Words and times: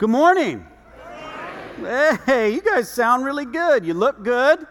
Good 0.00 0.08
morning. 0.08 0.66
Hey, 2.24 2.54
you 2.54 2.62
guys 2.62 2.90
sound 2.90 3.22
really 3.22 3.44
good. 3.44 3.84
You 3.84 3.92
look 3.92 4.24
good. 4.24 4.66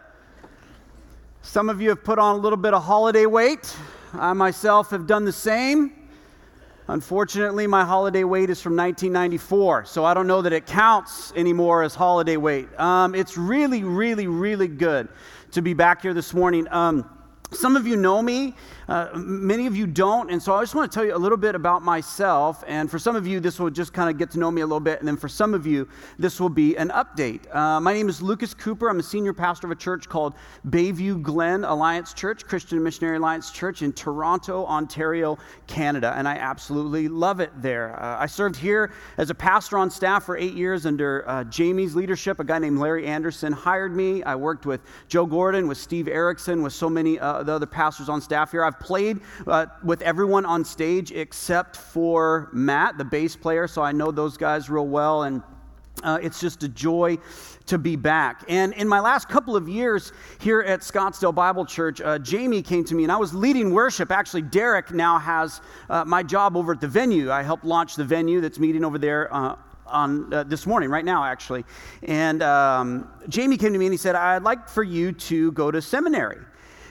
Some 1.44 1.70
of 1.70 1.80
you 1.80 1.90
have 1.90 2.04
put 2.04 2.18
on 2.18 2.38
a 2.38 2.40
little 2.40 2.58
bit 2.58 2.74
of 2.74 2.84
holiday 2.84 3.28
weight. 3.28 3.76
I 4.14 4.34
myself 4.34 4.90
have 4.90 5.06
done 5.06 5.26
the 5.26 5.32
same. 5.32 6.10
Unfortunately, 6.88 7.68
my 7.68 7.86
holiday 7.86 8.24
weight 8.24 8.50
is 8.50 8.60
from 8.60 8.76
1994, 8.76 9.86
so 9.86 10.04
I 10.04 10.16
don't 10.16 10.26
know 10.26 10.42
that 10.42 10.52
it 10.52 10.66
counts 10.66 11.32
anymore 11.36 11.84
as 11.84 11.94
holiday 11.94 12.38
weight. 12.38 12.68
Um, 12.80 13.14
it's 13.14 13.38
really, 13.38 13.84
really, 13.84 14.26
really 14.26 14.68
good 14.68 15.10
to 15.52 15.62
be 15.62 15.76
back 15.76 16.02
here 16.02 16.16
this 16.16 16.34
morning. 16.34 16.68
Um, 16.72 17.08
some 17.52 17.76
of 17.76 17.86
you 17.86 17.98
know 17.98 18.24
me, 18.24 18.56
uh, 18.90 19.10
many 19.14 19.68
of 19.68 19.76
you 19.76 19.86
don't, 19.86 20.32
and 20.32 20.42
so 20.42 20.56
I 20.56 20.64
just 20.64 20.74
want 20.74 20.92
to 20.92 20.96
tell 20.96 21.06
you 21.06 21.16
a 21.16 21.18
little 21.18 21.38
bit 21.38 21.54
about 21.54 21.84
myself. 21.84 22.64
And 22.68 22.90
for 22.90 22.98
some 22.98 23.16
of 23.16 23.28
you, 23.28 23.40
this 23.40 23.60
will 23.60 23.70
just 23.70 23.94
kind 23.94 24.10
of 24.10 24.18
get 24.18 24.32
to 24.32 24.40
know 24.40 24.50
me 24.50 24.62
a 24.62 24.66
little 24.66 24.80
bit, 24.80 24.98
and 24.98 25.08
then 25.08 25.16
for 25.16 25.30
some 25.30 25.54
of 25.54 25.68
you, 25.68 25.88
this 26.18 26.40
will 26.40 26.50
be 26.50 26.76
an 26.76 26.90
update. 26.90 27.54
Uh, 27.56 27.80
my 27.80 27.94
name 27.94 28.10
is 28.10 28.20
Lucas 28.20 28.56
Cooper. 28.56 28.90
I'm 28.90 29.00
a 29.00 29.04
senior 29.04 29.32
pastor 29.32 29.68
of 29.68 29.72
a 29.72 29.76
church 29.76 30.10
called 30.10 30.34
Bayview 30.68 31.22
Glen 31.22 31.66
Alliance 31.66 32.16
Church, 32.16 32.48
Christian 32.48 32.82
Missionary 32.82 33.18
Alliance 33.18 33.52
Church 33.52 33.84
in 33.84 33.94
Toronto, 33.94 34.66
Ontario, 34.66 35.38
Canada, 35.68 36.16
and 36.18 36.28
I 36.28 36.38
absolutely 36.38 37.08
love 37.08 37.42
it 37.42 37.52
there. 37.62 38.02
Uh, 38.02 38.18
I 38.18 38.26
served 38.26 38.56
here 38.56 38.92
as 39.20 39.30
a 39.30 39.36
pastor 39.36 39.78
on 39.78 39.92
staff 39.92 40.24
for 40.24 40.36
eight 40.36 40.56
years 40.56 40.88
under 40.88 41.30
uh, 41.30 41.44
Jamie's 41.44 41.96
leadership. 41.96 42.40
A 42.40 42.44
guy 42.44 42.58
named 42.58 42.80
Larry 42.80 43.06
Anderson 43.06 43.54
hired 43.54 43.96
me. 43.96 44.24
I 44.24 44.36
worked 44.36 44.66
with 44.66 44.82
Joe 45.08 45.28
Gordon, 45.28 45.68
with 45.68 45.78
Steve 45.78 46.08
Erickson, 46.08 46.64
with 46.64 46.74
so 46.74 46.90
many 46.90 47.20
uh, 47.20 47.44
the 47.44 47.52
other 47.52 47.68
pastors 47.68 48.10
on 48.10 48.20
staff 48.20 48.50
here. 48.50 48.64
I've 48.64 48.79
played 48.80 49.20
uh, 49.48 49.68
with 49.84 50.02
everyone 50.02 50.46
on 50.46 50.64
stage 50.66 51.12
except 51.12 51.76
for 51.76 52.50
Matt, 52.54 52.98
the 52.98 53.06
bass 53.06 53.36
player, 53.36 53.68
so 53.68 53.82
I 53.82 53.92
know 53.92 54.12
those 54.12 54.38
guys 54.38 54.70
real 54.70 54.88
well. 54.88 55.24
And 55.24 55.44
uh, 56.04 56.20
it's 56.22 56.40
just 56.40 56.64
a 56.64 56.68
joy 56.68 57.18
to 57.66 57.78
be 57.78 57.96
back. 57.96 58.44
And 58.48 58.74
in 58.74 58.88
my 58.88 59.00
last 59.00 59.30
couple 59.30 59.56
of 59.56 59.68
years 59.68 60.12
here 60.40 60.62
at 60.62 60.82
Scottsdale 60.82 61.36
Bible 61.36 61.66
Church, 61.66 62.02
uh, 62.02 62.20
Jamie 62.20 62.62
came 62.62 62.84
to 62.86 62.96
me 62.96 63.04
and 63.04 63.12
I 63.12 63.18
was 63.18 63.34
leading 63.34 63.72
worship. 63.74 64.12
Actually, 64.12 64.44
Derek 64.44 64.92
now 64.92 65.20
has 65.20 65.62
uh, 65.90 66.06
my 66.06 66.24
job 66.24 66.56
over 66.56 66.74
at 66.74 66.82
the 66.82 66.88
venue. 66.88 67.32
I 67.32 67.44
helped 67.44 67.66
launch 67.66 67.96
the 67.96 68.06
venue 68.06 68.42
that's 68.42 68.60
meeting 68.60 68.84
over 68.86 68.98
there. 68.98 69.34
Uh, 69.34 69.56
on 69.86 70.32
uh, 70.32 70.44
this 70.44 70.68
morning, 70.68 70.88
right 70.88 71.04
now, 71.04 71.24
actually. 71.24 71.66
And 72.04 72.44
um, 72.44 73.10
Jamie 73.28 73.58
came 73.58 73.74
to 73.74 73.80
me 73.80 73.88
and 73.88 73.94
he 73.94 73.98
said, 73.98 74.14
I'd 74.14 74.44
like 74.44 74.70
for 74.70 74.84
you 74.84 75.12
to 75.14 75.52
go 75.54 75.72
to 75.72 75.82
seminary. 75.82 76.38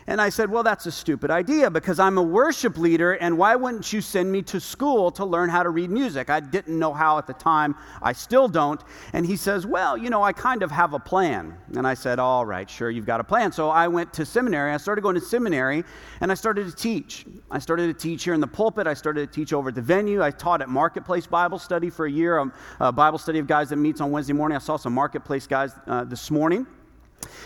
And 0.09 0.23
I 0.23 0.31
said, 0.31 0.51
Well, 0.51 0.63
that's 0.63 0.87
a 0.87 0.91
stupid 0.91 1.31
idea 1.31 1.71
because 1.71 1.99
I'm 1.99 2.17
a 2.17 2.23
worship 2.23 2.79
leader, 2.79 3.13
and 3.13 3.37
why 3.37 3.55
wouldn't 3.57 3.93
you 3.93 4.01
send 4.01 4.33
me 4.33 4.41
to 4.45 4.59
school 4.59 5.11
to 5.13 5.25
learn 5.27 5.51
how 5.51 5.63
to 5.63 5.69
read 5.69 5.91
music? 5.91 6.31
I 6.31 6.41
didn't 6.41 6.79
know 6.79 6.95
how 6.95 7.19
at 7.19 7.27
the 7.27 7.35
time. 7.35 7.77
I 8.01 8.15
still 8.15 8.49
don't. 8.49 8.83
And 9.13 9.27
he 9.27 9.37
says, 9.37 9.67
Well, 9.67 9.99
you 9.99 10.09
know, 10.09 10.23
I 10.23 10.33
kind 10.33 10.63
of 10.63 10.71
have 10.71 10.95
a 10.95 10.99
plan. 10.99 11.59
And 11.77 11.87
I 11.87 11.93
said, 11.93 12.19
All 12.19 12.47
right, 12.47 12.69
sure, 12.69 12.89
you've 12.89 13.05
got 13.05 13.21
a 13.21 13.25
plan. 13.25 13.53
So 13.53 13.69
I 13.69 13.87
went 13.87 14.15
to 14.15 14.25
seminary. 14.25 14.73
I 14.73 14.79
started 14.79 15.03
going 15.03 15.15
to 15.15 15.21
seminary, 15.21 15.85
and 16.23 16.33
I 16.33 16.35
started 16.35 16.67
to 16.67 16.75
teach. 16.75 17.27
I 17.51 17.59
started 17.59 17.89
to 17.89 17.95
teach 17.95 18.25
here 18.25 18.33
in 18.33 18.41
the 18.41 18.47
pulpit. 18.47 18.87
I 18.87 18.95
started 18.95 19.31
to 19.31 19.35
teach 19.35 19.53
over 19.53 19.69
at 19.69 19.75
the 19.75 19.83
venue. 19.83 20.23
I 20.23 20.31
taught 20.31 20.63
at 20.63 20.71
Marketplace 20.71 21.27
Bible 21.27 21.59
Study 21.59 21.91
for 21.91 22.07
a 22.07 22.11
year, 22.11 22.51
a, 22.81 22.91
Bible 22.93 23.19
study 23.19 23.41
of 23.41 23.47
guys 23.47 23.69
that 23.69 23.77
meets 23.77 24.01
on 24.01 24.11
Wednesday 24.11 24.33
morning. 24.33 24.57
I 24.57 24.61
saw 24.61 24.79
some 24.79 24.95
Marketplace 24.95 25.47
guys 25.47 25.73
uh, 25.87 26.05
this 26.05 26.31
morning. 26.31 26.67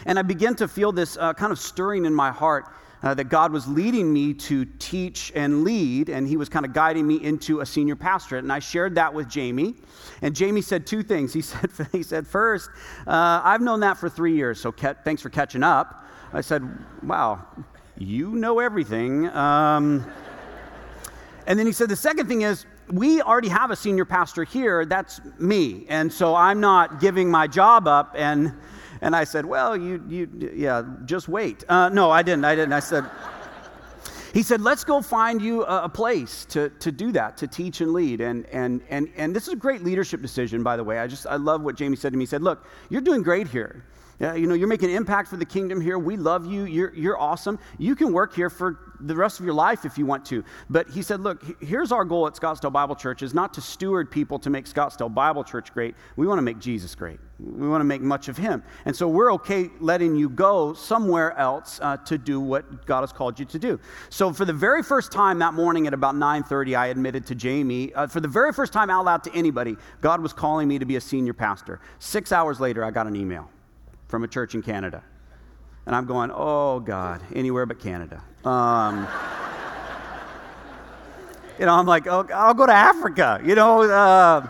And 0.06 0.18
I 0.18 0.22
began 0.22 0.54
to 0.56 0.68
feel 0.68 0.92
this 0.92 1.16
uh, 1.16 1.32
kind 1.34 1.52
of 1.52 1.58
stirring 1.58 2.04
in 2.04 2.14
my 2.14 2.30
heart 2.30 2.66
uh, 3.02 3.14
that 3.14 3.24
God 3.24 3.52
was 3.52 3.66
leading 3.66 4.12
me 4.12 4.32
to 4.34 4.64
teach 4.78 5.32
and 5.34 5.64
lead, 5.64 6.08
and 6.08 6.26
He 6.26 6.36
was 6.36 6.48
kind 6.48 6.64
of 6.64 6.72
guiding 6.72 7.06
me 7.06 7.22
into 7.22 7.60
a 7.60 7.66
senior 7.66 7.96
pastorate. 7.96 8.44
And 8.44 8.52
I 8.52 8.60
shared 8.60 8.94
that 8.94 9.12
with 9.12 9.28
Jamie. 9.28 9.74
And 10.22 10.34
Jamie 10.34 10.62
said 10.62 10.86
two 10.86 11.02
things. 11.02 11.32
He 11.32 11.40
said, 11.42 11.70
he 11.90 12.02
said 12.02 12.26
First, 12.26 12.70
uh, 13.06 13.40
I've 13.42 13.60
known 13.60 13.80
that 13.80 13.98
for 13.98 14.08
three 14.08 14.36
years, 14.36 14.60
so 14.60 14.70
ke- 14.70 14.96
thanks 15.04 15.22
for 15.22 15.30
catching 15.30 15.62
up. 15.62 16.06
I 16.32 16.40
said, 16.40 16.62
Wow, 17.02 17.46
you 17.98 18.30
know 18.30 18.60
everything. 18.60 19.28
Um, 19.28 20.08
and 21.46 21.58
then 21.58 21.66
he 21.66 21.72
said, 21.72 21.88
The 21.88 21.96
second 21.96 22.28
thing 22.28 22.42
is, 22.42 22.66
we 22.90 23.22
already 23.22 23.48
have 23.48 23.70
a 23.70 23.76
senior 23.76 24.04
pastor 24.04 24.44
here. 24.44 24.84
That's 24.84 25.20
me. 25.38 25.86
And 25.88 26.12
so 26.12 26.34
I'm 26.34 26.60
not 26.60 27.00
giving 27.00 27.30
my 27.30 27.46
job 27.46 27.88
up. 27.88 28.14
And 28.16 28.52
and 29.02 29.14
I 29.14 29.24
said, 29.24 29.44
Well, 29.44 29.76
you, 29.76 30.02
you 30.08 30.50
yeah, 30.54 30.84
just 31.04 31.28
wait. 31.28 31.64
Uh, 31.68 31.90
no, 31.90 32.10
I 32.10 32.22
didn't. 32.22 32.46
I 32.46 32.54
didn't. 32.54 32.72
I 32.72 32.80
said, 32.80 33.04
he 34.32 34.42
said, 34.42 34.62
let's 34.62 34.82
go 34.82 35.02
find 35.02 35.42
you 35.42 35.62
a, 35.64 35.84
a, 35.84 35.88
place 35.90 36.46
to, 36.46 36.70
to 36.70 36.90
do 36.90 37.12
that, 37.12 37.36
to 37.36 37.46
teach 37.46 37.82
and 37.82 37.92
lead. 37.92 38.22
And, 38.22 38.46
and, 38.46 38.80
and, 38.88 39.10
and 39.16 39.36
this 39.36 39.46
is 39.46 39.52
a 39.52 39.56
great 39.56 39.82
leadership 39.82 40.22
decision, 40.22 40.62
by 40.62 40.78
the 40.78 40.84
way. 40.84 40.98
I 40.98 41.06
just, 41.06 41.26
I 41.26 41.36
love 41.36 41.60
what 41.60 41.76
Jamie 41.76 41.96
said 41.96 42.12
to 42.12 42.18
me. 42.18 42.22
He 42.22 42.26
said, 42.26 42.42
look, 42.42 42.64
you're 42.88 43.02
doing 43.02 43.22
great 43.22 43.46
here. 43.46 43.84
Yeah, 44.22 44.34
you 44.34 44.46
know, 44.46 44.54
you're 44.54 44.68
making 44.68 44.90
an 44.90 44.94
impact 44.94 45.28
for 45.30 45.36
the 45.36 45.44
kingdom 45.44 45.80
here. 45.80 45.98
We 45.98 46.16
love 46.16 46.46
you. 46.46 46.62
You're, 46.62 46.94
you're 46.94 47.18
awesome. 47.18 47.58
You 47.76 47.96
can 47.96 48.12
work 48.12 48.32
here 48.32 48.48
for 48.48 48.78
the 49.00 49.16
rest 49.16 49.40
of 49.40 49.44
your 49.44 49.54
life 49.54 49.84
if 49.84 49.98
you 49.98 50.06
want 50.06 50.24
to. 50.26 50.44
But 50.70 50.88
he 50.88 51.02
said, 51.02 51.18
look, 51.18 51.60
here's 51.60 51.90
our 51.90 52.04
goal 52.04 52.28
at 52.28 52.34
Scottsdale 52.34 52.72
Bible 52.72 52.94
Church 52.94 53.22
is 53.22 53.34
not 53.34 53.52
to 53.54 53.60
steward 53.60 54.12
people 54.12 54.38
to 54.38 54.48
make 54.48 54.66
Scottsdale 54.66 55.12
Bible 55.12 55.42
Church 55.42 55.74
great. 55.74 55.96
We 56.14 56.28
want 56.28 56.38
to 56.38 56.42
make 56.42 56.60
Jesus 56.60 56.94
great. 56.94 57.18
We 57.40 57.66
want 57.66 57.80
to 57.80 57.84
make 57.84 58.00
much 58.00 58.28
of 58.28 58.36
him. 58.36 58.62
And 58.84 58.94
so 58.94 59.08
we're 59.08 59.32
okay 59.32 59.70
letting 59.80 60.14
you 60.14 60.28
go 60.28 60.72
somewhere 60.72 61.36
else 61.36 61.80
uh, 61.82 61.96
to 61.96 62.16
do 62.16 62.38
what 62.38 62.86
God 62.86 63.00
has 63.00 63.12
called 63.12 63.40
you 63.40 63.44
to 63.46 63.58
do. 63.58 63.80
So 64.08 64.32
for 64.32 64.44
the 64.44 64.52
very 64.52 64.84
first 64.84 65.10
time 65.10 65.40
that 65.40 65.52
morning 65.52 65.88
at 65.88 65.94
about 65.94 66.14
9:30, 66.14 66.76
I 66.76 66.86
admitted 66.86 67.26
to 67.26 67.34
Jamie, 67.34 67.92
uh, 67.94 68.06
for 68.06 68.20
the 68.20 68.28
very 68.28 68.52
first 68.52 68.72
time 68.72 68.88
out 68.88 69.04
loud 69.04 69.24
to 69.24 69.34
anybody, 69.34 69.76
God 70.00 70.20
was 70.20 70.32
calling 70.32 70.68
me 70.68 70.78
to 70.78 70.84
be 70.84 70.94
a 70.94 71.00
senior 71.00 71.32
pastor. 71.32 71.80
Six 71.98 72.30
hours 72.30 72.60
later, 72.60 72.84
I 72.84 72.92
got 72.92 73.08
an 73.08 73.16
email 73.16 73.50
from 74.12 74.22
a 74.24 74.28
church 74.28 74.54
in 74.54 74.60
Canada. 74.60 75.02
And 75.86 75.96
I'm 75.96 76.04
going, 76.04 76.30
oh, 76.34 76.80
God, 76.80 77.22
anywhere 77.34 77.64
but 77.64 77.80
Canada. 77.80 78.22
Um, 78.44 78.98
you 81.58 81.64
know, 81.64 81.72
I'm 81.72 81.86
like, 81.86 82.06
oh, 82.06 82.28
I'll 82.34 82.52
go 82.52 82.66
to 82.66 82.74
Africa, 82.74 83.40
you 83.42 83.54
know. 83.54 83.90
Uh, 83.90 84.46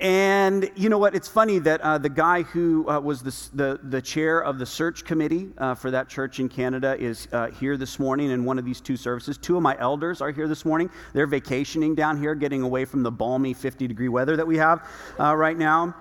and 0.00 0.68
you 0.74 0.88
know 0.88 0.98
what? 0.98 1.14
It's 1.14 1.28
funny 1.28 1.60
that 1.60 1.80
uh, 1.82 1.98
the 1.98 2.08
guy 2.08 2.42
who 2.42 2.90
uh, 2.90 2.98
was 2.98 3.22
the, 3.22 3.56
the, 3.56 3.78
the, 3.84 4.02
chair 4.02 4.42
of 4.42 4.58
the 4.58 4.66
search 4.66 5.04
committee 5.04 5.50
uh, 5.58 5.76
for 5.76 5.92
that 5.92 6.08
church 6.08 6.40
in 6.40 6.48
Canada 6.48 6.96
is 6.98 7.28
uh, 7.30 7.52
here 7.52 7.76
this 7.76 8.00
morning 8.00 8.32
in 8.32 8.44
one 8.44 8.58
of 8.58 8.64
these 8.64 8.80
two 8.80 8.96
services. 8.96 9.38
Two 9.38 9.56
of 9.56 9.62
my 9.62 9.78
elders 9.78 10.20
are 10.20 10.32
here 10.32 10.48
this 10.48 10.64
morning. 10.64 10.90
They're 11.12 11.28
vacationing 11.28 11.94
down 11.94 12.18
here, 12.18 12.34
getting 12.34 12.62
away 12.62 12.84
from 12.84 13.04
the 13.04 13.12
balmy 13.12 13.54
50 13.54 13.86
degree 13.86 14.08
weather 14.08 14.36
that 14.36 14.46
we 14.46 14.56
have 14.56 14.84
uh, 15.20 15.36
right 15.36 15.56
now. 15.56 15.94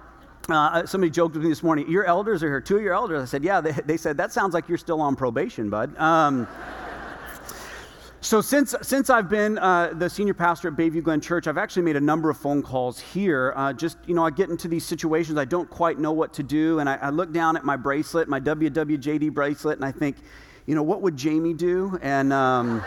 Uh, 0.50 0.54
uh, 0.54 0.86
somebody 0.86 1.10
joked 1.10 1.36
with 1.36 1.44
me 1.44 1.50
this 1.50 1.64
morning, 1.64 1.90
your 1.90 2.04
elders 2.04 2.44
are 2.44 2.48
here. 2.48 2.60
Two 2.60 2.76
of 2.76 2.82
your 2.82 2.94
elders. 2.94 3.22
I 3.22 3.26
said, 3.26 3.44
yeah. 3.44 3.62
They, 3.62 3.72
they 3.72 3.96
said, 3.96 4.18
that 4.18 4.34
sounds 4.34 4.54
like 4.54 4.68
you're 4.68 4.78
still 4.78 5.00
on 5.00 5.16
probation, 5.16 5.70
bud. 5.70 5.98
Um, 5.98 6.48
so 8.20 8.42
since, 8.42 8.76
since 8.82 9.10
I've 9.10 9.30
been 9.30 9.58
uh, 9.58 9.94
the 9.94 10.10
senior 10.10 10.34
pastor 10.34 10.68
at 10.68 10.76
Bayview 10.76 11.02
Glen 11.02 11.22
Church, 11.22 11.48
I've 11.48 11.58
actually 11.58 11.84
made 11.84 11.96
a 11.96 12.02
number 12.02 12.30
of 12.30 12.38
phone 12.38 12.62
calls 12.62 13.00
here. 13.00 13.54
Uh, 13.56 13.72
just, 13.72 13.98
you 14.06 14.16
know, 14.16 14.26
I 14.26 14.32
get 14.32 14.50
into 14.50 14.68
these 14.68 14.86
situations, 14.86 15.38
I 15.38 15.46
don't 15.46 15.70
quite 15.70 15.98
know 15.98 16.12
what 16.12 16.34
to 16.34 16.44
do, 16.44 16.80
and 16.80 16.90
I, 16.90 16.96
I 16.96 17.10
look 17.10 17.32
down 17.32 17.56
at 17.56 17.64
my 17.64 17.78
bracelet, 17.78 18.28
my 18.28 18.40
WWJD 18.40 19.34
bracelet, 19.34 19.78
and 19.78 19.86
I 19.86 19.92
think, 19.94 20.18
you 20.66 20.76
know, 20.76 20.84
what 20.84 21.02
would 21.02 21.16
Jamie 21.16 21.54
do? 21.54 21.98
And... 22.02 22.34
Um, 22.34 22.84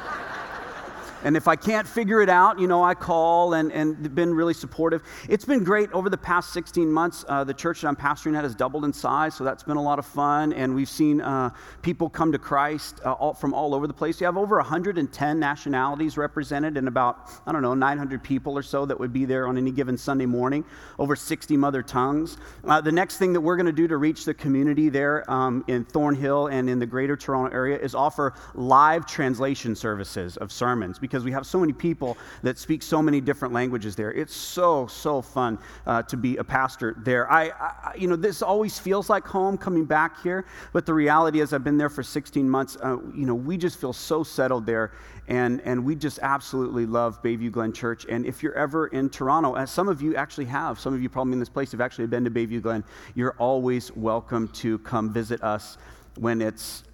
and 1.24 1.36
if 1.36 1.48
I 1.48 1.56
can't 1.56 1.86
figure 1.86 2.20
it 2.20 2.28
out, 2.28 2.58
you 2.58 2.66
know, 2.66 2.84
I 2.84 2.94
call 2.94 3.54
and, 3.54 3.72
and 3.72 4.14
been 4.14 4.34
really 4.34 4.54
supportive. 4.54 5.02
It's 5.28 5.44
been 5.44 5.64
great 5.64 5.90
over 5.92 6.10
the 6.10 6.16
past 6.16 6.52
16 6.52 6.90
months. 6.90 7.24
Uh, 7.28 7.44
the 7.44 7.54
church 7.54 7.80
that 7.80 7.88
I'm 7.88 7.96
pastoring 7.96 8.36
at 8.36 8.44
has 8.44 8.54
doubled 8.54 8.84
in 8.84 8.92
size, 8.92 9.34
so 9.34 9.44
that's 9.44 9.62
been 9.62 9.76
a 9.76 9.82
lot 9.82 9.98
of 9.98 10.06
fun. 10.06 10.52
And 10.52 10.74
we've 10.74 10.88
seen 10.88 11.20
uh, 11.20 11.50
people 11.82 12.08
come 12.08 12.32
to 12.32 12.38
Christ 12.38 13.00
uh, 13.04 13.12
all, 13.12 13.34
from 13.34 13.54
all 13.54 13.74
over 13.74 13.86
the 13.86 13.94
place. 13.94 14.20
We 14.20 14.24
have 14.24 14.36
over 14.36 14.56
110 14.56 15.38
nationalities 15.38 16.16
represented 16.16 16.76
and 16.76 16.88
about, 16.88 17.30
I 17.46 17.52
don't 17.52 17.62
know, 17.62 17.74
900 17.74 18.22
people 18.22 18.56
or 18.56 18.62
so 18.62 18.86
that 18.86 18.98
would 18.98 19.12
be 19.12 19.24
there 19.24 19.46
on 19.46 19.56
any 19.56 19.70
given 19.70 19.96
Sunday 19.96 20.26
morning, 20.26 20.64
over 20.98 21.16
60 21.16 21.56
mother 21.56 21.82
tongues. 21.82 22.36
Uh, 22.64 22.80
the 22.80 22.92
next 22.92 23.18
thing 23.18 23.32
that 23.32 23.40
we're 23.40 23.56
going 23.56 23.66
to 23.66 23.72
do 23.72 23.88
to 23.88 23.96
reach 23.96 24.24
the 24.24 24.34
community 24.34 24.88
there 24.88 25.28
um, 25.30 25.64
in 25.66 25.84
Thornhill 25.84 26.48
and 26.48 26.68
in 26.68 26.78
the 26.78 26.86
greater 26.86 27.16
Toronto 27.16 27.54
area 27.54 27.78
is 27.78 27.94
offer 27.94 28.34
live 28.54 29.06
translation 29.06 29.74
services 29.74 30.36
of 30.36 30.52
sermons 30.52 30.98
because 30.98 31.15
because 31.16 31.24
we 31.24 31.32
have 31.32 31.46
so 31.46 31.58
many 31.58 31.72
people 31.72 32.18
that 32.42 32.58
speak 32.58 32.82
so 32.82 33.00
many 33.00 33.22
different 33.22 33.54
languages 33.54 33.96
there. 33.96 34.12
It's 34.12 34.36
so, 34.36 34.86
so 34.86 35.22
fun 35.22 35.58
uh, 35.86 36.02
to 36.02 36.16
be 36.18 36.36
a 36.36 36.44
pastor 36.44 36.94
there. 36.98 37.32
I, 37.32 37.44
I, 37.48 37.94
you 37.96 38.06
know, 38.06 38.16
this 38.16 38.42
always 38.42 38.78
feels 38.78 39.08
like 39.08 39.24
home 39.24 39.56
coming 39.56 39.86
back 39.86 40.22
here, 40.22 40.44
but 40.74 40.84
the 40.84 40.92
reality 40.92 41.40
is 41.40 41.54
I've 41.54 41.64
been 41.64 41.78
there 41.78 41.88
for 41.88 42.02
16 42.02 42.46
months. 42.46 42.76
Uh, 42.82 42.98
you 43.14 43.24
know, 43.24 43.34
we 43.34 43.56
just 43.56 43.80
feel 43.80 43.94
so 43.94 44.22
settled 44.22 44.66
there, 44.66 44.92
and, 45.26 45.62
and 45.62 45.82
we 45.82 45.94
just 45.94 46.18
absolutely 46.20 46.84
love 46.84 47.22
Bayview 47.22 47.50
Glen 47.50 47.72
Church. 47.72 48.04
And 48.10 48.26
if 48.26 48.42
you're 48.42 48.52
ever 48.52 48.88
in 48.88 49.08
Toronto, 49.08 49.54
as 49.54 49.70
some 49.70 49.88
of 49.88 50.02
you 50.02 50.16
actually 50.16 50.44
have, 50.44 50.78
some 50.78 50.92
of 50.92 51.00
you 51.00 51.08
probably 51.08 51.32
in 51.32 51.38
this 51.38 51.48
place 51.48 51.72
have 51.72 51.80
actually 51.80 52.08
been 52.08 52.24
to 52.24 52.30
Bayview 52.30 52.60
Glen, 52.60 52.84
you're 53.14 53.36
always 53.38 53.90
welcome 53.96 54.48
to 54.48 54.80
come 54.80 55.14
visit 55.14 55.42
us 55.42 55.78
when 56.16 56.42
it's, 56.42 56.84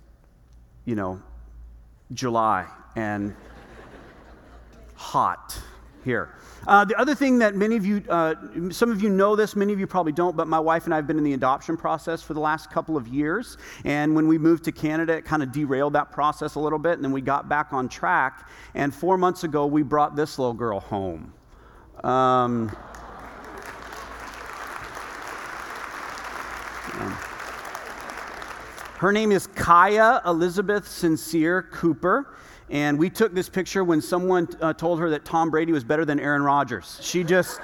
you 0.85 0.95
know, 0.95 1.21
July 2.13 2.69
and 2.95 3.35
hot. 5.03 5.59
here. 6.05 6.35
Uh, 6.67 6.85
the 6.85 6.99
other 6.99 7.15
thing 7.15 7.39
that 7.39 7.55
many 7.55 7.77
of 7.77 7.85
you, 7.85 8.03
uh, 8.09 8.35
some 8.71 8.91
of 8.91 9.03
you 9.03 9.09
know 9.09 9.35
this, 9.35 9.57
many 9.57 9.73
of 9.73 9.81
you 9.81 9.87
probably 9.87 10.13
don't, 10.13 10.37
but 10.37 10.47
my 10.47 10.59
wife 10.59 10.85
and 10.85 10.95
I 10.95 10.97
have 10.97 11.07
been 11.07 11.19
in 11.19 11.25
the 11.25 11.33
adoption 11.35 11.77
process 11.77 12.23
for 12.23 12.35
the 12.35 12.41
last 12.41 12.71
couple 12.71 12.97
of 12.97 13.09
years. 13.09 13.57
And 13.85 14.15
when 14.15 14.29
we 14.29 14.39
moved 14.39 14.65
to 14.65 14.73
Canada, 14.73 15.15
it 15.15 15.25
kind 15.25 15.43
of 15.43 15.53
derailed 15.53 15.93
that 15.95 16.13
process 16.13 16.55
a 16.55 16.61
little 16.61 16.79
bit. 16.79 16.95
And 16.95 17.05
then 17.05 17.13
we 17.13 17.21
got 17.21 17.49
back 17.49 17.73
on 17.73 17.89
track. 17.89 18.49
And 18.75 18.95
four 18.95 19.19
months 19.19 19.45
ago, 19.45 19.67
we 19.67 19.83
brought 19.83 20.15
this 20.17 20.39
little 20.39 20.55
girl 20.55 20.81
home. 20.81 21.33
Um, 22.05 22.69
her 28.99 29.13
name 29.13 29.33
is 29.33 29.47
Kaya 29.49 30.23
Elizabeth 30.27 30.89
Sincere 30.89 31.63
Cooper. 31.63 32.35
And 32.73 32.99
we 32.99 33.11
took 33.11 33.35
this 33.35 33.51
picture 33.51 33.85
when 33.85 34.01
someone 34.01 34.49
uh, 34.63 34.73
told 34.73 34.99
her 34.99 35.11
that 35.11 35.27
Tom 35.27 35.51
Brady 35.51 35.73
was 35.73 35.85
better 35.85 36.07
than 36.07 36.19
Aaron 36.19 36.43
Rodgers. 36.43 36.99
She 37.03 37.23
just, 37.23 37.61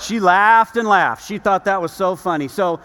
she 0.00 0.18
laughed 0.18 0.76
and 0.76 0.88
laughed. 0.88 1.24
She 1.24 1.38
thought 1.38 1.64
that 1.66 1.80
was 1.80 1.92
so 1.92 2.16
funny. 2.16 2.48
So 2.48 2.80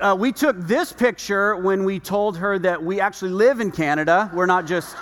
uh, 0.00 0.16
we 0.18 0.32
took 0.32 0.58
this 0.60 0.92
picture 0.92 1.56
when 1.56 1.84
we 1.84 2.00
told 2.00 2.38
her 2.38 2.58
that 2.60 2.82
we 2.82 3.00
actually 3.00 3.32
live 3.32 3.60
in 3.60 3.70
Canada. 3.70 4.30
We're 4.32 4.46
not 4.46 4.66
just 4.66 4.96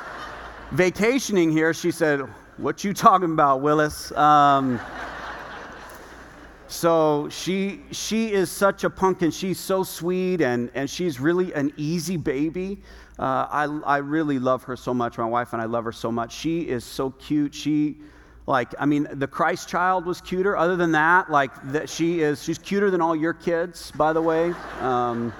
vacationing 0.72 1.52
here. 1.52 1.72
She 1.72 1.92
said, 1.92 2.22
What 2.56 2.82
you 2.82 2.92
talking 2.92 3.30
about, 3.30 3.60
Willis? 3.60 4.10
Um, 4.12 4.80
so 6.66 7.28
she 7.30 7.80
she 7.92 8.32
is 8.32 8.50
such 8.50 8.84
a 8.84 8.90
pumpkin. 8.90 9.30
She's 9.30 9.58
so 9.58 9.82
sweet 9.82 10.42
and, 10.42 10.70
and 10.74 10.88
she's 10.90 11.18
really 11.18 11.52
an 11.54 11.72
easy 11.76 12.16
baby. 12.16 12.82
Uh, 13.18 13.46
I, 13.50 13.64
I 13.84 13.96
really 13.98 14.38
love 14.38 14.62
her 14.64 14.76
so 14.76 14.94
much. 14.94 15.18
My 15.18 15.24
wife 15.24 15.52
and 15.52 15.60
I 15.60 15.64
love 15.64 15.84
her 15.84 15.92
so 15.92 16.12
much. 16.12 16.32
She 16.32 16.60
is 16.62 16.84
so 16.84 17.10
cute. 17.10 17.52
She, 17.54 17.98
like, 18.46 18.74
I 18.78 18.86
mean, 18.86 19.08
the 19.10 19.26
Christ 19.26 19.68
child 19.68 20.06
was 20.06 20.20
cuter. 20.20 20.56
Other 20.56 20.76
than 20.76 20.92
that, 20.92 21.30
like, 21.30 21.50
that 21.72 21.88
she 21.88 22.20
is, 22.20 22.42
she's 22.42 22.58
cuter 22.58 22.90
than 22.90 23.00
all 23.00 23.16
your 23.16 23.34
kids, 23.34 23.90
by 23.92 24.12
the 24.12 24.22
way. 24.22 24.54
Um, 24.80 25.32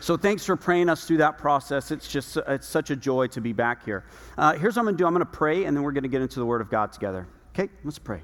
so 0.00 0.16
thanks 0.16 0.44
for 0.44 0.56
praying 0.56 0.88
us 0.88 1.06
through 1.06 1.18
that 1.18 1.38
process. 1.38 1.90
It's 1.90 2.08
just, 2.08 2.36
it's 2.48 2.66
such 2.66 2.90
a 2.90 2.96
joy 2.96 3.26
to 3.28 3.40
be 3.40 3.52
back 3.52 3.84
here. 3.84 4.04
Uh, 4.36 4.54
here's 4.54 4.76
what 4.76 4.80
I'm 4.80 4.86
going 4.86 4.96
to 4.96 5.02
do 5.02 5.06
I'm 5.06 5.14
going 5.14 5.24
to 5.24 5.30
pray, 5.30 5.64
and 5.64 5.76
then 5.76 5.82
we're 5.82 5.92
going 5.92 6.02
to 6.02 6.10
get 6.10 6.22
into 6.22 6.40
the 6.40 6.46
Word 6.46 6.60
of 6.60 6.70
God 6.70 6.92
together. 6.92 7.26
Okay, 7.54 7.70
let's 7.84 7.98
pray. 7.98 8.22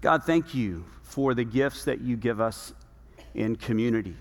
God, 0.00 0.24
thank 0.24 0.54
you 0.54 0.84
for 1.02 1.34
the 1.34 1.44
gifts 1.44 1.84
that 1.84 2.00
you 2.00 2.16
give 2.16 2.40
us 2.40 2.72
in 3.34 3.56
community. 3.56 4.16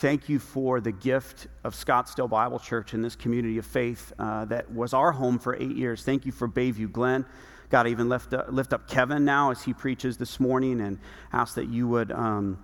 Thank 0.00 0.30
you 0.30 0.38
for 0.38 0.80
the 0.80 0.92
gift 0.92 1.46
of 1.62 1.74
Scottsdale 1.74 2.30
Bible 2.30 2.58
Church 2.58 2.94
and 2.94 3.04
this 3.04 3.14
community 3.14 3.58
of 3.58 3.66
faith 3.66 4.14
uh, 4.18 4.46
that 4.46 4.72
was 4.72 4.94
our 4.94 5.12
home 5.12 5.38
for 5.38 5.54
eight 5.56 5.76
years. 5.76 6.02
Thank 6.02 6.24
you 6.24 6.32
for 6.32 6.48
Bayview 6.48 6.90
Glen. 6.90 7.26
God, 7.68 7.86
even 7.86 8.08
lift 8.08 8.32
up, 8.32 8.46
lift 8.50 8.72
up 8.72 8.88
Kevin 8.88 9.26
now 9.26 9.50
as 9.50 9.62
he 9.62 9.74
preaches 9.74 10.16
this 10.16 10.40
morning 10.40 10.80
and 10.80 10.98
ask 11.34 11.54
that 11.56 11.68
you 11.68 11.86
would 11.86 12.12
um, 12.12 12.58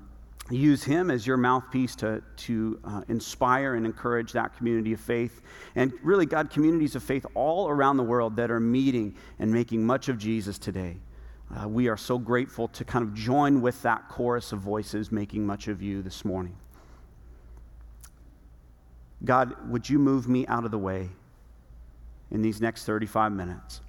use 0.50 0.82
him 0.82 1.10
as 1.10 1.26
your 1.26 1.36
mouthpiece 1.36 1.94
to, 1.96 2.22
to 2.36 2.80
uh, 2.84 3.02
inspire 3.08 3.74
and 3.74 3.84
encourage 3.84 4.32
that 4.32 4.56
community 4.56 4.94
of 4.94 5.00
faith. 5.00 5.42
And 5.74 5.92
really, 6.02 6.24
God, 6.24 6.48
communities 6.48 6.94
of 6.96 7.02
faith 7.02 7.26
all 7.34 7.68
around 7.68 7.98
the 7.98 8.02
world 8.02 8.36
that 8.36 8.50
are 8.50 8.60
meeting 8.60 9.14
and 9.38 9.52
making 9.52 9.84
much 9.84 10.08
of 10.08 10.16
Jesus 10.16 10.56
today. 10.56 10.96
Uh, 11.54 11.68
we 11.68 11.88
are 11.88 11.98
so 11.98 12.18
grateful 12.18 12.66
to 12.68 12.82
kind 12.82 13.02
of 13.02 13.12
join 13.12 13.60
with 13.60 13.82
that 13.82 14.08
chorus 14.08 14.52
of 14.52 14.60
voices 14.60 15.12
making 15.12 15.44
much 15.44 15.68
of 15.68 15.82
you 15.82 16.00
this 16.00 16.24
morning. 16.24 16.56
God, 19.26 19.54
would 19.70 19.90
you 19.90 19.98
move 19.98 20.28
me 20.28 20.46
out 20.46 20.64
of 20.64 20.70
the 20.70 20.78
way 20.78 21.10
in 22.30 22.42
these 22.42 22.60
next 22.60 22.84
35 22.84 23.32
minutes? 23.32 23.80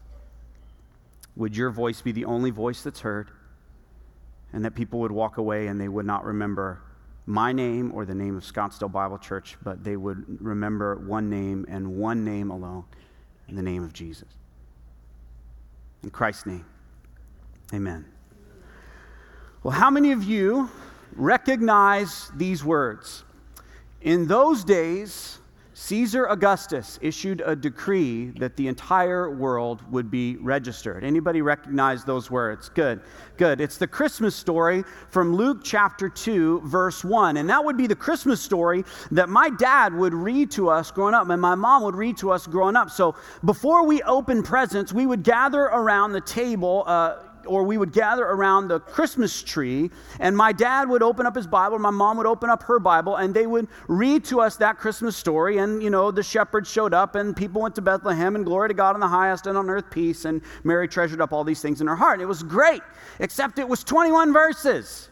Would 1.35 1.55
your 1.55 1.69
voice 1.69 2.01
be 2.01 2.11
the 2.11 2.25
only 2.25 2.49
voice 2.49 2.81
that's 2.81 3.01
heard? 3.01 3.29
And 4.51 4.65
that 4.65 4.75
people 4.75 4.99
would 5.01 5.11
walk 5.11 5.37
away 5.37 5.67
and 5.67 5.79
they 5.79 5.87
would 5.87 6.05
not 6.05 6.25
remember 6.25 6.81
my 7.27 7.51
name 7.51 7.91
or 7.93 8.05
the 8.05 8.15
name 8.15 8.35
of 8.35 8.43
Scottsdale 8.43 8.91
Bible 8.91 9.17
Church, 9.17 9.57
but 9.61 9.83
they 9.83 9.95
would 9.95 10.41
remember 10.41 10.95
one 10.95 11.29
name 11.29 11.65
and 11.69 11.97
one 11.97 12.23
name 12.23 12.49
alone 12.49 12.85
in 13.47 13.55
the 13.55 13.61
name 13.61 13.83
of 13.83 13.93
Jesus. 13.93 14.29
In 16.03 16.09
Christ's 16.09 16.45
name, 16.45 16.65
amen. 17.73 18.05
Well, 19.61 19.73
how 19.73 19.89
many 19.89 20.13
of 20.13 20.23
you 20.23 20.69
recognize 21.15 22.31
these 22.35 22.63
words? 22.63 23.25
In 24.07 24.25
those 24.25 24.63
days, 24.63 25.39
Caesar 25.73 26.27
Augustus 26.27 26.97
issued 27.01 27.43
a 27.45 27.53
decree 27.53 28.27
that 28.39 28.55
the 28.55 28.69
entire 28.69 29.29
world 29.29 29.83
would 29.91 30.09
be 30.09 30.37
registered. 30.37 31.03
Anybody 31.03 31.41
recognize 31.41 32.05
those 32.05 32.31
words? 32.31 32.69
Good. 32.69 33.01
Good. 33.35 33.59
It's 33.59 33.77
the 33.77 33.85
Christmas 33.85 34.33
story 34.33 34.85
from 35.09 35.35
Luke 35.35 35.59
chapter 35.61 36.07
2 36.07 36.61
verse 36.63 37.03
1. 37.03 37.35
And 37.35 37.49
that 37.49 37.65
would 37.65 37.75
be 37.75 37.85
the 37.85 37.97
Christmas 37.97 38.39
story 38.39 38.85
that 39.11 39.27
my 39.27 39.49
dad 39.49 39.93
would 39.93 40.13
read 40.13 40.51
to 40.51 40.69
us 40.69 40.89
growing 40.89 41.13
up 41.13 41.29
and 41.29 41.41
my 41.41 41.55
mom 41.55 41.83
would 41.83 41.95
read 41.95 42.15
to 42.19 42.31
us 42.31 42.47
growing 42.47 42.77
up. 42.77 42.89
So 42.89 43.13
before 43.43 43.85
we 43.85 44.01
open 44.03 44.41
presents, 44.41 44.93
we 44.93 45.05
would 45.05 45.23
gather 45.23 45.63
around 45.63 46.13
the 46.13 46.21
table 46.21 46.85
uh, 46.87 47.17
or 47.47 47.63
we 47.63 47.77
would 47.77 47.91
gather 47.93 48.23
around 48.23 48.67
the 48.67 48.79
Christmas 48.79 49.41
tree, 49.41 49.89
and 50.19 50.35
my 50.35 50.51
dad 50.51 50.89
would 50.89 51.01
open 51.01 51.25
up 51.25 51.35
his 51.35 51.47
Bible, 51.47 51.79
my 51.79 51.89
mom 51.89 52.17
would 52.17 52.27
open 52.27 52.49
up 52.49 52.63
her 52.63 52.79
Bible, 52.79 53.15
and 53.15 53.33
they 53.33 53.47
would 53.47 53.67
read 53.87 54.23
to 54.25 54.41
us 54.41 54.57
that 54.57 54.77
Christmas 54.77 55.15
story. 55.17 55.57
And, 55.57 55.81
you 55.81 55.89
know, 55.89 56.11
the 56.11 56.23
shepherds 56.23 56.69
showed 56.69 56.93
up, 56.93 57.15
and 57.15 57.35
people 57.35 57.61
went 57.61 57.75
to 57.75 57.81
Bethlehem, 57.81 58.35
and 58.35 58.45
glory 58.45 58.67
to 58.69 58.73
God 58.73 58.95
in 58.95 59.01
the 59.01 59.07
highest, 59.07 59.47
and 59.47 59.57
on 59.57 59.69
earth 59.69 59.89
peace. 59.89 60.25
And 60.25 60.41
Mary 60.63 60.87
treasured 60.87 61.21
up 61.21 61.33
all 61.33 61.43
these 61.43 61.61
things 61.61 61.81
in 61.81 61.87
her 61.87 61.95
heart. 61.95 62.21
It 62.21 62.25
was 62.25 62.43
great, 62.43 62.81
except 63.19 63.59
it 63.59 63.67
was 63.67 63.83
21 63.83 64.33
verses. 64.33 65.09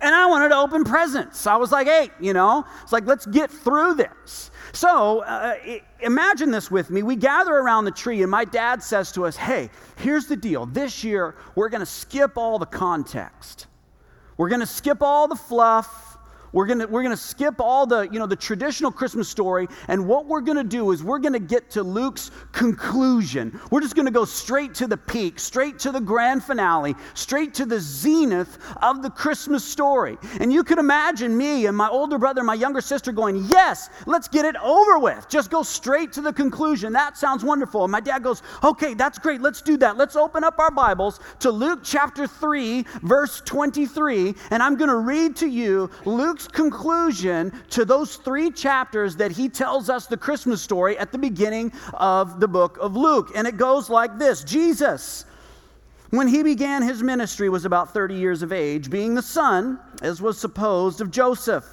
And 0.00 0.14
I 0.14 0.26
wanted 0.26 0.50
to 0.50 0.56
open 0.56 0.84
presents. 0.84 1.46
I 1.46 1.56
was 1.56 1.72
like, 1.72 1.86
hey, 1.86 2.10
you 2.20 2.32
know, 2.32 2.64
it's 2.82 2.92
like, 2.92 3.06
let's 3.06 3.26
get 3.26 3.50
through 3.50 3.94
this. 3.94 4.50
So 4.72 5.20
uh, 5.20 5.54
imagine 6.00 6.50
this 6.50 6.70
with 6.70 6.90
me. 6.90 7.02
We 7.02 7.16
gather 7.16 7.54
around 7.54 7.86
the 7.86 7.90
tree, 7.90 8.20
and 8.22 8.30
my 8.30 8.44
dad 8.44 8.82
says 8.82 9.10
to 9.12 9.24
us, 9.24 9.36
Hey, 9.36 9.70
here's 9.96 10.26
the 10.26 10.36
deal. 10.36 10.66
This 10.66 11.02
year, 11.02 11.34
we're 11.54 11.70
going 11.70 11.80
to 11.80 11.86
skip 11.86 12.36
all 12.36 12.58
the 12.58 12.66
context. 12.66 13.68
We're 14.36 14.50
going 14.50 14.60
to 14.60 14.66
skip 14.66 15.02
all 15.02 15.28
the 15.28 15.36
fluff. 15.36 16.15
We're 16.52 16.66
going 16.66 16.90
we're 16.90 17.02
gonna 17.02 17.16
skip 17.16 17.60
all 17.60 17.86
the, 17.86 18.02
you 18.02 18.18
know, 18.18 18.26
the 18.26 18.36
traditional 18.36 18.90
Christmas 18.90 19.28
story, 19.28 19.68
and 19.88 20.06
what 20.06 20.26
we're 20.26 20.40
going 20.40 20.56
to 20.56 20.64
do 20.64 20.92
is 20.92 21.02
we're 21.02 21.18
going 21.18 21.32
to 21.32 21.38
get 21.38 21.70
to 21.70 21.82
Luke's 21.82 22.30
conclusion. 22.52 23.60
We're 23.70 23.80
just 23.80 23.94
going 23.94 24.06
to 24.06 24.12
go 24.12 24.24
straight 24.24 24.74
to 24.74 24.86
the 24.86 24.96
peak, 24.96 25.38
straight 25.38 25.78
to 25.80 25.92
the 25.92 26.00
grand 26.00 26.42
finale, 26.42 26.94
straight 27.14 27.54
to 27.54 27.66
the 27.66 27.80
zenith 27.80 28.58
of 28.82 29.02
the 29.02 29.10
Christmas 29.10 29.64
story. 29.64 30.16
And 30.40 30.52
you 30.52 30.64
can 30.64 30.78
imagine 30.78 31.36
me 31.36 31.66
and 31.66 31.76
my 31.76 31.88
older 31.88 32.18
brother 32.18 32.40
and 32.40 32.46
my 32.46 32.54
younger 32.54 32.80
sister 32.80 33.12
going, 33.12 33.44
Yes, 33.48 33.90
let's 34.06 34.28
get 34.28 34.44
it 34.44 34.56
over 34.56 34.98
with. 34.98 35.28
Just 35.28 35.50
go 35.50 35.62
straight 35.62 36.12
to 36.12 36.20
the 36.20 36.32
conclusion. 36.32 36.92
That 36.92 37.16
sounds 37.16 37.44
wonderful. 37.44 37.84
And 37.84 37.92
my 37.92 38.00
dad 38.00 38.22
goes, 38.22 38.42
Okay, 38.64 38.94
that's 38.94 39.18
great. 39.18 39.40
Let's 39.40 39.62
do 39.62 39.76
that. 39.78 39.96
Let's 39.96 40.16
open 40.16 40.44
up 40.44 40.58
our 40.58 40.70
Bibles 40.70 41.20
to 41.40 41.50
Luke 41.50 41.80
chapter 41.82 42.26
3, 42.26 42.84
verse 43.02 43.42
23, 43.44 44.34
and 44.50 44.62
I'm 44.62 44.76
going 44.76 44.90
to 44.90 44.96
read 44.96 45.36
to 45.36 45.46
you 45.46 45.90
Luke's 46.04 46.45
conclusion 46.48 47.52
to 47.70 47.84
those 47.84 48.16
three 48.16 48.50
chapters 48.50 49.16
that 49.16 49.32
he 49.32 49.48
tells 49.48 49.88
us 49.88 50.06
the 50.06 50.16
Christmas 50.16 50.62
story 50.62 50.98
at 50.98 51.12
the 51.12 51.18
beginning 51.18 51.72
of 51.94 52.40
the 52.40 52.48
book 52.48 52.78
of 52.80 52.96
Luke. 52.96 53.32
And 53.34 53.46
it 53.46 53.56
goes 53.56 53.90
like 53.90 54.18
this 54.18 54.44
Jesus, 54.44 55.24
when 56.10 56.28
he 56.28 56.42
began 56.42 56.82
his 56.82 57.02
ministry, 57.02 57.48
was 57.48 57.64
about 57.64 57.92
30 57.92 58.14
years 58.14 58.42
of 58.42 58.52
age, 58.52 58.90
being 58.90 59.14
the 59.14 59.22
son, 59.22 59.78
as 60.02 60.22
was 60.22 60.38
supposed, 60.38 61.00
of 61.00 61.10
Joseph, 61.10 61.66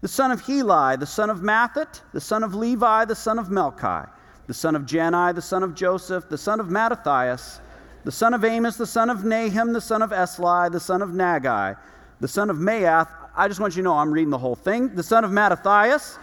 the 0.00 0.08
son 0.08 0.30
of 0.30 0.40
Heli, 0.40 0.96
the 0.96 1.06
son 1.06 1.30
of 1.30 1.40
Matthat, 1.40 2.00
the 2.12 2.20
son 2.20 2.42
of 2.42 2.54
Levi, 2.54 3.04
the 3.04 3.14
son 3.14 3.38
of 3.38 3.48
Melchi, 3.48 4.08
the 4.46 4.54
son 4.54 4.74
of 4.74 4.82
Jannai, 4.82 5.34
the 5.34 5.42
son 5.42 5.62
of 5.62 5.74
Joseph, 5.74 6.28
the 6.28 6.38
son 6.38 6.58
of 6.58 6.70
Mattathias, 6.70 7.60
the 8.04 8.12
son 8.12 8.32
of 8.32 8.44
Amos, 8.44 8.76
the 8.76 8.86
son 8.86 9.10
of 9.10 9.24
Nahum, 9.24 9.72
the 9.72 9.80
son 9.80 10.00
of 10.02 10.10
Esli, 10.10 10.72
the 10.72 10.80
son 10.80 11.02
of 11.02 11.10
Naggai, 11.10 11.76
the 12.20 12.28
son 12.28 12.48
of 12.50 12.56
Maath, 12.56 13.08
I 13.36 13.48
just 13.48 13.60
want 13.60 13.76
you 13.76 13.82
to 13.82 13.84
know 13.84 13.96
I'm 13.96 14.12
reading 14.12 14.30
the 14.30 14.38
whole 14.38 14.56
thing. 14.56 14.94
The 14.94 15.02
son 15.02 15.24
of 15.24 15.30
Mattathias, 15.30 16.18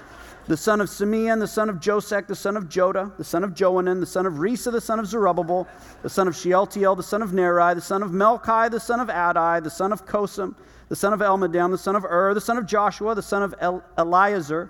the 0.47 0.57
son 0.57 0.81
of 0.81 0.89
Simeon, 0.89 1.39
the 1.39 1.47
son 1.47 1.69
of 1.69 1.77
Josech, 1.77 2.27
the 2.27 2.35
son 2.35 2.57
of 2.57 2.65
Joda, 2.65 3.15
the 3.17 3.23
son 3.23 3.43
of 3.43 3.51
Joanan, 3.51 3.99
the 3.99 4.05
son 4.05 4.25
of 4.25 4.33
Rhesa, 4.33 4.71
the 4.71 4.81
son 4.81 4.99
of 4.99 5.07
Zerubbabel, 5.07 5.67
the 6.03 6.09
son 6.09 6.27
of 6.27 6.35
Shealtiel, 6.35 6.95
the 6.95 7.03
son 7.03 7.21
of 7.21 7.33
Neri, 7.33 7.73
the 7.75 7.81
son 7.81 8.03
of 8.03 8.11
Melchi, 8.11 8.69
the 8.69 8.79
son 8.79 8.99
of 8.99 9.07
Addi, 9.07 9.63
the 9.63 9.69
son 9.69 9.91
of 9.91 10.05
Cosam, 10.05 10.55
the 10.89 10.95
son 10.95 11.13
of 11.13 11.19
Elmadam, 11.19 11.71
the 11.71 11.77
son 11.77 11.95
of 11.95 12.05
Ur, 12.05 12.33
the 12.33 12.41
son 12.41 12.57
of 12.57 12.65
Joshua, 12.65 13.15
the 13.15 13.21
son 13.21 13.43
of 13.43 13.55
El- 13.59 13.83
Eliezer, 13.97 14.69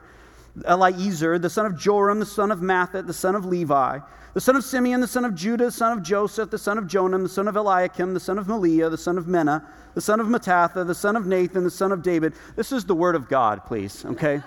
Eliezer, 0.65 1.37
the 1.39 1.49
son 1.49 1.65
of 1.65 1.77
Joram, 1.77 2.19
the 2.19 2.25
son 2.25 2.51
of 2.51 2.59
Matthat, 2.59 3.07
the 3.07 3.13
son 3.13 3.35
of 3.35 3.45
Levi, 3.45 3.99
the 4.33 4.41
son 4.41 4.55
of 4.55 4.63
Simeon, 4.63 5.01
the 5.01 5.07
son 5.07 5.25
of 5.25 5.35
Judah, 5.35 5.65
the 5.65 5.71
son 5.71 5.97
of 5.97 6.03
Joseph, 6.03 6.49
the 6.49 6.57
son 6.57 6.77
of 6.77 6.85
Jonam, 6.85 7.23
the 7.23 7.29
son 7.29 7.47
of 7.47 7.55
Eliakim, 7.55 8.13
the 8.13 8.19
son 8.19 8.37
of 8.37 8.47
Melea, 8.47 8.89
the 8.89 8.97
son 8.97 9.17
of 9.17 9.25
Menna, 9.25 9.65
the 9.93 10.01
son 10.01 10.19
of 10.19 10.27
Mattatha, 10.27 10.85
the 10.85 10.95
son 10.95 11.15
of 11.15 11.25
Nathan, 11.25 11.63
the 11.63 11.71
son 11.71 11.91
of 11.91 12.01
David. 12.01 12.33
This 12.55 12.71
is 12.71 12.85
the 12.85 12.95
word 12.95 13.15
of 13.15 13.27
God, 13.27 13.65
please, 13.65 14.05
okay? 14.05 14.41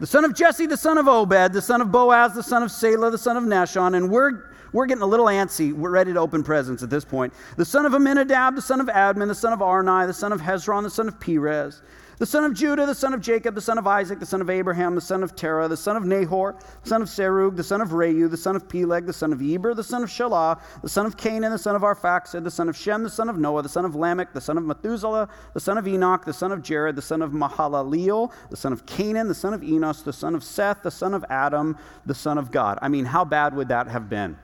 the 0.00 0.06
son 0.06 0.24
of 0.24 0.34
Jesse, 0.34 0.66
the 0.66 0.76
son 0.76 0.98
of 0.98 1.06
Obed, 1.06 1.52
the 1.52 1.62
son 1.62 1.80
of 1.80 1.92
Boaz, 1.92 2.34
the 2.34 2.42
son 2.42 2.62
of 2.62 2.70
Selah, 2.70 3.10
the 3.10 3.18
son 3.18 3.36
of 3.36 3.44
Nahshon, 3.44 3.96
and 3.96 4.10
we're 4.10 4.50
we're 4.72 4.86
getting 4.86 5.02
a 5.02 5.06
little 5.06 5.26
antsy. 5.26 5.72
We're 5.72 5.90
ready 5.90 6.14
to 6.14 6.18
open 6.18 6.42
presents 6.42 6.82
at 6.82 6.88
this 6.88 7.04
point. 7.04 7.32
The 7.56 7.64
son 7.64 7.84
of 7.84 7.92
Amminadab, 7.92 8.56
the 8.56 8.62
son 8.62 8.80
of 8.80 8.86
Admin, 8.86 9.28
the 9.28 9.34
son 9.34 9.52
of 9.52 9.60
Arni, 9.60 10.06
the 10.06 10.14
son 10.14 10.32
of 10.32 10.40
Hezron, 10.40 10.82
the 10.82 10.90
son 10.90 11.08
of 11.08 11.20
Perez, 11.20 11.82
the 12.18 12.26
son 12.26 12.44
of 12.44 12.54
Judah, 12.54 12.86
the 12.86 12.94
son 12.94 13.14
of 13.14 13.20
Jacob, 13.20 13.54
the 13.54 13.60
son 13.60 13.78
of 13.78 13.86
Isaac, 13.86 14.20
the 14.20 14.26
son 14.26 14.40
of 14.40 14.50
Abraham, 14.50 14.94
the 14.94 15.00
son 15.00 15.22
of 15.22 15.34
Terah, 15.34 15.68
the 15.68 15.76
son 15.76 15.96
of 15.96 16.04
Nahor, 16.04 16.56
the 16.82 16.88
son 16.88 17.02
of 17.02 17.08
Serug, 17.08 17.56
the 17.56 17.64
son 17.64 17.80
of 17.80 17.90
Reu, 17.90 18.30
the 18.30 18.36
son 18.36 18.56
of 18.56 18.68
Peleg, 18.68 19.06
the 19.06 19.12
son 19.12 19.32
of 19.32 19.42
Eber, 19.42 19.74
the 19.74 19.84
son 19.84 20.02
of 20.02 20.08
Shelah, 20.08 20.60
the 20.82 20.88
son 20.88 21.06
of 21.06 21.16
Cainan, 21.16 21.50
the 21.50 21.58
son 21.58 21.74
of 21.74 21.82
Arphaxad, 21.82 22.44
the 22.44 22.50
son 22.50 22.68
of 22.68 22.76
Shem, 22.76 23.02
the 23.02 23.10
son 23.10 23.28
of 23.28 23.38
Noah, 23.38 23.62
the 23.62 23.68
son 23.68 23.84
of 23.84 23.94
Lamech, 23.94 24.32
the 24.32 24.40
son 24.40 24.58
of 24.58 24.64
Methuselah, 24.64 25.28
the 25.54 25.60
son 25.60 25.78
of 25.78 25.86
Enoch, 25.86 26.24
the 26.24 26.32
son 26.32 26.52
of 26.52 26.62
Jared, 26.62 26.96
the 26.96 27.02
son 27.02 27.22
of 27.22 27.32
Mahalaleel, 27.32 28.32
the 28.50 28.56
son 28.56 28.72
of 28.72 28.86
Cainan, 28.86 29.28
the 29.28 29.34
son 29.34 29.54
of 29.54 29.62
Enos, 29.62 30.02
the 30.02 30.12
son 30.12 30.34
of 30.34 30.44
Seth, 30.44 30.82
the 30.82 30.90
son 30.90 31.14
of 31.14 31.24
Adam, 31.30 31.76
the 32.06 32.14
son 32.14 32.38
of 32.38 32.50
God. 32.50 32.78
I 32.82 32.88
mean, 32.88 33.04
how 33.04 33.24
bad 33.24 33.54
would 33.56 33.68
that 33.68 33.88
have 33.88 34.08
been? 34.08 34.36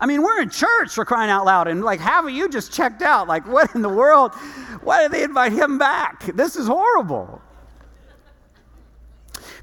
I 0.00 0.06
mean, 0.06 0.22
we're 0.22 0.40
in 0.40 0.50
church 0.50 0.92
for 0.92 1.04
crying 1.04 1.30
out 1.30 1.44
loud, 1.44 1.68
and 1.68 1.82
like 1.82 2.00
of 2.00 2.30
you 2.30 2.48
just 2.48 2.72
checked 2.72 3.02
out. 3.02 3.26
Like, 3.26 3.46
what 3.52 3.74
in 3.74 3.82
the 3.82 3.88
world? 3.88 4.34
Why 4.82 5.02
did 5.02 5.12
they 5.12 5.24
invite 5.24 5.52
him 5.52 5.78
back? 5.78 6.24
This 6.34 6.56
is 6.56 6.66
horrible. 6.66 7.42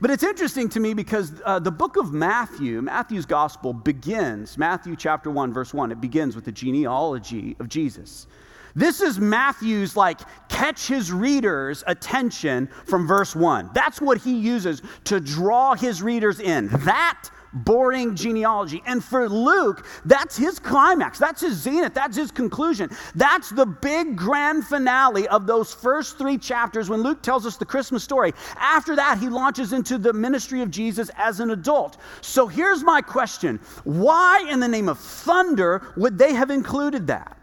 But 0.01 0.11
it's 0.11 0.23
interesting 0.23 0.67
to 0.69 0.79
me 0.79 0.93
because 0.93 1.31
uh, 1.45 1.59
the 1.59 1.71
book 1.71 1.95
of 1.95 2.11
Matthew, 2.11 2.81
Matthew's 2.81 3.25
gospel, 3.25 3.71
begins, 3.71 4.57
Matthew 4.57 4.95
chapter 4.95 5.31
1, 5.31 5.53
verse 5.53 5.73
1, 5.73 5.91
it 5.91 6.01
begins 6.01 6.35
with 6.35 6.43
the 6.43 6.51
genealogy 6.51 7.55
of 7.59 7.69
Jesus. 7.69 8.27
This 8.75 8.99
is 8.99 9.19
Matthew's, 9.19 9.95
like, 9.95 10.19
catch 10.49 10.87
his 10.87 11.13
readers' 11.13 11.81
attention 11.87 12.67
from 12.85 13.07
verse 13.07 13.33
1. 13.33 13.69
That's 13.73 14.01
what 14.01 14.17
he 14.17 14.35
uses 14.37 14.81
to 15.05 15.21
draw 15.21 15.75
his 15.75 16.01
readers 16.01 16.41
in. 16.41 16.67
That 16.67 17.29
boring 17.55 18.15
genealogy. 18.15 18.83
And 18.85 19.03
for 19.03 19.29
Luke, 19.29 19.85
that's 20.05 20.37
his 20.37 20.59
climax, 20.59 21.17
that's 21.17 21.41
his 21.41 21.55
zenith, 21.55 21.93
that's 21.93 22.17
his 22.17 22.31
conclusion. 22.31 22.89
That's 23.15 23.49
the 23.49 23.65
big 23.65 24.15
grand 24.15 24.65
finale 24.65 25.27
of 25.29 25.47
those 25.47 25.73
first 25.73 26.17
three 26.17 26.37
chapters 26.37 26.89
when 26.89 27.01
Luke 27.01 27.21
tells 27.21 27.45
us 27.45 27.57
the 27.57 27.65
Christmas 27.65 28.03
story. 28.03 28.33
After 28.57 28.95
that, 28.95 29.17
he 29.19 29.29
launches 29.29 29.73
into 29.73 29.97
the 29.97 30.13
ministry 30.13 30.61
of 30.61 30.69
Jesus 30.69 31.09
as 31.17 31.39
an 31.39 31.51
adult. 31.51 31.97
So 32.21 32.47
here's 32.47 32.83
my 32.83 33.01
question 33.01 33.59
Why, 33.83 34.45
in 34.49 34.59
the 34.59 34.67
name 34.67 34.89
of 34.89 34.99
thunder, 34.99 35.93
would 35.95 36.17
they 36.17 36.33
have 36.33 36.49
included 36.49 37.07
that? 37.07 37.37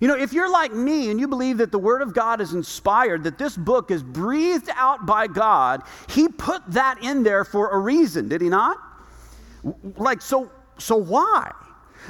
You 0.00 0.06
know, 0.06 0.16
if 0.16 0.32
you're 0.32 0.50
like 0.50 0.72
me 0.72 1.10
and 1.10 1.18
you 1.18 1.26
believe 1.26 1.58
that 1.58 1.72
the 1.72 1.78
Word 1.78 2.00
of 2.00 2.14
God 2.14 2.40
is 2.40 2.52
inspired, 2.52 3.24
that 3.24 3.38
this 3.38 3.56
book 3.56 3.90
is 3.90 4.02
breathed 4.02 4.70
out 4.76 5.04
by 5.04 5.26
God, 5.26 5.82
He 6.08 6.28
put 6.28 6.62
that 6.68 7.02
in 7.02 7.22
there 7.22 7.44
for 7.44 7.70
a 7.70 7.78
reason, 7.78 8.28
did 8.28 8.40
He 8.40 8.48
not? 8.48 8.78
Like, 9.96 10.22
so, 10.22 10.50
so 10.78 10.96
why? 10.96 11.52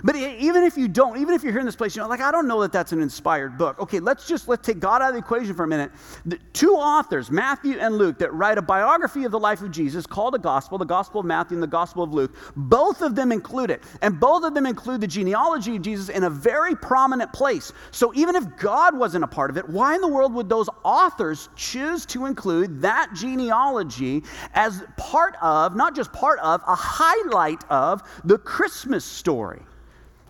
But 0.03 0.17
even 0.17 0.63
if 0.65 0.77
you 0.77 0.89
don't, 0.89 1.19
even 1.19 1.35
if 1.35 1.43
you're 1.43 1.53
here 1.53 1.61
in 1.61 1.67
this 1.67 1.77
place, 1.77 1.95
you 1.97 2.03
know, 2.03 2.09
like 2.09 2.21
I 2.21 2.31
don't 2.31 2.49
know 2.49 2.61
that 2.63 2.73
that's 2.73 2.93
an 2.93 3.01
inspired 3.01 3.59
book. 3.59 3.79
Okay, 3.81 4.01
let's 4.01 4.27
just 4.27 4.49
let's 4.49 4.67
take 4.67 4.81
God 4.81 5.03
out 5.03 5.09
of 5.09 5.15
the 5.15 5.21
equation 5.21 5.55
for 5.55 5.65
a 5.65 5.69
minute. 5.69 5.91
The 6.27 6.39
two 6.53 6.75
authors, 6.75 7.31
Matthew 7.31 7.79
and 7.79 7.97
Luke, 7.97 8.19
that 8.19 8.33
write 8.33 8.59
a 8.59 8.63
biography 8.63 9.25
of 9.25 9.33
the 9.33 9.39
life 9.39 9.63
of 9.63 9.71
Jesus 9.71 10.07
called 10.07 10.35
a 10.35 10.39
gospel, 10.39 10.79
the 10.79 10.85
Gospel 10.85 11.21
of 11.21 11.27
Matthew 11.27 11.57
and 11.57 11.63
the 11.63 11.67
Gospel 11.67 12.03
of 12.03 12.13
Luke. 12.13 12.35
Both 12.57 13.03
of 13.03 13.15
them 13.15 13.33
include 13.33 13.71
it, 13.71 13.83
and 14.03 14.19
both 14.19 14.45
of 14.45 14.55
them 14.55 14.67
include 14.67 15.01
the 15.01 15.07
genealogy 15.07 15.77
of 15.77 15.83
Jesus 15.83 16.09
in 16.09 16.25
a 16.25 16.31
very 16.31 16.75
prominent 16.75 17.33
place. 17.33 17.73
So 17.91 18.13
even 18.15 18.37
if 18.37 18.57
God 18.57 18.97
wasn't 18.97 19.25
a 19.25 19.29
part 19.29 19.51
of 19.51 19.57
it, 19.57 19.69
why 19.69 19.95
in 19.95 20.01
the 20.01 20.09
world 20.09 20.33
would 20.35 20.49
those 20.49 20.69
authors 20.85 21.49
choose 21.57 22.07
to 22.07 22.27
include 22.27 22.81
that 22.83 23.13
genealogy 23.15 24.23
as 24.55 24.83
part 24.97 25.37
of, 25.43 25.77
not 25.77 25.95
just 25.95 26.13
part 26.13 26.39
of, 26.41 26.63
a 26.67 26.75
highlight 26.75 27.65
of 27.71 28.03
the 28.25 28.39
Christmas 28.39 29.05
story? 29.05 29.61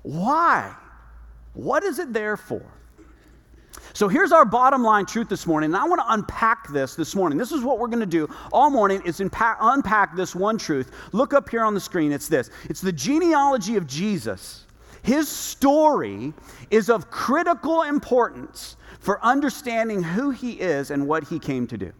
Why? 0.03 0.75
What 1.55 1.83
is 1.85 1.99
it 1.99 2.13
there 2.13 2.37
for? 2.37 2.63
So 3.93 4.09
here's 4.09 4.33
our 4.33 4.45
bottom 4.45 4.83
line 4.83 5.07
truth 5.07 5.29
this 5.29 5.47
morning, 5.47 5.71
and 5.71 5.77
I 5.77 5.85
want 5.85 6.01
to 6.01 6.13
unpack 6.13 6.69
this 6.73 6.95
this 6.95 7.15
morning. 7.15 7.39
This 7.39 7.53
is 7.53 7.63
what 7.63 7.79
we're 7.79 7.89
going 7.89 8.01
to 8.01 8.07
do 8.07 8.29
all 8.53 8.71
morning 8.71 9.03
is 9.05 9.21
unpack, 9.21 9.59
unpack 9.61 10.17
this 10.17 10.35
one 10.35 10.59
truth. 10.59 10.91
Look 11.13 11.35
up 11.35 11.49
here 11.49 11.63
on 11.63 11.75
the 11.75 11.81
screen. 11.81 12.13
It's 12.13 12.29
this. 12.29 12.51
It's 12.69 12.81
the 12.81 12.93
genealogy 12.93 13.77
of 13.77 13.87
Jesus. 13.87 14.67
His 15.03 15.29
story 15.29 16.33
is 16.71 16.91
of 16.91 17.11
critical 17.11 17.83
importance 17.83 18.77
for 19.01 19.23
understanding 19.25 20.03
who 20.03 20.31
he 20.31 20.53
is 20.53 20.91
and 20.91 21.07
what 21.07 21.25
he 21.25 21.39
came 21.39 21.67
to 21.69 21.79
do. 21.79 21.93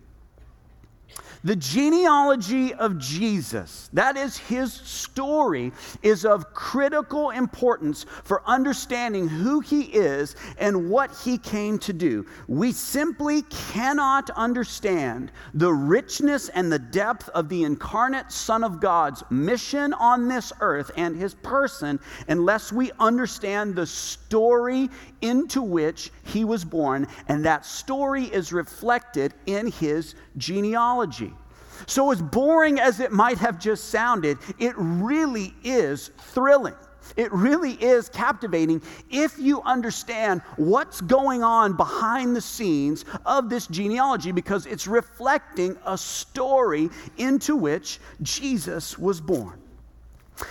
The 1.43 1.57
genealogy 1.57 2.75
of 2.75 2.99
Jesus, 2.99 3.89
that 3.95 4.19
is 4.19 4.37
his 4.37 4.75
story, 4.75 5.73
is 6.03 6.27
of 6.27 6.53
critical 6.53 7.31
importance 7.31 8.05
for 8.25 8.43
understanding 8.47 9.27
who 9.27 9.61
he 9.61 9.83
is 9.85 10.37
and 10.59 10.91
what 10.91 11.17
he 11.25 11.39
came 11.39 11.79
to 11.79 11.95
do. 11.95 12.27
We 12.47 12.73
simply 12.73 13.43
cannot 13.43 14.29
understand 14.31 15.33
the 15.55 15.73
richness 15.73 16.51
and 16.51 16.71
the 16.71 16.79
depth 16.79 17.31
of 17.31 17.49
the 17.49 17.65
incarnate 17.65 18.31
Son 18.31 18.63
of 18.63 18.79
God's 18.79 19.23
mission 19.31 19.95
on 19.95 20.29
this 20.29 20.53
earth 20.61 20.91
and 20.97 21.17
his 21.17 21.35
person 21.35 22.01
unless 22.29 22.71
we 22.71 22.93
understand 23.01 23.75
the 23.75 23.87
story 23.87 24.91
into 25.23 25.63
which 25.63 26.11
he 26.25 26.45
was 26.45 26.65
born, 26.65 27.07
and 27.29 27.45
that 27.45 27.65
story 27.65 28.25
is 28.25 28.53
reflected 28.53 29.35
in 29.47 29.71
his 29.71 30.15
genealogy. 30.37 31.33
So, 31.87 32.11
as 32.11 32.21
boring 32.21 32.79
as 32.79 33.01
it 33.01 33.13
might 33.13 33.39
have 33.39 33.59
just 33.59 33.87
sounded, 33.91 34.39
it 34.59 34.75
really 34.77 35.55
is 35.65 36.11
thrilling. 36.19 36.75
It 37.17 37.33
really 37.33 37.73
is 37.73 38.09
captivating 38.09 38.83
if 39.11 39.39
you 39.39 39.63
understand 39.63 40.43
what's 40.57 41.01
going 41.01 41.43
on 41.43 41.77
behind 41.77 42.37
the 42.37 42.41
scenes 42.41 43.05
of 43.27 43.49
this 43.49 43.67
genealogy 43.67 44.33
because 44.33 44.67
it's 44.67 44.87
reflecting 44.87 45.77
a 45.87 45.99
story 45.99 46.91
into 47.17 47.57
which 47.57 47.99
Jesus 48.23 48.99
was 48.99 49.21
born. 49.21 49.61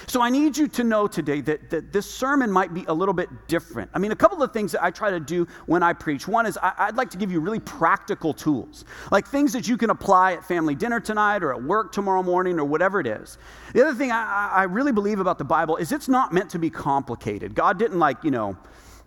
So 0.08 0.22
I 0.22 0.30
need 0.30 0.58
you 0.58 0.68
to 0.68 0.84
know 0.84 1.08
today 1.08 1.42
that, 1.42 1.70
that 1.70 1.92
this 1.92 2.10
sermon 2.10 2.52
might 2.52 2.74
be 2.74 2.86
a 2.88 2.94
little 2.94 3.14
bit 3.14 3.30
different. 3.48 3.90
I 3.94 4.00
mean, 4.00 4.12
a 4.12 4.16
couple 4.16 4.42
of 4.42 4.52
things 4.52 4.72
that 4.72 4.84
I 4.84 4.92
try 4.92 5.10
to 5.10 5.20
do 5.20 5.48
when 5.66 5.84
I 5.84 5.94
preach. 5.94 6.28
One 6.28 6.46
is 6.46 6.58
I, 6.62 6.88
would 6.88 6.98
like 6.98 7.10
to 7.12 7.18
give 7.18 7.32
you 7.32 7.40
really 7.40 7.60
practical 7.60 8.34
tools, 8.34 8.86
like 9.12 9.28
things 9.28 9.54
that 9.54 9.68
you 9.68 9.78
can 9.78 9.90
apply 9.90 10.34
at 10.34 10.46
family 10.46 10.76
dinner 10.76 11.00
tonight 11.00 11.44
or 11.44 11.54
at 11.54 11.62
work 11.62 11.92
tomorrow 11.92 12.24
morning 12.24 12.60
or 12.60 12.66
whatever 12.66 13.00
it 13.00 13.08
is. 13.08 13.38
The 13.74 13.84
other 13.86 13.96
thing 13.96 14.12
I, 14.12 14.52
I 14.54 14.64
really 14.64 14.92
believe 14.92 15.20
about 15.20 15.38
the 15.38 15.46
Bible 15.46 15.78
is 15.78 15.92
it's 15.92 16.10
not 16.10 16.34
meant 16.34 16.50
to 16.52 16.60
be 16.60 16.70
complicated. 16.70 17.56
God 17.56 17.78
didn't 17.80 18.00
like, 18.00 18.24
you 18.24 18.32
know, 18.32 18.58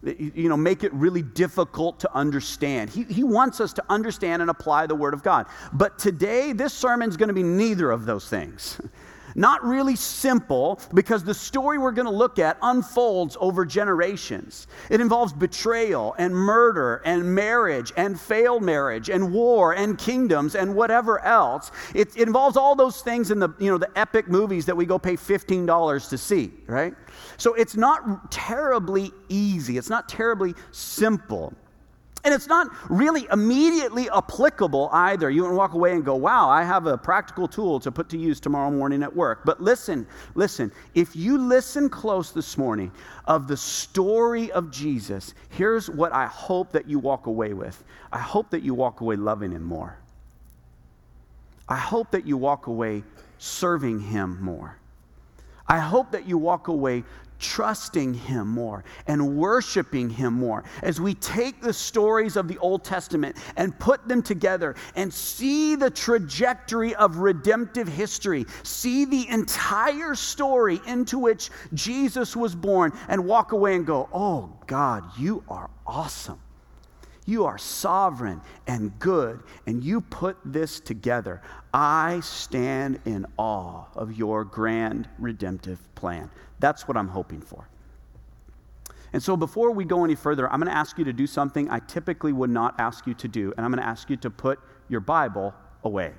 you 0.02 0.48
know, 0.48 0.56
make 0.56 0.82
it 0.82 0.92
really 0.92 1.22
difficult 1.22 2.00
to 2.00 2.12
understand. 2.12 2.90
He, 2.90 3.04
he 3.04 3.22
wants 3.22 3.60
us 3.60 3.72
to 3.74 3.84
understand 3.88 4.42
and 4.42 4.50
apply 4.50 4.86
the 4.88 4.96
Word 4.96 5.14
of 5.14 5.22
God. 5.22 5.46
But 5.72 5.98
today, 5.98 6.52
this 6.52 6.72
sermon 6.72 7.08
is 7.08 7.16
going 7.16 7.28
to 7.28 7.34
be 7.34 7.44
neither 7.44 7.90
of 7.90 8.04
those 8.04 8.28
things. 8.28 8.80
Not 9.34 9.64
really 9.64 9.96
simple 9.96 10.80
because 10.94 11.24
the 11.24 11.34
story 11.34 11.78
we're 11.78 11.92
going 11.92 12.06
to 12.06 12.12
look 12.12 12.38
at 12.38 12.58
unfolds 12.62 13.36
over 13.40 13.64
generations. 13.64 14.66
It 14.90 15.00
involves 15.00 15.32
betrayal 15.32 16.14
and 16.18 16.34
murder 16.34 17.02
and 17.04 17.34
marriage 17.34 17.92
and 17.96 18.18
failed 18.18 18.62
marriage 18.62 19.08
and 19.10 19.32
war 19.32 19.74
and 19.74 19.98
kingdoms 19.98 20.54
and 20.54 20.74
whatever 20.74 21.20
else. 21.24 21.70
It, 21.94 22.16
it 22.16 22.26
involves 22.26 22.56
all 22.56 22.74
those 22.74 23.00
things 23.00 23.30
in 23.30 23.38
the, 23.38 23.50
you 23.58 23.70
know, 23.70 23.78
the 23.78 23.90
epic 23.96 24.28
movies 24.28 24.66
that 24.66 24.76
we 24.76 24.86
go 24.86 24.98
pay 24.98 25.16
$15 25.16 26.08
to 26.08 26.18
see, 26.18 26.52
right? 26.66 26.94
So 27.36 27.54
it's 27.54 27.76
not 27.76 28.30
terribly 28.30 29.12
easy. 29.28 29.78
It's 29.78 29.90
not 29.90 30.08
terribly 30.08 30.54
simple. 30.70 31.54
And 32.24 32.32
it's 32.32 32.46
not 32.46 32.68
really 32.88 33.26
immediately 33.32 34.08
applicable 34.10 34.90
either. 34.92 35.28
You 35.28 35.42
can 35.42 35.56
walk 35.56 35.74
away 35.74 35.92
and 35.92 36.04
go, 36.04 36.14
wow, 36.14 36.48
I 36.48 36.62
have 36.62 36.86
a 36.86 36.96
practical 36.96 37.48
tool 37.48 37.80
to 37.80 37.90
put 37.90 38.08
to 38.10 38.18
use 38.18 38.38
tomorrow 38.38 38.70
morning 38.70 39.02
at 39.02 39.14
work. 39.14 39.40
But 39.44 39.60
listen, 39.60 40.06
listen, 40.36 40.70
if 40.94 41.16
you 41.16 41.36
listen 41.36 41.88
close 41.88 42.30
this 42.30 42.56
morning 42.56 42.92
of 43.24 43.48
the 43.48 43.56
story 43.56 44.52
of 44.52 44.70
Jesus, 44.70 45.34
here's 45.48 45.90
what 45.90 46.12
I 46.12 46.26
hope 46.26 46.70
that 46.72 46.88
you 46.88 47.00
walk 47.00 47.26
away 47.26 47.54
with. 47.54 47.82
I 48.12 48.20
hope 48.20 48.50
that 48.50 48.62
you 48.62 48.72
walk 48.72 49.00
away 49.00 49.16
loving 49.16 49.50
him 49.50 49.64
more. 49.64 49.96
I 51.68 51.76
hope 51.76 52.12
that 52.12 52.24
you 52.24 52.36
walk 52.36 52.68
away 52.68 53.02
serving 53.38 53.98
him 53.98 54.38
more. 54.40 54.76
I 55.66 55.78
hope 55.80 56.12
that 56.12 56.28
you 56.28 56.38
walk 56.38 56.68
away 56.68 57.02
trusting 57.42 58.14
Him 58.14 58.48
more 58.48 58.84
and 59.06 59.36
worshiping 59.36 60.08
Him 60.08 60.34
more 60.34 60.64
as 60.82 61.00
we 61.00 61.14
take 61.14 61.60
the 61.60 61.72
stories 61.72 62.36
of 62.36 62.48
the 62.48 62.56
Old 62.58 62.84
Testament 62.84 63.36
and 63.56 63.78
put 63.78 64.08
them 64.08 64.22
together 64.22 64.74
and 64.94 65.12
see 65.12 65.74
the 65.74 65.90
trajectory 65.90 66.94
of 66.94 67.18
redemptive 67.18 67.88
history, 67.88 68.46
see 68.62 69.04
the 69.04 69.28
entire 69.28 70.14
story 70.14 70.80
into 70.86 71.18
which 71.18 71.50
Jesus 71.74 72.34
was 72.34 72.54
born, 72.54 72.92
and 73.08 73.26
walk 73.26 73.52
away 73.52 73.74
and 73.74 73.84
go, 73.84 74.08
Oh 74.12 74.56
God, 74.66 75.04
you 75.18 75.42
are 75.48 75.68
awesome. 75.86 76.40
You 77.24 77.44
are 77.44 77.56
sovereign 77.56 78.40
and 78.66 78.98
good, 78.98 79.42
and 79.66 79.82
you 79.82 80.00
put 80.00 80.36
this 80.44 80.80
together. 80.80 81.40
I 81.72 82.20
stand 82.20 83.00
in 83.04 83.26
awe 83.36 83.84
of 83.94 84.12
your 84.12 84.44
grand 84.44 85.08
redemptive 85.18 85.78
plan. 85.94 86.30
That's 86.58 86.88
what 86.88 86.96
I'm 86.96 87.08
hoping 87.08 87.40
for. 87.40 87.68
And 89.12 89.22
so, 89.22 89.36
before 89.36 89.70
we 89.72 89.84
go 89.84 90.04
any 90.04 90.14
further, 90.14 90.50
I'm 90.50 90.58
going 90.58 90.72
to 90.72 90.76
ask 90.76 90.98
you 90.98 91.04
to 91.04 91.12
do 91.12 91.26
something 91.26 91.70
I 91.70 91.80
typically 91.80 92.32
would 92.32 92.50
not 92.50 92.80
ask 92.80 93.06
you 93.06 93.14
to 93.14 93.28
do, 93.28 93.52
and 93.56 93.64
I'm 93.64 93.70
going 93.70 93.82
to 93.82 93.88
ask 93.88 94.08
you 94.08 94.16
to 94.16 94.30
put 94.30 94.58
your 94.88 95.00
Bible 95.00 95.54
away. 95.84 96.12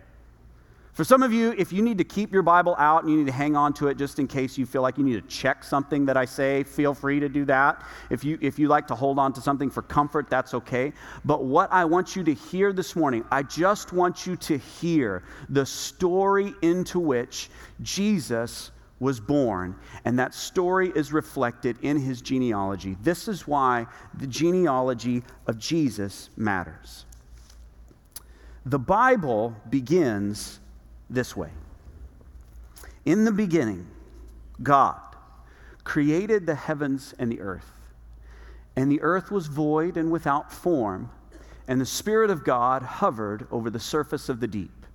For 0.93 1.03
some 1.03 1.23
of 1.23 1.33
you, 1.33 1.55
if 1.57 1.73
you 1.73 1.81
need 1.81 1.97
to 1.97 2.03
keep 2.03 2.31
your 2.31 2.43
Bible 2.43 2.75
out 2.77 3.01
and 3.01 3.11
you 3.11 3.17
need 3.17 3.25
to 3.25 3.31
hang 3.31 3.55
on 3.55 3.73
to 3.73 3.87
it 3.87 3.97
just 3.97 4.19
in 4.19 4.27
case 4.27 4.59
you 4.59 4.67
feel 4.67 4.83
like 4.83 4.95
you 4.99 5.03
need 5.03 5.19
to 5.19 5.27
check 5.27 5.63
something 5.63 6.05
that 6.05 6.17
I 6.17 6.25
say, 6.25 6.61
feel 6.63 6.93
free 6.93 7.19
to 7.19 7.27
do 7.27 7.45
that. 7.45 7.83
If 8.11 8.23
you, 8.23 8.37
if 8.41 8.59
you 8.59 8.67
like 8.67 8.85
to 8.87 8.95
hold 8.95 9.17
on 9.17 9.33
to 9.33 9.41
something 9.41 9.71
for 9.71 9.81
comfort, 9.81 10.29
that's 10.29 10.53
okay. 10.53 10.93
But 11.25 11.45
what 11.45 11.73
I 11.73 11.83
want 11.83 12.15
you 12.15 12.23
to 12.25 12.33
hear 12.35 12.71
this 12.71 12.95
morning, 12.95 13.25
I 13.31 13.41
just 13.41 13.91
want 13.91 14.27
you 14.27 14.35
to 14.35 14.59
hear 14.59 15.23
the 15.49 15.65
story 15.65 16.53
into 16.61 16.99
which 16.99 17.49
Jesus 17.81 18.69
was 18.99 19.19
born, 19.19 19.75
and 20.05 20.17
that 20.19 20.35
story 20.35 20.91
is 20.95 21.11
reflected 21.11 21.75
in 21.81 21.97
his 21.97 22.21
genealogy. 22.21 22.95
This 23.01 23.27
is 23.27 23.47
why 23.47 23.87
the 24.19 24.27
genealogy 24.27 25.23
of 25.47 25.57
Jesus 25.57 26.29
matters. 26.37 27.05
The 28.65 28.79
Bible 28.79 29.55
begins 29.71 30.59
this 31.13 31.35
way 31.35 31.49
In 33.05 33.25
the 33.25 33.31
beginning, 33.31 33.87
God 34.61 34.99
created 35.83 36.45
the 36.45 36.55
heavens 36.55 37.13
and 37.19 37.31
the 37.31 37.41
earth. 37.41 37.69
And 38.75 38.91
the 38.91 39.01
earth 39.01 39.29
was 39.29 39.47
void 39.47 39.97
and 39.97 40.11
without 40.11 40.51
form, 40.51 41.11
and 41.67 41.79
the 41.79 41.85
Spirit 41.85 42.29
of 42.29 42.43
God 42.43 42.81
hovered 42.81 43.47
over 43.51 43.69
the 43.69 43.79
surface 43.79 44.29
of 44.29 44.39
the 44.39 44.47
deep. 44.47 44.85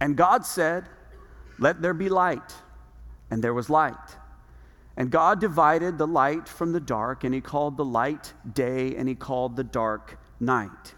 And 0.00 0.16
God 0.16 0.44
said, 0.44 0.88
Let 1.58 1.80
there 1.80 1.94
be 1.94 2.08
light. 2.08 2.54
And 3.30 3.42
there 3.42 3.54
was 3.54 3.70
light. 3.70 3.94
And 4.96 5.10
God 5.10 5.40
divided 5.40 5.96
the 5.96 6.06
light 6.06 6.48
from 6.48 6.72
the 6.72 6.80
dark, 6.80 7.24
and 7.24 7.32
He 7.32 7.40
called 7.40 7.76
the 7.76 7.84
light 7.84 8.32
day, 8.52 8.96
and 8.96 9.08
He 9.08 9.14
called 9.14 9.56
the 9.56 9.64
dark 9.64 10.18
night. 10.40 10.94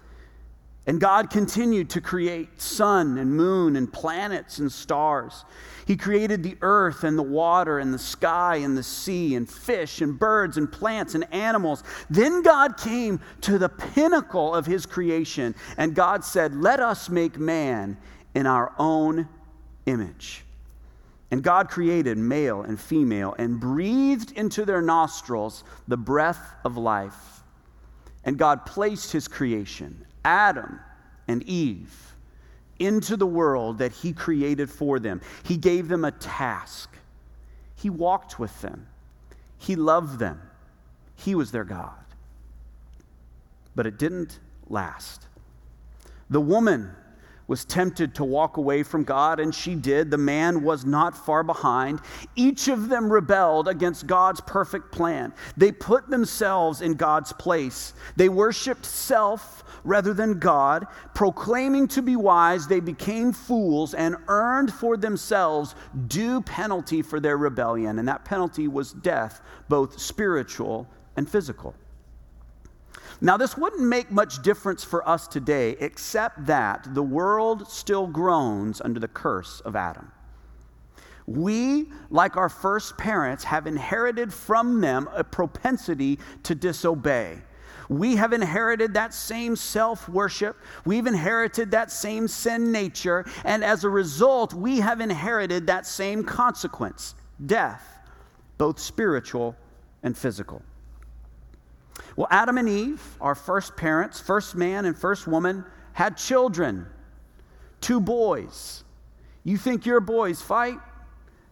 And 0.87 1.01
God 1.01 1.31
continued 1.31 1.89
to 1.91 2.01
create 2.03 2.61
sun 2.61 3.17
and 3.17 3.35
moon 3.35 3.75
and 3.75 3.91
planets 3.91 4.59
and 4.59 4.71
stars. 4.71 5.45
He 5.87 5.97
created 5.97 6.43
the 6.43 6.59
earth 6.61 7.05
and 7.05 7.19
the 7.19 7.23
water 7.23 7.79
and 7.79 7.93
the 7.93 7.99
sky 7.99 8.57
and 8.57 8.77
the 8.77 8.83
sea 8.83 9.35
and 9.35 9.49
fish 9.49 10.03
and 10.03 10.19
birds 10.19 10.59
and 10.59 10.71
plants 10.71 11.15
and 11.15 11.25
animals. 11.33 11.85
Then 12.11 12.43
God 12.43 12.77
came 12.77 13.21
to 13.43 13.59
the 13.59 13.71
pinnacle 13.71 14.55
of 14.55 14.67
his 14.67 14.85
creation 14.85 15.55
and 15.79 15.95
God 15.95 16.23
said, 16.23 16.55
Let 16.55 16.81
us 16.81 17.09
make 17.09 17.39
man 17.39 17.97
in 18.35 18.47
our 18.47 18.75
own 18.79 19.27
image. 19.87 20.45
And 21.31 21.43
God 21.43 21.71
created 21.71 22.19
male 22.19 22.63
and 22.63 22.79
female 22.79 23.35
and 23.39 23.59
breathed 23.59 24.33
into 24.33 24.67
their 24.67 24.83
nostrils 24.83 25.65
the 25.89 25.97
breath 25.97 26.55
of 26.63 26.77
life. 26.77 27.43
And 28.23 28.39
God 28.39 28.67
placed 28.67 29.13
his 29.13 29.29
creation 29.29 30.07
Adam 30.25 30.81
and 31.29 31.43
Eve 31.45 32.15
into 32.79 33.17
the 33.17 33.27
world 33.27 33.79
that 33.79 33.93
He 33.93 34.13
created 34.13 34.71
for 34.71 34.99
them. 34.99 35.21
He 35.45 35.57
gave 35.57 35.89
them 35.89 36.05
a 36.05 36.11
task, 36.11 36.91
He 37.77 37.91
walked 37.91 38.39
with 38.39 38.61
them, 38.61 38.87
He 39.59 39.77
loved 39.77 40.19
them, 40.19 40.41
He 41.17 41.35
was 41.35 41.51
their 41.53 41.65
God. 41.65 41.93
But 43.75 43.87
it 43.87 43.99
didn't 43.99 44.39
last. 44.69 45.27
The 46.31 46.41
woman 46.41 46.91
was 47.47 47.65
tempted 47.65 48.15
to 48.15 48.25
walk 48.25 48.57
away 48.57 48.83
from 48.83 49.05
God, 49.05 49.39
and 49.39 49.55
she 49.55 49.75
did. 49.75 50.11
The 50.11 50.19
man 50.19 50.63
was 50.63 50.85
not 50.85 51.17
far 51.17 51.43
behind. 51.43 52.01
Each 52.37 52.69
of 52.69 52.89
them 52.89 53.13
rebelled 53.13 53.69
against 53.69 54.07
God's 54.07 54.41
perfect 54.41 54.91
plan. 54.91 55.33
They 55.57 55.71
put 55.71 56.09
themselves 56.09 56.81
in 56.81 56.95
God's 56.95 57.33
place. 57.33 57.93
They 58.17 58.29
worshiped 58.29 58.87
self 58.87 59.65
rather 59.85 60.15
than 60.15 60.39
God. 60.39 60.87
Proclaiming 61.15 61.89
to 61.89 62.03
be 62.03 62.17
wise, 62.17 62.67
they 62.67 62.81
became 62.81 63.33
fools 63.33 63.95
and 63.95 64.17
earned 64.29 64.73
for 64.73 64.97
themselves 64.97 65.75
due 66.09 66.41
penalty 66.41 67.03
for 67.03 67.21
their 67.21 67.37
rebellion. 67.37 67.99
And 67.99 68.09
that 68.09 68.25
penalty 68.25 68.69
was 68.69 68.93
death, 68.93 69.43
both 69.69 70.01
spiritual 70.01 70.89
and 71.17 71.29
physical. 71.29 71.75
Now, 73.21 73.37
this 73.37 73.57
wouldn't 73.57 73.83
make 73.83 74.11
much 74.11 74.43
difference 74.43 74.85
for 74.85 75.07
us 75.09 75.29
today, 75.29 75.77
except 75.81 76.47
that 76.47 76.95
the 76.95 77.03
world 77.03 77.69
still 77.69 78.07
groans 78.07 78.81
under 78.81 79.01
the 79.01 79.09
curse 79.09 79.61
of 79.61 79.77
Adam. 79.77 80.11
We, 81.27 81.89
like 82.11 82.37
our 82.37 82.49
first 82.49 82.99
parents, 82.99 83.45
have 83.45 83.67
inherited 83.67 84.33
from 84.33 84.81
them 84.81 85.09
a 85.13 85.25
propensity 85.25 86.19
to 86.43 86.55
disobey. 86.55 87.39
We 87.89 88.17
have 88.17 88.33
inherited 88.33 88.95
that 88.95 89.15
same 89.15 89.57
self 89.57 90.09
worship. 90.09 90.57
We've 90.85 91.07
inherited 91.07 91.71
that 91.71 91.91
same 91.91 92.29
sin 92.29 92.73
nature. 92.73 93.25
And 93.45 93.63
as 93.63 93.85
a 93.85 93.89
result, 93.89 94.55
we 94.55 94.81
have 94.81 95.01
inherited 95.01 95.67
that 95.67 95.87
same 95.87 96.25
consequence 96.25 97.15
death, 97.45 97.99
both 98.59 98.79
spiritual 98.79 99.57
and 100.03 100.17
physical. 100.17 100.63
Well, 102.17 102.29
Adam 102.31 102.59
and 102.59 102.69
Eve, 102.69 103.03
our 103.21 103.35
first 103.35 103.77
parents, 103.77 104.21
first 104.21 104.55
man 104.55 104.85
and 104.85 104.97
first 104.97 105.27
woman, 105.27 105.65
had 105.93 106.17
children, 106.17 106.87
two 107.81 108.01
boys. 108.01 108.85
You 109.43 109.59
think 109.59 109.85
your 109.85 110.01
boys 110.01 110.41
fight? 110.41 110.79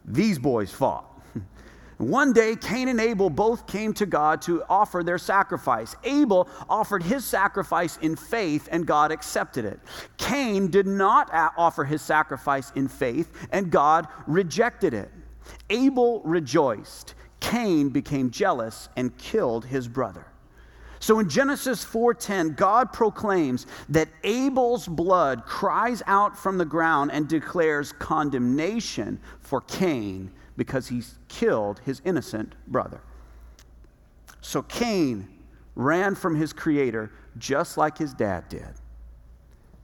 These 0.04 0.38
boys 0.38 0.70
fought. 0.70 1.04
One 1.98 2.32
day, 2.32 2.56
Cain 2.56 2.88
and 2.88 3.00
Abel 3.00 3.28
both 3.28 3.66
came 3.66 3.92
to 3.94 4.06
God 4.06 4.40
to 4.42 4.62
offer 4.68 5.02
their 5.02 5.18
sacrifice. 5.18 5.94
Abel 6.04 6.48
offered 6.68 7.02
his 7.02 7.24
sacrifice 7.24 7.96
in 7.98 8.16
faith, 8.16 8.68
and 8.72 8.86
God 8.86 9.12
accepted 9.12 9.64
it. 9.64 9.80
Cain 10.16 10.68
did 10.68 10.86
not 10.86 11.28
offer 11.56 11.84
his 11.84 12.02
sacrifice 12.02 12.72
in 12.74 12.88
faith, 12.88 13.30
and 13.50 13.70
God 13.70 14.08
rejected 14.26 14.94
it. 14.94 15.10
Abel 15.70 16.22
rejoiced. 16.24 17.14
Cain 17.40 17.88
became 17.88 18.30
jealous 18.30 18.88
and 18.96 19.16
killed 19.18 19.64
his 19.64 19.88
brother. 19.88 20.31
So 21.02 21.18
in 21.18 21.28
Genesis 21.28 21.84
4:10, 21.84 22.54
God 22.54 22.92
proclaims 22.92 23.66
that 23.88 24.08
Abel's 24.22 24.86
blood 24.86 25.44
cries 25.44 26.00
out 26.06 26.38
from 26.38 26.58
the 26.58 26.64
ground 26.64 27.10
and 27.10 27.26
declares 27.26 27.90
condemnation 27.90 29.18
for 29.40 29.62
Cain 29.62 30.30
because 30.56 30.86
he 30.86 31.02
killed 31.26 31.80
his 31.80 32.00
innocent 32.04 32.54
brother. 32.68 33.00
So 34.42 34.62
Cain 34.62 35.28
ran 35.74 36.14
from 36.14 36.36
his 36.36 36.52
creator 36.52 37.10
just 37.36 37.76
like 37.76 37.98
his 37.98 38.14
dad 38.14 38.48
did. 38.48 38.74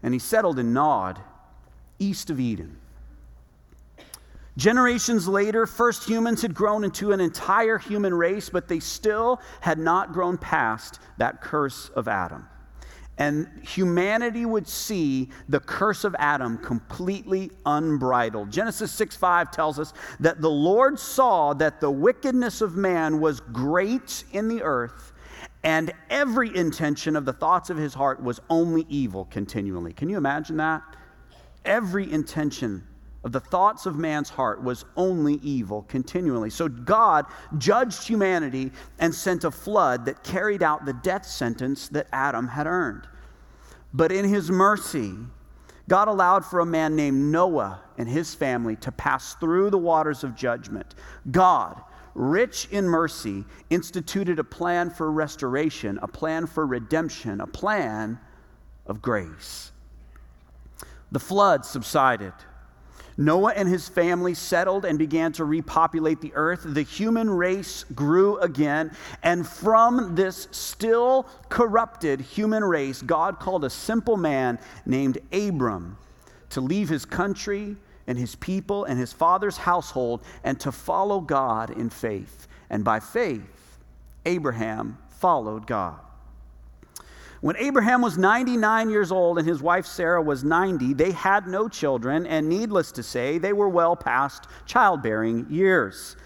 And 0.04 0.14
he 0.14 0.20
settled 0.20 0.60
in 0.60 0.72
Nod, 0.72 1.18
east 1.98 2.30
of 2.30 2.38
Eden. 2.38 2.78
Generations 4.58 5.28
later, 5.28 5.66
first 5.66 6.02
humans 6.02 6.42
had 6.42 6.52
grown 6.52 6.82
into 6.82 7.12
an 7.12 7.20
entire 7.20 7.78
human 7.78 8.12
race, 8.12 8.48
but 8.48 8.66
they 8.66 8.80
still 8.80 9.40
had 9.60 9.78
not 9.78 10.12
grown 10.12 10.36
past 10.36 10.98
that 11.16 11.40
curse 11.40 11.90
of 11.90 12.08
Adam. 12.08 12.44
And 13.18 13.48
humanity 13.62 14.46
would 14.46 14.66
see 14.66 15.28
the 15.48 15.60
curse 15.60 16.02
of 16.02 16.16
Adam 16.18 16.58
completely 16.58 17.52
unbridled. 17.66 18.50
Genesis 18.50 18.90
6 18.90 19.14
5 19.14 19.52
tells 19.52 19.78
us 19.78 19.92
that 20.18 20.40
the 20.40 20.50
Lord 20.50 20.98
saw 20.98 21.54
that 21.54 21.80
the 21.80 21.90
wickedness 21.90 22.60
of 22.60 22.74
man 22.74 23.20
was 23.20 23.38
great 23.38 24.24
in 24.32 24.48
the 24.48 24.64
earth, 24.64 25.12
and 25.62 25.92
every 26.10 26.54
intention 26.56 27.14
of 27.14 27.24
the 27.24 27.32
thoughts 27.32 27.70
of 27.70 27.76
his 27.76 27.94
heart 27.94 28.20
was 28.20 28.40
only 28.50 28.86
evil 28.88 29.26
continually. 29.26 29.92
Can 29.92 30.08
you 30.08 30.16
imagine 30.16 30.56
that? 30.56 30.82
Every 31.64 32.10
intention 32.10 32.82
of 33.28 33.32
the 33.32 33.40
thoughts 33.40 33.84
of 33.84 33.96
man's 33.96 34.30
heart 34.30 34.62
was 34.62 34.86
only 34.96 35.34
evil 35.34 35.82
continually. 35.82 36.48
So 36.48 36.66
God 36.66 37.26
judged 37.58 38.08
humanity 38.08 38.72
and 38.98 39.14
sent 39.14 39.44
a 39.44 39.50
flood 39.50 40.06
that 40.06 40.24
carried 40.24 40.62
out 40.62 40.86
the 40.86 40.94
death 40.94 41.26
sentence 41.26 41.88
that 41.88 42.06
Adam 42.10 42.48
had 42.48 42.66
earned. 42.66 43.06
But 43.92 44.12
in 44.12 44.24
his 44.24 44.50
mercy, 44.50 45.12
God 45.88 46.08
allowed 46.08 46.44
for 46.44 46.60
a 46.60 46.66
man 46.66 46.96
named 46.96 47.30
Noah 47.30 47.80
and 47.98 48.08
his 48.08 48.34
family 48.34 48.76
to 48.76 48.90
pass 48.90 49.34
through 49.34 49.68
the 49.70 49.78
waters 49.78 50.24
of 50.24 50.34
judgment. 50.34 50.94
God, 51.30 51.82
rich 52.14 52.66
in 52.70 52.86
mercy, 52.86 53.44
instituted 53.68 54.38
a 54.38 54.44
plan 54.44 54.88
for 54.88 55.12
restoration, 55.12 55.98
a 56.00 56.08
plan 56.08 56.46
for 56.46 56.66
redemption, 56.66 57.42
a 57.42 57.46
plan 57.46 58.18
of 58.86 59.02
grace. 59.02 59.70
The 61.12 61.20
flood 61.20 61.66
subsided. 61.66 62.32
Noah 63.20 63.52
and 63.56 63.68
his 63.68 63.88
family 63.88 64.32
settled 64.32 64.84
and 64.84 64.96
began 64.96 65.32
to 65.32 65.44
repopulate 65.44 66.20
the 66.20 66.32
earth. 66.34 66.60
The 66.64 66.82
human 66.82 67.28
race 67.28 67.84
grew 67.94 68.38
again. 68.38 68.92
And 69.24 69.46
from 69.46 70.14
this 70.14 70.46
still 70.52 71.26
corrupted 71.48 72.20
human 72.20 72.64
race, 72.64 73.02
God 73.02 73.40
called 73.40 73.64
a 73.64 73.70
simple 73.70 74.16
man 74.16 74.60
named 74.86 75.18
Abram 75.32 75.98
to 76.50 76.60
leave 76.60 76.88
his 76.88 77.04
country 77.04 77.76
and 78.06 78.16
his 78.16 78.36
people 78.36 78.84
and 78.84 78.98
his 78.98 79.12
father's 79.12 79.56
household 79.56 80.22
and 80.44 80.58
to 80.60 80.70
follow 80.70 81.20
God 81.20 81.70
in 81.70 81.90
faith. 81.90 82.46
And 82.70 82.84
by 82.84 83.00
faith, 83.00 83.78
Abraham 84.24 84.96
followed 85.08 85.66
God. 85.66 85.98
When 87.40 87.56
Abraham 87.56 88.02
was 88.02 88.18
99 88.18 88.90
years 88.90 89.12
old 89.12 89.38
and 89.38 89.46
his 89.46 89.62
wife 89.62 89.86
Sarah 89.86 90.22
was 90.22 90.42
90, 90.42 90.94
they 90.94 91.12
had 91.12 91.46
no 91.46 91.68
children, 91.68 92.26
and 92.26 92.48
needless 92.48 92.90
to 92.92 93.02
say, 93.02 93.38
they 93.38 93.52
were 93.52 93.68
well 93.68 93.94
past 93.94 94.46
childbearing 94.66 95.46
years. 95.48 96.16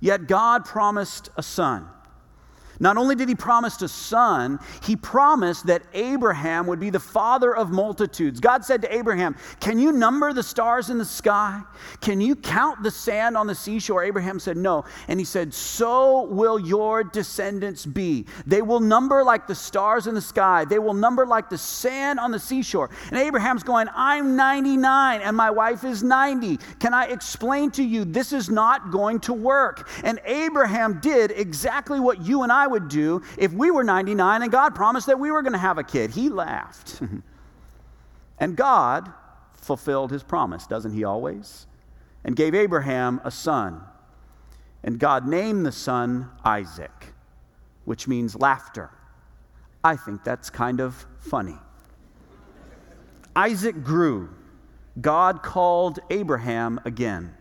Yet 0.00 0.26
God 0.26 0.64
promised 0.64 1.30
a 1.36 1.42
son. 1.42 1.88
Not 2.82 2.96
only 2.96 3.14
did 3.14 3.28
he 3.28 3.36
promise 3.36 3.80
a 3.80 3.88
son, 3.88 4.58
he 4.82 4.96
promised 4.96 5.66
that 5.68 5.84
Abraham 5.94 6.66
would 6.66 6.80
be 6.80 6.90
the 6.90 6.98
father 6.98 7.54
of 7.54 7.70
multitudes. 7.70 8.40
God 8.40 8.64
said 8.64 8.82
to 8.82 8.92
Abraham, 8.92 9.36
Can 9.60 9.78
you 9.78 9.92
number 9.92 10.32
the 10.32 10.42
stars 10.42 10.90
in 10.90 10.98
the 10.98 11.04
sky? 11.04 11.62
Can 12.00 12.20
you 12.20 12.34
count 12.34 12.82
the 12.82 12.90
sand 12.90 13.36
on 13.36 13.46
the 13.46 13.54
seashore? 13.54 14.02
Abraham 14.02 14.40
said, 14.40 14.56
No. 14.56 14.84
And 15.06 15.20
he 15.20 15.24
said, 15.24 15.54
So 15.54 16.22
will 16.22 16.58
your 16.58 17.04
descendants 17.04 17.86
be. 17.86 18.26
They 18.46 18.62
will 18.62 18.80
number 18.80 19.22
like 19.22 19.46
the 19.46 19.54
stars 19.54 20.08
in 20.08 20.16
the 20.16 20.20
sky, 20.20 20.64
they 20.64 20.80
will 20.80 20.92
number 20.92 21.24
like 21.24 21.50
the 21.50 21.58
sand 21.58 22.18
on 22.18 22.32
the 22.32 22.40
seashore. 22.40 22.90
And 23.10 23.16
Abraham's 23.16 23.62
going, 23.62 23.86
I'm 23.94 24.34
99 24.34 25.20
and 25.20 25.36
my 25.36 25.50
wife 25.50 25.84
is 25.84 26.02
90. 26.02 26.56
Can 26.80 26.94
I 26.94 27.04
explain 27.04 27.70
to 27.72 27.84
you 27.84 28.04
this 28.04 28.32
is 28.32 28.50
not 28.50 28.90
going 28.90 29.20
to 29.20 29.32
work? 29.32 29.88
And 30.02 30.18
Abraham 30.24 30.98
did 30.98 31.30
exactly 31.30 32.00
what 32.00 32.20
you 32.20 32.42
and 32.42 32.50
I 32.50 32.71
would 32.72 32.88
do 32.88 33.22
if 33.38 33.52
we 33.52 33.70
were 33.70 33.84
99 33.84 34.42
and 34.42 34.50
God 34.50 34.74
promised 34.74 35.06
that 35.06 35.18
we 35.18 35.30
were 35.30 35.42
going 35.42 35.52
to 35.52 35.58
have 35.58 35.78
a 35.78 35.84
kid. 35.84 36.10
He 36.10 36.28
laughed. 36.28 37.00
and 38.38 38.56
God 38.56 39.12
fulfilled 39.54 40.10
his 40.10 40.22
promise, 40.22 40.66
doesn't 40.66 40.92
he 40.92 41.04
always? 41.04 41.66
And 42.24 42.34
gave 42.34 42.54
Abraham 42.54 43.20
a 43.24 43.30
son. 43.30 43.80
And 44.82 44.98
God 44.98 45.26
named 45.26 45.64
the 45.64 45.72
son 45.72 46.28
Isaac, 46.44 47.14
which 47.84 48.08
means 48.08 48.34
laughter. 48.34 48.90
I 49.84 49.96
think 49.96 50.24
that's 50.24 50.50
kind 50.50 50.80
of 50.80 51.06
funny. 51.20 51.56
Isaac 53.34 53.82
grew. 53.82 54.30
God 55.00 55.42
called 55.42 56.00
Abraham 56.10 56.80
again. 56.84 57.34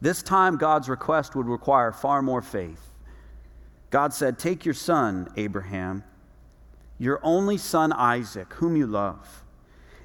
This 0.00 0.22
time, 0.22 0.58
God's 0.58 0.88
request 0.88 1.34
would 1.34 1.46
require 1.46 1.90
far 1.92 2.20
more 2.20 2.42
faith. 2.42 2.93
God 3.94 4.12
said, 4.12 4.40
Take 4.40 4.64
your 4.64 4.74
son, 4.74 5.28
Abraham, 5.36 6.02
your 6.98 7.20
only 7.22 7.56
son 7.56 7.92
Isaac, 7.92 8.52
whom 8.54 8.74
you 8.74 8.88
love, 8.88 9.44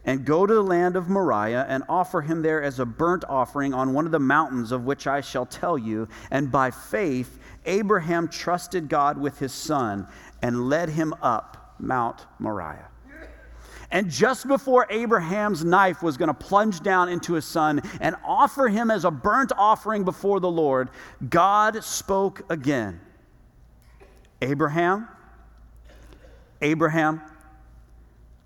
and 0.06 0.24
go 0.26 0.46
to 0.46 0.54
the 0.54 0.62
land 0.62 0.96
of 0.96 1.10
Moriah 1.10 1.66
and 1.68 1.82
offer 1.90 2.22
him 2.22 2.44
there 2.44 2.62
as 2.62 2.78
a 2.78 2.86
burnt 2.86 3.26
offering 3.28 3.74
on 3.74 3.96
one 3.96 4.06
of 4.06 4.12
the 4.12 4.20
mountains 4.20 4.72
of 4.72 4.84
which 4.84 5.08
I 5.08 5.22
shall 5.22 5.48
tell 5.48 5.76
you. 5.76 6.08
And 6.30 6.52
by 6.52 6.70
faith, 6.70 7.40
Abraham 7.66 8.28
trusted 8.28 8.90
God 8.90 9.18
with 9.18 9.40
his 9.40 9.54
son 9.54 10.08
and 10.44 10.70
led 10.70 10.90
him 10.90 11.16
up 11.24 11.74
Mount 11.80 12.28
Moriah. 12.38 12.90
And 13.90 14.12
just 14.12 14.48
before 14.48 14.86
Abraham's 14.92 15.66
knife 15.66 16.04
was 16.04 16.16
going 16.16 16.28
to 16.28 16.36
plunge 16.36 16.82
down 16.82 17.10
into 17.10 17.34
his 17.34 17.46
son 17.46 17.82
and 18.00 18.16
offer 18.24 18.68
him 18.68 18.92
as 18.92 19.04
a 19.04 19.10
burnt 19.10 19.52
offering 19.58 20.04
before 20.04 20.40
the 20.40 20.52
Lord, 20.52 20.92
God 21.28 21.84
spoke 21.84 22.44
again. 22.52 23.02
Abraham, 24.42 25.08
Abraham, 26.62 27.22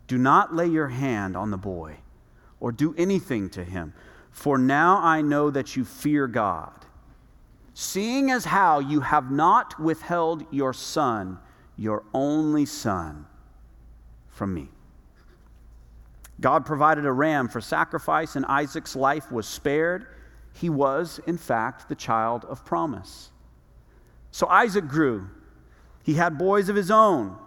do 0.08 0.18
not 0.18 0.56
lay 0.56 0.68
your 0.68 0.88
hand 0.88 1.36
on 1.36 1.52
the 1.52 1.58
boy 1.58 1.98
or 2.60 2.72
do 2.72 2.96
anything 2.98 3.50
to 3.52 3.64
him, 3.64 3.94
for 4.32 4.58
now 4.58 5.00
I 5.00 5.22
know 5.22 5.50
that 5.50 5.76
you 5.76 5.86
fear 5.86 6.28
God, 6.28 6.74
seeing 7.74 8.32
as 8.32 8.46
how 8.46 8.80
you 8.80 9.02
have 9.02 9.32
not 9.32 9.80
withheld 9.80 10.46
your 10.52 10.74
son, 10.74 11.40
your 11.78 12.04
only 12.14 12.66
son, 12.66 13.26
from 14.30 14.54
me. 14.54 14.70
God 16.42 16.66
provided 16.66 17.06
a 17.06 17.12
ram 17.12 17.48
for 17.48 17.62
sacrifice, 17.62 18.36
and 18.36 18.46
Isaac's 18.46 18.96
life 18.96 19.32
was 19.32 19.48
spared. 19.48 20.08
He 20.54 20.70
was, 20.70 21.20
in 21.28 21.38
fact, 21.38 21.88
the 21.88 21.96
child 21.96 22.46
of 22.46 22.66
promise. 22.66 23.32
So 24.32 24.48
Isaac 24.48 24.88
grew 24.88 25.30
he 26.04 26.14
had 26.14 26.38
boys 26.38 26.70
of 26.70 26.76
his 26.76 26.92
own. 26.92 27.38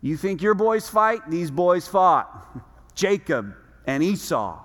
You 0.00 0.16
think 0.16 0.42
your 0.42 0.54
boys 0.54 0.88
fight? 0.88 1.28
These 1.28 1.50
boys 1.50 1.88
fought. 1.88 2.60
Jacob 2.94 3.54
and 3.86 4.02
Esau. 4.02 4.62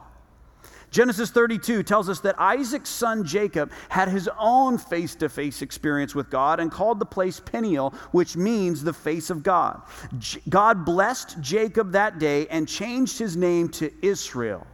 Genesis 0.91 1.29
32 1.29 1.83
tells 1.83 2.07
us 2.07 2.21
that 2.21 2.39
Isaac's 2.39 2.89
son 2.89 3.25
Jacob 3.25 3.69
had 3.89 4.07
his 4.07 4.29
own 4.39 4.77
face 4.77 5.13
to 5.15 5.27
face 5.27 5.61
experience 5.61 6.15
with 6.15 6.29
God 6.29 6.61
and 6.61 6.71
called 6.71 6.99
the 6.99 7.05
place 7.05 7.37
Peniel, 7.37 7.93
which 8.11 8.37
means 8.37 8.81
the 8.81 8.93
face 8.93 9.29
of 9.29 9.43
God. 9.43 9.81
J- 10.19 10.39
God 10.47 10.85
blessed 10.85 11.41
Jacob 11.41 11.91
that 11.91 12.17
day 12.17 12.47
and 12.47 12.65
changed 12.65 13.19
his 13.19 13.35
name 13.35 13.67
to 13.69 13.91
Israel. 14.01 14.65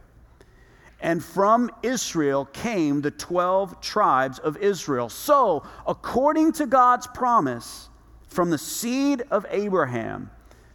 And 1.00 1.24
from 1.24 1.72
Israel 1.82 2.44
came 2.44 3.00
the 3.00 3.10
12 3.10 3.80
tribes 3.80 4.38
of 4.38 4.56
Israel. 4.58 5.08
So, 5.08 5.64
according 5.88 6.52
to 6.52 6.66
God's 6.66 7.08
promise, 7.08 7.88
from 8.32 8.50
the 8.50 8.58
seed 8.58 9.22
of 9.30 9.46
Abraham, 9.50 10.30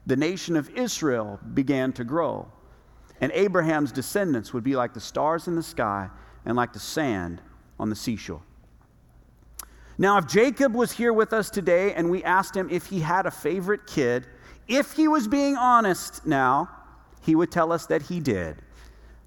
the 0.05 0.15
nation 0.15 0.55
of 0.55 0.69
Israel 0.69 1.39
began 1.53 1.91
to 1.93 2.03
grow. 2.03 2.49
And 3.19 3.31
Abraham's 3.33 3.91
descendants 3.91 4.53
would 4.53 4.63
be 4.63 4.75
like 4.75 4.93
the 4.93 4.99
stars 4.99 5.47
in 5.47 5.55
the 5.55 5.63
sky 5.63 6.09
and 6.45 6.55
like 6.55 6.71
the 6.71 6.79
sand 6.79 7.41
on 7.79 7.89
the 7.89 7.95
seashore. 7.95 8.41
Now, 9.97 10.17
if 10.19 10.27
Jacob 10.27 10.75
was 10.75 10.91
here 10.91 11.11
with 11.11 11.33
us 11.33 11.49
today 11.49 11.93
and 11.93 12.09
we 12.11 12.23
asked 12.23 12.55
him 12.55 12.69
if 12.69 12.85
he 12.85 12.99
had 12.99 13.25
a 13.25 13.31
favorite 13.31 13.87
kid, 13.87 14.27
if 14.67 14.93
he 14.93 15.07
was 15.07 15.27
being 15.27 15.57
honest 15.57 16.25
now, 16.25 16.69
he 17.21 17.35
would 17.35 17.51
tell 17.51 17.71
us 17.71 17.87
that 17.87 18.03
he 18.03 18.19
did. 18.19 18.61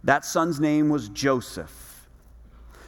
That 0.05 0.25
son's 0.25 0.61
name 0.61 0.89
was 0.89 1.09
Joseph. 1.09 2.09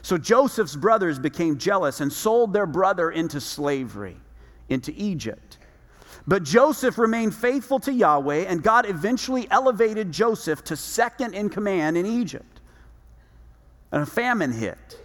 So 0.01 0.17
Joseph's 0.17 0.75
brothers 0.75 1.19
became 1.19 1.57
jealous 1.57 1.99
and 2.01 2.11
sold 2.11 2.53
their 2.53 2.65
brother 2.65 3.11
into 3.11 3.39
slavery 3.39 4.17
into 4.73 4.93
Egypt. 4.97 5.57
But 6.25 6.43
Joseph 6.43 6.97
remained 6.97 7.35
faithful 7.35 7.79
to 7.81 7.93
Yahweh, 7.93 8.45
and 8.47 8.63
God 8.63 8.87
eventually 8.87 9.47
elevated 9.51 10.11
Joseph 10.11 10.63
to 10.65 10.77
second 10.77 11.33
in 11.33 11.49
command 11.49 11.97
in 11.97 12.05
Egypt. 12.05 12.61
And 13.91 14.03
a 14.03 14.05
famine 14.05 14.51
hit. 14.51 14.99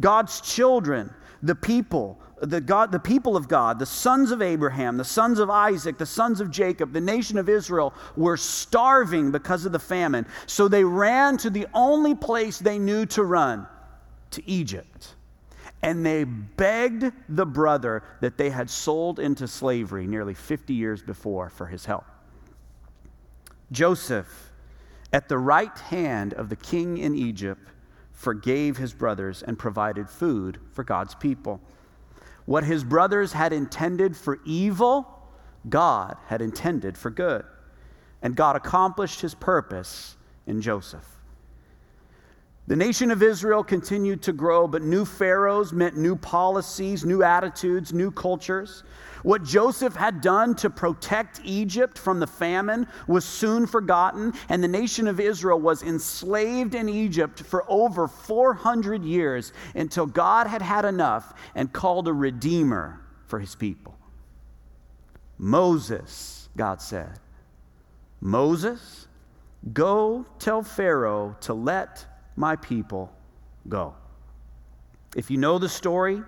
God's 0.00 0.40
children, 0.40 1.12
the 1.42 1.54
people, 1.54 2.18
the, 2.40 2.60
God, 2.60 2.92
the 2.92 2.98
people 2.98 3.36
of 3.36 3.48
God, 3.48 3.78
the 3.78 3.86
sons 3.86 4.30
of 4.30 4.40
Abraham, 4.40 4.96
the 4.96 5.04
sons 5.04 5.38
of 5.38 5.50
Isaac, 5.50 5.98
the 5.98 6.06
sons 6.06 6.40
of 6.40 6.50
Jacob, 6.50 6.92
the 6.92 7.00
nation 7.00 7.38
of 7.38 7.48
Israel 7.48 7.92
were 8.16 8.36
starving 8.36 9.30
because 9.30 9.64
of 9.64 9.72
the 9.72 9.78
famine. 9.78 10.26
So 10.46 10.68
they 10.68 10.84
ran 10.84 11.38
to 11.38 11.50
the 11.50 11.66
only 11.74 12.14
place 12.14 12.58
they 12.58 12.78
knew 12.78 13.06
to 13.06 13.24
run 13.24 13.66
to 14.30 14.48
Egypt 14.48 15.14
and 15.82 16.04
they 16.04 16.24
begged 16.24 17.12
the 17.28 17.46
brother 17.46 18.02
that 18.20 18.38
they 18.38 18.50
had 18.50 18.70
sold 18.70 19.18
into 19.18 19.46
slavery 19.46 20.06
nearly 20.06 20.34
50 20.34 20.74
years 20.74 21.02
before 21.02 21.50
for 21.50 21.66
his 21.66 21.84
help. 21.84 22.04
Joseph, 23.70 24.52
at 25.12 25.28
the 25.28 25.38
right 25.38 25.76
hand 25.78 26.34
of 26.34 26.48
the 26.48 26.56
king 26.56 26.98
in 26.98 27.14
Egypt, 27.14 27.68
forgave 28.12 28.76
his 28.76 28.94
brothers 28.94 29.42
and 29.42 29.58
provided 29.58 30.08
food 30.08 30.58
for 30.72 30.82
God's 30.82 31.14
people. 31.14 31.60
What 32.46 32.64
his 32.64 32.84
brothers 32.84 33.32
had 33.32 33.52
intended 33.52 34.16
for 34.16 34.38
evil, 34.44 35.06
God 35.68 36.16
had 36.26 36.40
intended 36.40 36.96
for 36.96 37.10
good. 37.10 37.44
And 38.22 38.34
God 38.34 38.56
accomplished 38.56 39.20
his 39.20 39.34
purpose 39.34 40.16
in 40.46 40.62
Joseph. 40.62 41.15
The 42.68 42.74
nation 42.74 43.12
of 43.12 43.22
Israel 43.22 43.62
continued 43.62 44.22
to 44.22 44.32
grow, 44.32 44.66
but 44.66 44.82
new 44.82 45.04
pharaohs 45.04 45.72
meant 45.72 45.96
new 45.96 46.16
policies, 46.16 47.04
new 47.04 47.22
attitudes, 47.22 47.92
new 47.92 48.10
cultures. 48.10 48.82
What 49.22 49.44
Joseph 49.44 49.94
had 49.94 50.20
done 50.20 50.56
to 50.56 50.70
protect 50.70 51.40
Egypt 51.44 51.96
from 51.96 52.18
the 52.18 52.26
famine 52.26 52.88
was 53.06 53.24
soon 53.24 53.68
forgotten, 53.68 54.34
and 54.48 54.62
the 54.62 54.68
nation 54.68 55.06
of 55.06 55.20
Israel 55.20 55.60
was 55.60 55.84
enslaved 55.84 56.74
in 56.74 56.88
Egypt 56.88 57.40
for 57.40 57.64
over 57.68 58.08
400 58.08 59.04
years 59.04 59.52
until 59.76 60.06
God 60.06 60.48
had 60.48 60.62
had 60.62 60.84
enough 60.84 61.34
and 61.54 61.72
called 61.72 62.08
a 62.08 62.12
redeemer 62.12 63.00
for 63.26 63.38
his 63.38 63.54
people. 63.54 63.96
Moses, 65.38 66.48
God 66.56 66.82
said, 66.82 67.20
Moses, 68.20 69.06
go 69.72 70.26
tell 70.40 70.62
Pharaoh 70.62 71.36
to 71.42 71.54
let 71.54 72.06
my 72.36 72.56
people 72.56 73.12
go. 73.68 73.94
If 75.16 75.30
you 75.30 75.38
know 75.38 75.58
the 75.58 75.68
story, 75.68 76.22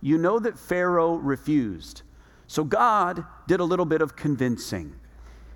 you 0.00 0.18
know 0.18 0.38
that 0.38 0.58
Pharaoh 0.58 1.14
refused. 1.14 2.02
So 2.46 2.64
God 2.64 3.24
did 3.46 3.60
a 3.60 3.64
little 3.64 3.84
bit 3.84 4.02
of 4.02 4.16
convincing. 4.16 4.94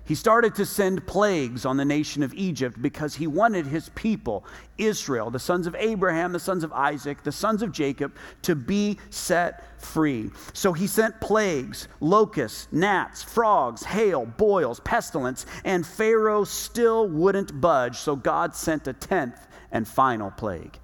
He 0.05 0.13
started 0.13 0.53
to 0.55 0.67
send 0.67 1.07
plagues 1.07 1.65
on 1.65 1.77
the 1.77 1.85
nation 1.85 2.21
of 2.21 2.31
Egypt 2.35 2.79
because 2.79 3.15
he 3.15 3.25
wanted 3.25 3.65
his 3.65 3.89
people, 3.89 4.45
Israel, 4.77 5.31
the 5.31 5.39
sons 5.39 5.65
of 5.65 5.75
Abraham, 5.79 6.31
the 6.31 6.39
sons 6.39 6.63
of 6.63 6.71
Isaac, 6.73 7.23
the 7.23 7.31
sons 7.31 7.63
of 7.63 7.71
Jacob, 7.71 8.15
to 8.43 8.53
be 8.53 8.99
set 9.09 9.81
free. 9.81 10.29
So 10.53 10.73
he 10.73 10.85
sent 10.85 11.19
plagues, 11.21 11.87
locusts, 12.01 12.67
gnats, 12.71 13.23
frogs, 13.23 13.83
hail, 13.83 14.27
boils, 14.27 14.79
pestilence, 14.81 15.47
and 15.63 15.85
Pharaoh 15.85 16.43
still 16.43 17.07
wouldn't 17.07 17.59
budge. 17.59 17.97
So 17.97 18.15
God 18.15 18.55
sent 18.55 18.87
a 18.87 18.93
tenth 18.93 19.44
and 19.71 19.87
final 19.87 20.31
plague. 20.31 20.79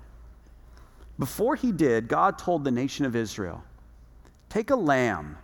Before 1.20 1.56
he 1.56 1.72
did, 1.72 2.08
God 2.08 2.38
told 2.40 2.64
the 2.64 2.72
nation 2.72 3.06
of 3.06 3.16
Israel 3.16 3.64
take 4.50 4.70
a 4.70 4.76
lamb, 4.76 5.38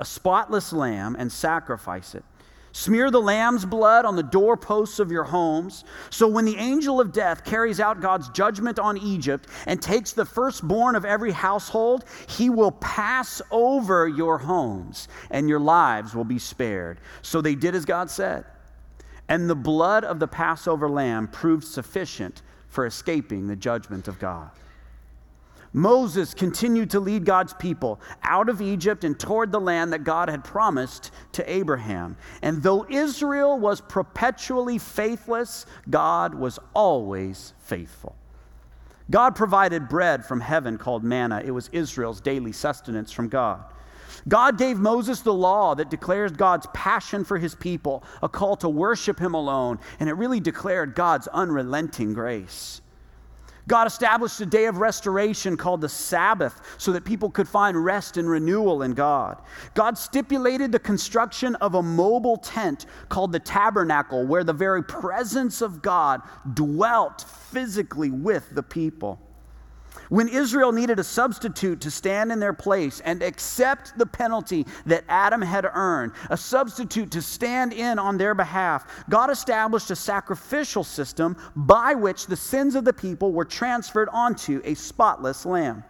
a 0.00 0.04
spotless 0.04 0.72
lamb, 0.72 1.14
and 1.18 1.30
sacrifice 1.30 2.14
it. 2.14 2.24
Smear 2.72 3.10
the 3.10 3.20
lamb's 3.20 3.66
blood 3.66 4.06
on 4.06 4.16
the 4.16 4.22
doorposts 4.22 4.98
of 4.98 5.12
your 5.12 5.24
homes. 5.24 5.84
So 6.08 6.26
when 6.26 6.46
the 6.46 6.56
angel 6.56 7.00
of 7.00 7.12
death 7.12 7.44
carries 7.44 7.80
out 7.80 8.00
God's 8.00 8.30
judgment 8.30 8.78
on 8.78 8.96
Egypt 8.96 9.46
and 9.66 9.80
takes 9.80 10.12
the 10.12 10.24
firstborn 10.24 10.96
of 10.96 11.04
every 11.04 11.32
household, 11.32 12.06
he 12.26 12.48
will 12.48 12.72
pass 12.72 13.42
over 13.50 14.08
your 14.08 14.38
homes 14.38 15.08
and 15.30 15.50
your 15.50 15.60
lives 15.60 16.14
will 16.14 16.24
be 16.24 16.38
spared. 16.38 16.98
So 17.20 17.42
they 17.42 17.54
did 17.54 17.74
as 17.74 17.84
God 17.84 18.10
said. 18.10 18.46
And 19.32 19.48
the 19.48 19.54
blood 19.54 20.04
of 20.04 20.18
the 20.18 20.28
Passover 20.28 20.90
lamb 20.90 21.26
proved 21.26 21.64
sufficient 21.64 22.42
for 22.68 22.84
escaping 22.84 23.46
the 23.46 23.56
judgment 23.56 24.06
of 24.06 24.18
God. 24.18 24.50
Moses 25.72 26.34
continued 26.34 26.90
to 26.90 27.00
lead 27.00 27.24
God's 27.24 27.54
people 27.54 27.98
out 28.22 28.50
of 28.50 28.60
Egypt 28.60 29.04
and 29.04 29.18
toward 29.18 29.50
the 29.50 29.58
land 29.58 29.94
that 29.94 30.04
God 30.04 30.28
had 30.28 30.44
promised 30.44 31.12
to 31.32 31.50
Abraham. 31.50 32.18
And 32.42 32.62
though 32.62 32.84
Israel 32.90 33.58
was 33.58 33.80
perpetually 33.80 34.76
faithless, 34.76 35.64
God 35.88 36.34
was 36.34 36.58
always 36.74 37.54
faithful. 37.60 38.14
God 39.10 39.34
provided 39.34 39.88
bread 39.88 40.26
from 40.26 40.42
heaven 40.42 40.76
called 40.76 41.04
manna. 41.04 41.40
It 41.42 41.52
was 41.52 41.70
Israel's 41.72 42.20
daily 42.20 42.52
sustenance 42.52 43.10
from 43.10 43.30
God. 43.30 43.64
God 44.28 44.58
gave 44.58 44.78
Moses 44.78 45.20
the 45.20 45.32
law 45.32 45.74
that 45.74 45.90
declares 45.90 46.32
God's 46.32 46.66
passion 46.74 47.24
for 47.24 47.38
his 47.38 47.54
people, 47.54 48.04
a 48.22 48.28
call 48.28 48.56
to 48.56 48.68
worship 48.68 49.18
him 49.18 49.34
alone, 49.34 49.78
and 50.00 50.08
it 50.08 50.14
really 50.14 50.40
declared 50.40 50.94
God's 50.94 51.28
unrelenting 51.28 52.12
grace. 52.12 52.82
God 53.68 53.86
established 53.86 54.40
a 54.40 54.46
day 54.46 54.66
of 54.66 54.78
restoration 54.78 55.56
called 55.56 55.80
the 55.80 55.88
Sabbath 55.88 56.60
so 56.78 56.92
that 56.92 57.04
people 57.04 57.30
could 57.30 57.48
find 57.48 57.82
rest 57.82 58.16
and 58.16 58.28
renewal 58.28 58.82
in 58.82 58.92
God. 58.92 59.40
God 59.74 59.96
stipulated 59.96 60.72
the 60.72 60.80
construction 60.80 61.54
of 61.56 61.74
a 61.74 61.82
mobile 61.82 62.36
tent 62.36 62.86
called 63.08 63.32
the 63.32 63.38
tabernacle 63.38 64.26
where 64.26 64.44
the 64.44 64.52
very 64.52 64.82
presence 64.82 65.62
of 65.62 65.80
God 65.80 66.22
dwelt 66.54 67.22
physically 67.22 68.10
with 68.10 68.52
the 68.52 68.62
people. 68.62 69.20
When 70.08 70.28
Israel 70.28 70.72
needed 70.72 70.98
a 70.98 71.04
substitute 71.04 71.80
to 71.80 71.90
stand 71.90 72.32
in 72.32 72.38
their 72.38 72.52
place 72.52 73.00
and 73.00 73.22
accept 73.22 73.96
the 73.96 74.06
penalty 74.06 74.66
that 74.84 75.04
Adam 75.08 75.40
had 75.40 75.64
earned, 75.64 76.12
a 76.28 76.36
substitute 76.36 77.10
to 77.12 77.22
stand 77.22 77.72
in 77.72 77.98
on 77.98 78.18
their 78.18 78.34
behalf, 78.34 79.04
God 79.08 79.30
established 79.30 79.90
a 79.90 79.96
sacrificial 79.96 80.84
system 80.84 81.36
by 81.56 81.94
which 81.94 82.26
the 82.26 82.36
sins 82.36 82.74
of 82.74 82.84
the 82.84 82.92
people 82.92 83.32
were 83.32 83.44
transferred 83.44 84.08
onto 84.10 84.60
a 84.64 84.74
spotless 84.74 85.46
lamb. 85.46 85.82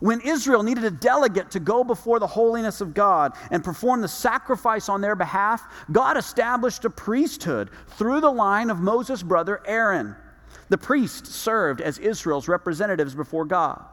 When 0.00 0.20
Israel 0.20 0.62
needed 0.62 0.84
a 0.84 0.90
delegate 0.90 1.50
to 1.52 1.60
go 1.60 1.84
before 1.84 2.18
the 2.18 2.26
holiness 2.26 2.80
of 2.80 2.94
God 2.94 3.32
and 3.50 3.64
perform 3.64 4.00
the 4.00 4.08
sacrifice 4.08 4.88
on 4.88 5.00
their 5.00 5.16
behalf, 5.16 5.62
God 5.92 6.16
established 6.16 6.84
a 6.84 6.90
priesthood 6.90 7.70
through 7.88 8.20
the 8.20 8.30
line 8.30 8.70
of 8.70 8.80
Moses' 8.80 9.22
brother 9.22 9.62
Aaron. 9.64 10.16
The 10.68 10.78
priests 10.78 11.34
served 11.34 11.80
as 11.80 11.98
Israel's 11.98 12.48
representatives 12.48 13.14
before 13.14 13.44
God. 13.44 13.84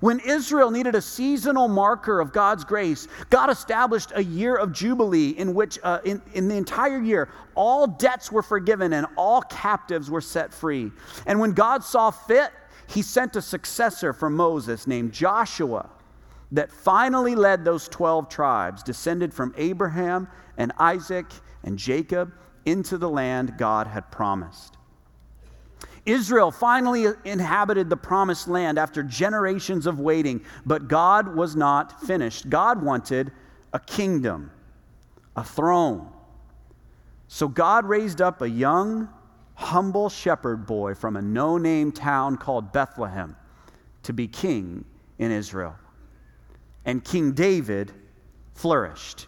When 0.00 0.20
Israel 0.20 0.70
needed 0.70 0.94
a 0.94 1.00
seasonal 1.00 1.68
marker 1.68 2.20
of 2.20 2.32
God's 2.32 2.64
grace, 2.64 3.08
God 3.30 3.50
established 3.50 4.12
a 4.14 4.22
year 4.22 4.56
of 4.56 4.72
Jubilee 4.72 5.30
in 5.30 5.54
which, 5.54 5.78
uh, 5.82 6.00
in, 6.04 6.22
in 6.34 6.48
the 6.48 6.56
entire 6.56 7.00
year, 7.00 7.30
all 7.54 7.86
debts 7.86 8.30
were 8.30 8.42
forgiven 8.42 8.92
and 8.92 9.06
all 9.16 9.42
captives 9.42 10.10
were 10.10 10.20
set 10.20 10.52
free. 10.52 10.92
And 11.26 11.40
when 11.40 11.52
God 11.52 11.82
saw 11.82 12.10
fit, 12.10 12.52
he 12.86 13.02
sent 13.02 13.36
a 13.36 13.42
successor 13.42 14.12
for 14.12 14.28
Moses 14.28 14.86
named 14.86 15.12
Joshua 15.12 15.88
that 16.52 16.72
finally 16.72 17.34
led 17.34 17.64
those 17.64 17.88
12 17.88 18.28
tribes, 18.28 18.82
descended 18.82 19.32
from 19.32 19.54
Abraham 19.56 20.28
and 20.56 20.72
Isaac 20.78 21.26
and 21.62 21.78
Jacob, 21.78 22.32
into 22.64 22.98
the 22.98 23.08
land 23.08 23.54
God 23.56 23.86
had 23.86 24.10
promised. 24.10 24.76
Israel 26.06 26.50
finally 26.50 27.06
inhabited 27.24 27.90
the 27.90 27.96
promised 27.96 28.48
land 28.48 28.78
after 28.78 29.02
generations 29.02 29.86
of 29.86 30.00
waiting, 30.00 30.44
but 30.64 30.88
God 30.88 31.34
was 31.34 31.54
not 31.54 32.00
finished. 32.02 32.48
God 32.48 32.82
wanted 32.82 33.32
a 33.72 33.78
kingdom, 33.78 34.50
a 35.36 35.44
throne. 35.44 36.08
So 37.28 37.46
God 37.46 37.84
raised 37.84 38.20
up 38.20 38.42
a 38.42 38.48
young, 38.48 39.08
humble 39.54 40.08
shepherd 40.08 40.66
boy 40.66 40.94
from 40.94 41.16
a 41.16 41.22
no 41.22 41.58
name 41.58 41.92
town 41.92 42.36
called 42.36 42.72
Bethlehem 42.72 43.36
to 44.02 44.12
be 44.12 44.26
king 44.26 44.84
in 45.18 45.30
Israel. 45.30 45.76
And 46.84 47.04
King 47.04 47.32
David 47.32 47.92
flourished. 48.54 49.26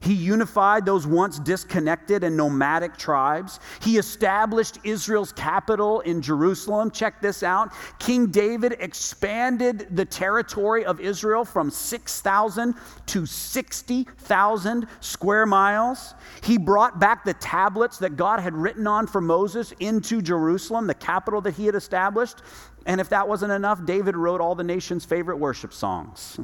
He 0.00 0.14
unified 0.14 0.86
those 0.86 1.06
once 1.06 1.38
disconnected 1.38 2.24
and 2.24 2.34
nomadic 2.34 2.96
tribes. 2.96 3.60
He 3.82 3.98
established 3.98 4.78
Israel's 4.82 5.30
capital 5.30 6.00
in 6.00 6.22
Jerusalem. 6.22 6.90
Check 6.90 7.20
this 7.20 7.42
out. 7.42 7.72
King 7.98 8.28
David 8.28 8.76
expanded 8.80 9.88
the 9.90 10.06
territory 10.06 10.86
of 10.86 11.00
Israel 11.00 11.44
from 11.44 11.68
6,000 11.70 12.74
to 13.06 13.26
60,000 13.26 14.86
square 15.00 15.44
miles. 15.44 16.14
He 16.42 16.56
brought 16.56 16.98
back 16.98 17.24
the 17.24 17.34
tablets 17.34 17.98
that 17.98 18.16
God 18.16 18.40
had 18.40 18.54
written 18.54 18.86
on 18.86 19.06
for 19.06 19.20
Moses 19.20 19.74
into 19.80 20.22
Jerusalem, 20.22 20.86
the 20.86 20.94
capital 20.94 21.42
that 21.42 21.54
he 21.54 21.66
had 21.66 21.74
established. 21.74 22.38
And 22.86 23.02
if 23.02 23.10
that 23.10 23.28
wasn't 23.28 23.52
enough, 23.52 23.84
David 23.84 24.16
wrote 24.16 24.40
all 24.40 24.54
the 24.54 24.64
nation's 24.64 25.04
favorite 25.04 25.36
worship 25.36 25.74
songs. 25.74 26.40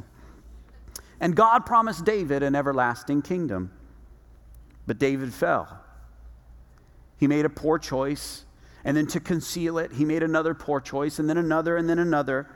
And 1.19 1.35
God 1.35 1.65
promised 1.65 2.05
David 2.05 2.43
an 2.43 2.55
everlasting 2.55 3.21
kingdom. 3.21 3.71
But 4.85 4.99
David 4.99 5.33
fell. 5.33 5.81
He 7.17 7.27
made 7.27 7.45
a 7.45 7.49
poor 7.49 7.79
choice. 7.79 8.45
And 8.83 8.95
then 8.95 9.07
to 9.07 9.19
conceal 9.19 9.79
it, 9.79 9.93
he 9.93 10.05
made 10.05 10.23
another 10.23 10.53
poor 10.53 10.79
choice, 10.79 11.19
and 11.19 11.29
then 11.29 11.37
another, 11.37 11.75
and 11.75 11.89
then 11.89 11.99
another. 11.99 12.47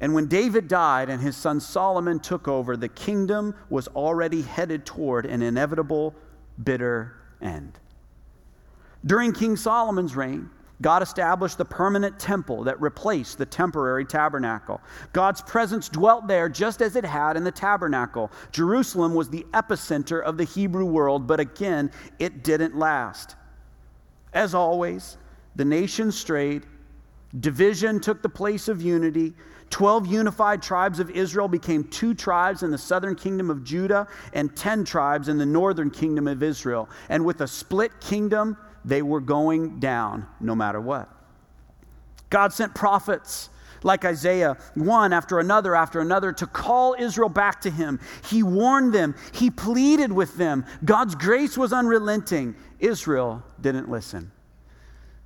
And 0.00 0.14
when 0.14 0.28
David 0.28 0.66
died 0.66 1.10
and 1.10 1.20
his 1.20 1.36
son 1.36 1.60
Solomon 1.60 2.20
took 2.20 2.48
over, 2.48 2.76
the 2.76 2.88
kingdom 2.88 3.54
was 3.68 3.86
already 3.88 4.40
headed 4.40 4.86
toward 4.86 5.26
an 5.26 5.42
inevitable, 5.42 6.14
bitter 6.62 7.16
end. 7.42 7.78
During 9.04 9.32
King 9.32 9.56
Solomon's 9.56 10.16
reign, 10.16 10.48
God 10.82 11.02
established 11.02 11.58
the 11.58 11.64
permanent 11.64 12.18
temple 12.18 12.64
that 12.64 12.80
replaced 12.80 13.36
the 13.36 13.46
temporary 13.46 14.04
tabernacle. 14.04 14.80
God's 15.12 15.42
presence 15.42 15.88
dwelt 15.88 16.26
there 16.26 16.48
just 16.48 16.80
as 16.80 16.96
it 16.96 17.04
had 17.04 17.36
in 17.36 17.44
the 17.44 17.50
tabernacle. 17.50 18.30
Jerusalem 18.50 19.14
was 19.14 19.28
the 19.28 19.46
epicenter 19.52 20.22
of 20.22 20.38
the 20.38 20.44
Hebrew 20.44 20.86
world, 20.86 21.26
but 21.26 21.38
again, 21.38 21.90
it 22.18 22.42
didn't 22.42 22.78
last. 22.78 23.36
As 24.32 24.54
always, 24.54 25.18
the 25.56 25.64
nation 25.64 26.10
strayed, 26.10 26.64
division 27.40 28.00
took 28.00 28.22
the 28.22 28.28
place 28.28 28.68
of 28.68 28.80
unity. 28.80 29.34
Twelve 29.68 30.06
unified 30.06 30.62
tribes 30.62 30.98
of 30.98 31.10
Israel 31.10 31.46
became 31.46 31.84
two 31.84 32.14
tribes 32.14 32.62
in 32.62 32.70
the 32.70 32.78
southern 32.78 33.14
kingdom 33.14 33.50
of 33.50 33.62
Judah 33.62 34.08
and 34.32 34.56
ten 34.56 34.84
tribes 34.84 35.28
in 35.28 35.38
the 35.38 35.46
northern 35.46 35.90
kingdom 35.90 36.26
of 36.26 36.42
Israel. 36.42 36.88
And 37.08 37.24
with 37.24 37.42
a 37.42 37.46
split 37.46 38.00
kingdom, 38.00 38.56
they 38.84 39.02
were 39.02 39.20
going 39.20 39.80
down 39.80 40.26
no 40.40 40.54
matter 40.54 40.80
what. 40.80 41.08
God 42.30 42.52
sent 42.52 42.74
prophets 42.74 43.50
like 43.82 44.04
Isaiah, 44.04 44.56
one 44.74 45.12
after 45.12 45.38
another 45.38 45.74
after 45.74 46.00
another, 46.00 46.32
to 46.32 46.46
call 46.46 46.94
Israel 46.98 47.28
back 47.28 47.62
to 47.62 47.70
him. 47.70 47.98
He 48.28 48.42
warned 48.42 48.92
them, 48.92 49.14
he 49.32 49.50
pleaded 49.50 50.12
with 50.12 50.36
them. 50.36 50.64
God's 50.84 51.14
grace 51.14 51.56
was 51.56 51.72
unrelenting. 51.72 52.54
Israel 52.78 53.42
didn't 53.60 53.90
listen. 53.90 54.30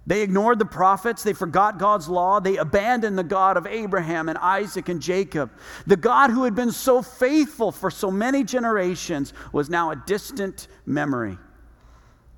They 0.07 0.21
ignored 0.23 0.59
the 0.59 0.67
prophets. 0.67 1.23
They 1.23 1.33
forgot 1.33 1.79
God's 1.79 2.09
law. 2.09 2.39
They 2.39 2.59
abandoned 2.59 3.17
the 3.17 3.25
God 3.25 3.57
of 3.57 3.67
Abraham 3.67 4.29
and 4.29 4.37
Isaac 4.37 4.91
and 4.91 5.01
Jacob. 5.01 5.51
The 5.87 5.97
God 5.97 6.31
who 6.31 6.45
had 6.45 6.55
been 6.55 6.73
so 6.73 7.01
faithful 7.01 7.73
for 7.73 7.91
so 7.91 8.11
many 8.11 8.45
generations 8.45 9.33
was 9.53 9.71
now 9.71 9.93
a 9.93 9.97
distant 9.97 10.69
memory. 10.85 11.39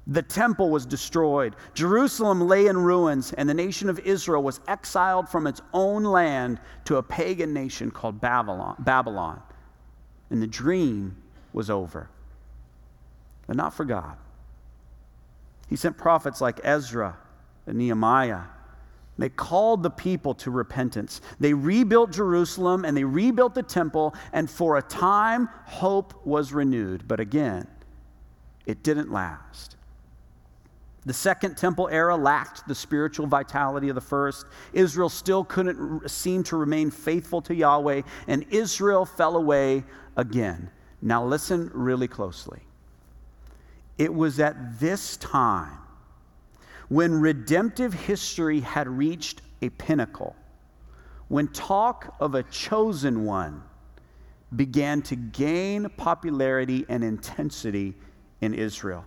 The 0.09 0.23
temple 0.23 0.71
was 0.71 0.87
destroyed. 0.87 1.57
Jerusalem 1.75 2.41
lay 2.41 2.67
in 2.67 2.79
ruins, 2.79 3.33
and 3.33 3.49
the 3.49 3.55
nation 3.55 3.89
of 3.89 3.99
Israel 4.01 4.43
was 4.43 4.61
exiled 4.69 5.29
from 5.29 5.47
its 5.47 5.61
own 5.73 6.05
land 6.05 6.61
to 6.85 6.97
a 6.97 7.03
pagan 7.03 7.53
nation 7.53 7.91
called 7.91 8.21
Babylon. 8.21 8.77
Babylon. 8.79 9.43
And 10.31 10.41
the 10.41 10.47
dream 10.47 11.17
was 11.53 11.71
over. 11.71 12.09
But 13.49 13.57
not 13.57 13.75
for 13.75 13.85
God. 13.85 14.17
He 15.69 15.75
sent 15.75 15.99
prophets 15.99 16.41
like 16.41 16.61
Ezra 16.63 17.17
and 17.67 17.79
Nehemiah. 17.79 18.43
They 19.19 19.31
called 19.31 19.83
the 19.83 19.91
people 19.91 20.35
to 20.35 20.51
repentance. 20.51 21.21
They 21.41 21.55
rebuilt 21.55 22.13
Jerusalem 22.13 22.85
and 22.85 22.97
they 22.97 23.05
rebuilt 23.05 23.55
the 23.55 23.63
temple, 23.63 24.15
and 24.33 24.49
for 24.49 24.77
a 24.77 24.83
time, 24.83 25.49
hope 25.65 26.25
was 26.25 26.53
renewed. 26.53 27.09
But 27.09 27.19
again, 27.19 27.67
it 28.67 28.83
didn't 28.85 29.11
last. 29.11 29.76
The 31.07 31.15
second 31.15 31.57
temple 31.57 31.89
era 31.91 32.17
lacked 32.17 32.67
the 32.67 32.75
spiritual 32.75 33.29
vitality 33.29 33.89
of 33.89 33.95
the 33.95 34.01
first. 34.01 34.45
Israel 34.73 35.09
still 35.09 35.45
couldn't 35.45 36.11
seem 36.11 36.43
to 36.45 36.57
remain 36.57 36.91
faithful 36.91 37.41
to 37.43 37.55
Yahweh, 37.55 38.03
and 38.27 38.45
Israel 38.51 39.07
fell 39.07 39.37
away 39.37 39.85
again. 40.17 40.69
Now, 41.01 41.25
listen 41.25 41.71
really 41.73 42.09
closely. 42.09 42.59
It 43.99 44.13
was 44.13 44.41
at 44.41 44.81
this 44.81 45.17
time 45.19 45.79
when 46.89 47.21
redemptive 47.21 47.95
history 47.95 48.61
had 48.61 48.89
reached 48.89 49.43
a 49.63 49.69
pinnacle, 49.71 50.35
when 51.29 51.47
talk 51.49 52.17
of 52.19 52.35
a 52.35 52.43
chosen 52.43 53.25
one 53.25 53.63
began 54.57 55.03
to 55.03 55.15
gain 55.15 55.89
popularity 55.97 56.85
and 56.89 57.05
intensity 57.05 57.95
in 58.41 58.55
Israel. 58.55 59.05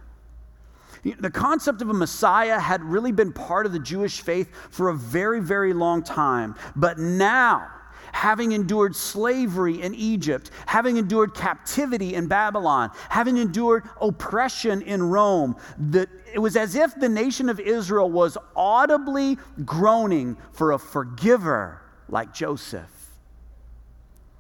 The 1.04 1.32
concept 1.32 1.82
of 1.82 1.90
a 1.90 1.94
Messiah 1.94 2.60
had 2.60 2.84
really 2.84 3.12
been 3.12 3.32
part 3.32 3.66
of 3.66 3.72
the 3.72 3.80
Jewish 3.80 4.22
faith 4.22 4.50
for 4.70 4.90
a 4.90 4.94
very, 4.94 5.40
very 5.40 5.74
long 5.74 6.04
time. 6.04 6.56
But 6.76 6.98
now, 6.98 7.68
having 8.12 8.52
endured 8.52 8.96
slavery 8.96 9.82
in 9.82 9.96
Egypt, 9.96 10.52
having 10.66 10.98
endured 10.98 11.34
captivity 11.34 12.16
in 12.16 12.28
Babylon, 12.28 12.92
having 13.10 13.38
endured 13.38 13.88
oppression 14.02 14.82
in 14.82 15.04
Rome, 15.04 15.56
the, 15.78 16.08
it 16.34 16.40
was 16.40 16.56
as 16.56 16.76
if 16.76 16.96
the 16.96 17.10
nation 17.10 17.50
of 17.50 17.60
Israel 17.60 18.10
was 18.10 18.38
audibly 18.56 19.38
groaning 19.64 20.38
for 20.52 20.72
a 20.74 20.80
forgiver 20.80 21.82
like 22.10 22.34
Joseph, 22.34 23.10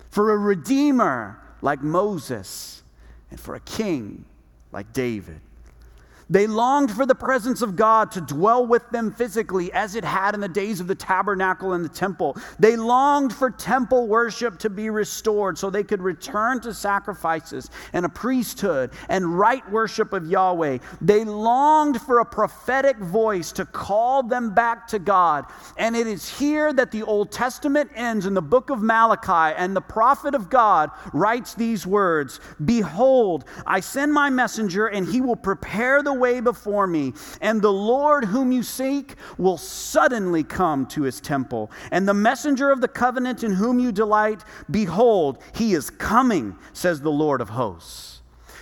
for 0.09 0.33
a 0.33 0.37
redeemer 0.37 1.39
like 1.61 1.81
Moses, 1.81 2.83
and 3.31 3.39
for 3.39 3.55
a 3.55 3.59
king 3.59 4.25
like 4.71 4.91
David. 4.93 5.41
They 6.29 6.45
longed 6.45 6.91
for 6.91 7.05
the 7.05 7.15
presence 7.15 7.61
of 7.61 7.75
God 7.75 8.11
to 8.11 8.21
dwell 8.21 8.65
with 8.65 8.87
them 8.91 9.11
physically 9.11 9.71
as 9.73 9.95
it 9.95 10.03
had 10.03 10.35
in 10.35 10.41
the 10.41 10.47
days 10.47 10.79
of 10.79 10.87
the 10.87 10.95
tabernacle 10.95 11.73
and 11.73 11.83
the 11.83 11.89
temple. 11.89 12.37
They 12.59 12.75
longed 12.75 13.33
for 13.33 13.49
temple 13.49 14.07
worship 14.07 14.59
to 14.59 14.69
be 14.69 14.89
restored 14.89 15.57
so 15.57 15.69
they 15.69 15.83
could 15.83 16.01
return 16.01 16.61
to 16.61 16.73
sacrifices 16.73 17.69
and 17.93 18.05
a 18.05 18.09
priesthood 18.09 18.91
and 19.09 19.39
right 19.39 19.67
worship 19.71 20.13
of 20.13 20.27
Yahweh. 20.27 20.77
They 21.01 21.23
longed 21.23 22.01
for 22.01 22.19
a 22.19 22.25
prophetic 22.25 22.97
voice 22.97 23.51
to 23.53 23.65
call 23.65 24.23
them 24.23 24.53
back 24.53 24.87
to 24.89 24.99
God. 24.99 25.45
And 25.77 25.95
it 25.95 26.05
is 26.05 26.29
here 26.37 26.73
that 26.73 26.91
the 26.91 27.03
Old 27.03 27.31
Testament 27.31 27.89
ends 27.95 28.25
in 28.25 28.33
the 28.33 28.41
book 28.41 28.69
of 28.69 28.81
Malachi, 28.81 29.55
and 29.57 29.75
the 29.75 29.81
prophet 29.81 30.35
of 30.35 30.49
God 30.49 30.91
writes 31.13 31.53
these 31.53 31.87
words 31.87 32.39
Behold, 32.63 33.45
I 33.65 33.79
send 33.79 34.13
my 34.13 34.29
messenger, 34.29 34.87
and 34.87 35.07
he 35.07 35.21
will 35.21 35.35
prepare 35.35 36.03
the 36.03 36.18
way 36.19 36.39
before 36.39 36.85
me, 36.85 37.13
and 37.41 37.61
the 37.61 37.71
Lord 37.73 38.25
whom 38.25 38.51
you 38.51 38.63
seek 38.63 39.15
will 39.37 39.57
suddenly 39.57 40.43
come 40.43 40.85
to 40.87 41.03
his 41.03 41.19
temple. 41.19 41.71
And 41.91 42.07
the 42.07 42.13
messenger 42.13 42.71
of 42.71 42.81
the 42.81 42.87
covenant 42.87 43.43
in 43.43 43.53
whom 43.53 43.79
you 43.79 43.91
delight, 43.91 44.43
behold, 44.69 45.39
he 45.53 45.73
is 45.73 45.89
coming, 45.89 46.57
says 46.73 47.01
the 47.01 47.11
Lord 47.11 47.41
of 47.41 47.49
hosts. 47.49 48.18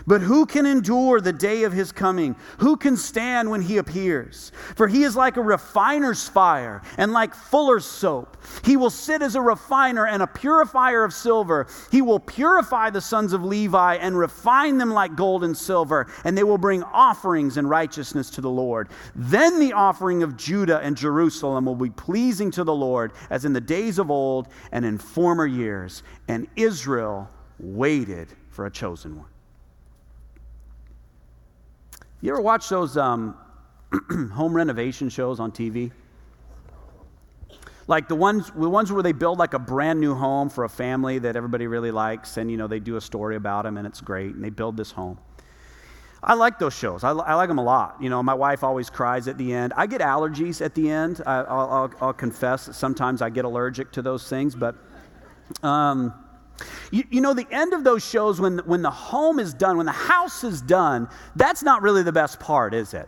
But 0.08 0.22
who 0.22 0.46
can 0.46 0.66
endure 0.66 1.20
the 1.20 1.34
day 1.34 1.64
of 1.64 1.74
his 1.74 1.92
coming? 1.92 2.38
Who 2.60 2.78
can 2.78 2.96
stand 2.96 3.52
when 3.52 3.62
he 3.62 3.76
appears? 3.76 4.54
For 4.78 4.88
he 4.88 5.04
is 5.04 5.18
like 5.18 5.36
a 5.36 5.42
refiner's 5.42 6.30
fire 6.30 6.82
and 6.98 7.12
like 7.12 7.36
fuller's 7.36 7.84
soap. 7.84 8.38
He 8.64 8.78
will 8.78 8.90
sit 8.90 9.22
as 9.22 9.36
a 9.36 9.42
refiner 9.42 10.08
and 10.08 10.24
a 10.24 10.28
purifier 10.28 11.04
of 11.04 11.14
silver. 11.14 11.68
He 11.92 12.02
will 12.02 12.22
purify 12.22 12.90
the 12.90 13.02
sons 13.02 13.34
of 13.34 13.44
Levi 13.44 13.96
and 13.96 14.18
refine 14.18 14.78
them 14.78 14.92
like 14.92 15.18
gold 15.18 15.44
and 15.44 15.58
silver, 15.58 16.08
and 16.24 16.38
they 16.38 16.44
will 16.44 16.58
bring 16.58 16.84
offerings 16.84 17.58
in 17.58 17.68
righteousness 17.68 18.30
to 18.30 18.42
the 18.42 18.50
Lord. 18.50 18.88
Then 19.14 19.60
the 19.60 19.74
offering 19.74 20.24
of 20.24 20.38
Judah 20.38 20.80
and 20.80 20.96
Jerusalem 20.96 21.66
will 21.66 21.76
be 21.76 21.90
pleasing 21.90 22.50
to 22.52 22.64
the 22.64 22.74
Lord, 22.74 23.12
as 23.30 23.44
in 23.44 23.52
the 23.52 23.60
days 23.60 24.00
of 24.00 24.10
old 24.10 24.48
and 24.72 24.86
in 24.86 24.98
former 24.98 25.46
years. 25.46 26.02
And 26.30 26.48
Israel 26.56 27.30
waited 27.60 28.30
for 28.50 28.68
a 28.68 28.72
chosen 28.72 29.18
one. 29.18 29.28
You 32.22 32.32
ever 32.32 32.42
watch 32.42 32.70
those 32.70 32.98
um, 32.98 33.38
home 34.34 34.54
renovation 34.54 35.10
shows 35.10 35.40
on 35.40 35.52
TV? 35.52 35.92
Like 37.88 38.08
the 38.08 38.16
ones, 38.16 38.52
the 38.56 38.70
ones 38.70 38.92
where 38.92 39.04
they 39.04 39.14
build 39.14 39.38
like 39.38 39.54
a 39.54 39.60
brand 39.60 40.02
new 40.02 40.16
home 40.16 40.50
for 40.50 40.64
a 40.64 40.70
family 40.70 41.20
that 41.20 41.36
everybody 41.36 41.68
really 41.68 41.92
likes, 41.92 42.38
and 42.38 42.52
you 42.52 42.58
know 42.58 42.68
they 42.68 42.80
do 42.80 42.98
a 42.98 43.02
story 43.02 43.36
about 43.36 43.64
them, 43.64 43.78
and 43.78 43.88
it's 43.88 44.02
great, 44.02 44.36
and 44.36 44.44
they 44.44 44.50
build 44.50 44.76
this 44.76 44.92
home. 44.92 45.18
I 46.22 46.34
like 46.34 46.58
those 46.58 46.74
shows. 46.74 47.04
I, 47.04 47.12
I, 47.12 47.36
like 47.36 47.48
them 47.48 47.60
a 47.60 47.64
lot. 47.64 47.98
You 48.02 48.10
know, 48.10 48.24
my 48.24 48.34
wife 48.34 48.64
always 48.64 48.90
cries 48.90 49.28
at 49.28 49.38
the 49.38 49.54
end. 49.54 49.72
I 49.78 49.86
get 49.86 50.02
allergies 50.02 50.66
at 50.66 50.74
the 50.74 50.90
end. 50.90 51.22
I, 51.26 51.88
will 52.02 52.14
confess 52.14 52.66
that 52.66 52.74
sometimes 52.74 53.22
I 53.22 53.30
get 53.30 53.46
allergic 53.46 53.92
to 53.94 54.02
those 54.02 54.28
things, 54.28 54.56
but 54.56 54.76
um, 55.62 56.14
you, 56.92 57.04
you, 57.10 57.22
know, 57.22 57.34
the 57.34 57.48
end 57.52 57.74
of 57.74 57.84
those 57.84 58.04
shows, 58.06 58.40
when, 58.40 58.60
when 58.60 58.82
the 58.82 58.92
home 58.92 59.40
is 59.40 59.54
done, 59.54 59.78
when 59.78 59.86
the 59.86 59.92
house 59.92 60.44
is 60.44 60.62
done, 60.62 61.08
that's 61.36 61.64
not 61.64 61.82
really 61.82 62.04
the 62.04 62.12
best 62.12 62.40
part, 62.40 62.74
is 62.74 62.94
it? 62.94 63.08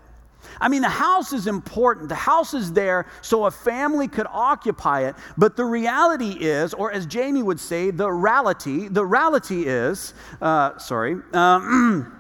I 0.62 0.68
mean, 0.68 0.82
the 0.82 0.90
house 0.90 1.34
is 1.34 1.48
important. 1.48 2.10
The 2.10 2.16
house 2.16 2.54
is 2.54 2.74
there 2.74 3.06
so 3.22 3.46
a 3.46 3.52
family 3.52 4.08
could 4.08 4.28
occupy 4.30 5.08
it. 5.08 5.16
But 5.38 5.56
the 5.56 5.66
reality 5.66 6.32
is, 6.32 6.74
or 6.74 6.92
as 6.92 7.06
Jamie 7.06 7.44
would 7.44 7.60
say, 7.60 7.92
the 7.92 8.10
reality, 8.10 8.88
the 8.88 9.06
reality 9.06 9.66
is, 9.66 10.14
uh, 10.42 10.78
sorry, 10.78 11.18
uh, 11.34 12.04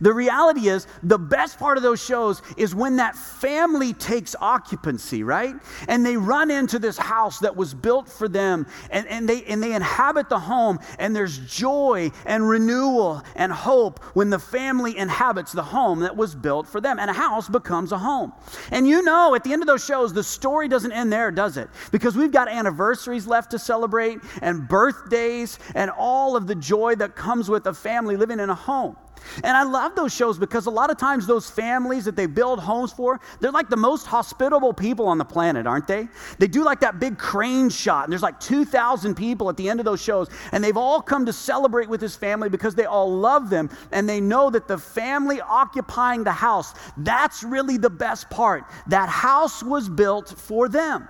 The 0.00 0.12
reality 0.12 0.68
is, 0.68 0.86
the 1.02 1.18
best 1.18 1.58
part 1.58 1.76
of 1.76 1.82
those 1.82 2.02
shows 2.02 2.42
is 2.56 2.74
when 2.74 2.96
that 2.96 3.16
family 3.16 3.92
takes 3.92 4.34
occupancy, 4.40 5.22
right? 5.22 5.54
And 5.88 6.04
they 6.04 6.16
run 6.16 6.50
into 6.50 6.78
this 6.78 6.98
house 6.98 7.38
that 7.40 7.56
was 7.56 7.74
built 7.74 8.08
for 8.08 8.28
them, 8.28 8.66
and, 8.90 9.06
and, 9.08 9.28
they, 9.28 9.44
and 9.44 9.62
they 9.62 9.74
inhabit 9.74 10.28
the 10.28 10.38
home, 10.38 10.78
and 10.98 11.14
there's 11.14 11.38
joy 11.38 12.10
and 12.26 12.48
renewal 12.48 13.22
and 13.36 13.52
hope 13.52 14.02
when 14.14 14.30
the 14.30 14.38
family 14.38 14.96
inhabits 14.96 15.52
the 15.52 15.62
home 15.62 16.00
that 16.00 16.16
was 16.16 16.34
built 16.34 16.66
for 16.66 16.80
them, 16.80 16.98
and 16.98 17.10
a 17.10 17.14
house 17.14 17.48
becomes 17.48 17.92
a 17.92 17.98
home. 17.98 18.32
And 18.70 18.86
you 18.86 19.02
know, 19.02 19.34
at 19.34 19.44
the 19.44 19.52
end 19.52 19.62
of 19.62 19.66
those 19.66 19.84
shows, 19.84 20.12
the 20.12 20.24
story 20.24 20.68
doesn't 20.68 20.92
end 20.92 21.12
there, 21.12 21.30
does 21.30 21.56
it? 21.56 21.68
Because 21.90 22.16
we've 22.16 22.32
got 22.32 22.48
anniversaries 22.48 23.26
left 23.26 23.50
to 23.52 23.58
celebrate, 23.58 24.18
and 24.42 24.68
birthdays, 24.68 25.58
and 25.74 25.90
all 25.90 26.36
of 26.36 26.46
the 26.46 26.54
joy 26.54 26.94
that 26.96 27.16
comes 27.16 27.48
with 27.48 27.66
a 27.66 27.74
family 27.74 28.16
living 28.16 28.40
in 28.40 28.50
a 28.50 28.54
home. 28.54 28.96
And 29.44 29.56
I 29.56 29.62
love 29.62 29.94
those 29.94 30.12
shows 30.12 30.38
because 30.38 30.66
a 30.66 30.70
lot 30.70 30.90
of 30.90 30.98
times 30.98 31.26
those 31.26 31.48
families 31.48 32.04
that 32.04 32.16
they 32.16 32.26
build 32.26 32.60
homes 32.60 32.92
for, 32.92 33.20
they're 33.40 33.50
like 33.50 33.68
the 33.68 33.76
most 33.76 34.06
hospitable 34.06 34.72
people 34.72 35.06
on 35.06 35.18
the 35.18 35.24
planet, 35.24 35.66
aren't 35.66 35.86
they? 35.86 36.08
They 36.38 36.46
do 36.46 36.64
like 36.64 36.80
that 36.80 37.00
big 37.00 37.18
crane 37.18 37.70
shot, 37.70 38.04
and 38.04 38.12
there's 38.12 38.22
like 38.22 38.40
2,000 38.40 39.14
people 39.14 39.48
at 39.48 39.56
the 39.56 39.68
end 39.68 39.80
of 39.80 39.84
those 39.84 40.02
shows, 40.02 40.28
and 40.52 40.62
they've 40.62 40.76
all 40.76 41.00
come 41.00 41.26
to 41.26 41.32
celebrate 41.32 41.88
with 41.88 42.00
this 42.00 42.16
family 42.16 42.48
because 42.48 42.74
they 42.74 42.86
all 42.86 43.10
love 43.10 43.50
them, 43.50 43.70
and 43.92 44.08
they 44.08 44.20
know 44.20 44.50
that 44.50 44.68
the 44.68 44.78
family 44.78 45.40
occupying 45.40 46.24
the 46.24 46.32
house, 46.32 46.74
that's 46.98 47.42
really 47.42 47.76
the 47.76 47.90
best 47.90 48.28
part. 48.30 48.64
That 48.86 49.08
house 49.08 49.62
was 49.62 49.88
built 49.88 50.28
for 50.28 50.68
them. 50.68 51.08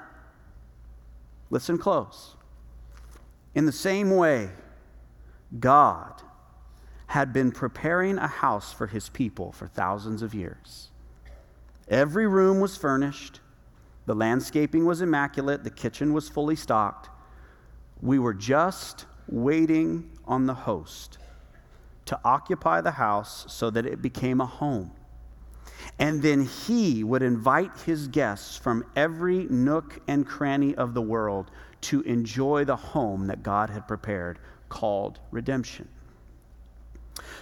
Listen 1.51 1.79
close. 1.79 2.35
In 3.55 3.67
the 3.67 3.73
same 3.73 4.11
way, 4.11 4.51
God 5.59 6.23
had 7.09 7.33
been 7.33 7.51
preparing 7.51 8.19
a 8.19 8.27
house 8.27 8.73
for 8.73 8.87
his 8.87 9.09
people 9.09 9.51
for 9.53 9.67
thousands 9.67 10.23
of 10.23 10.35
years. 10.35 10.89
Every 11.89 12.27
room 12.27 12.61
was 12.61 12.77
furnished, 12.77 13.41
the 14.05 14.15
landscaping 14.15 14.85
was 14.85 15.01
immaculate, 15.01 15.65
the 15.65 15.71
kitchen 15.71 16.13
was 16.13 16.29
fully 16.29 16.57
stocked. 16.57 17.09
We 18.03 18.19
were 18.19 18.35
just 18.35 19.07
waiting 19.27 20.11
on 20.27 20.47
the 20.47 20.55
host 20.55 21.19
to 22.05 22.21
occupy 22.25 22.83
the 22.83 22.93
house 22.93 23.47
so 23.49 23.71
that 23.71 23.87
it 23.87 24.03
became 24.03 24.41
a 24.41 24.47
home. 24.47 24.91
And 25.99 26.23
then 26.23 26.45
he 26.45 27.05
would 27.05 27.23
invite 27.23 27.77
his 27.87 28.09
guests 28.09 28.57
from 28.57 28.85
every 28.97 29.47
nook 29.51 30.01
and 30.09 30.27
cranny 30.27 30.75
of 30.75 30.93
the 30.93 31.03
world 31.03 31.51
to 31.83 32.03
enjoy 32.03 32.65
the 32.65 32.77
home 32.77 33.27
that 33.29 33.43
God 33.43 33.71
had 33.71 33.89
prepared 33.89 34.39
called 34.69 35.21
redemption. 35.31 35.89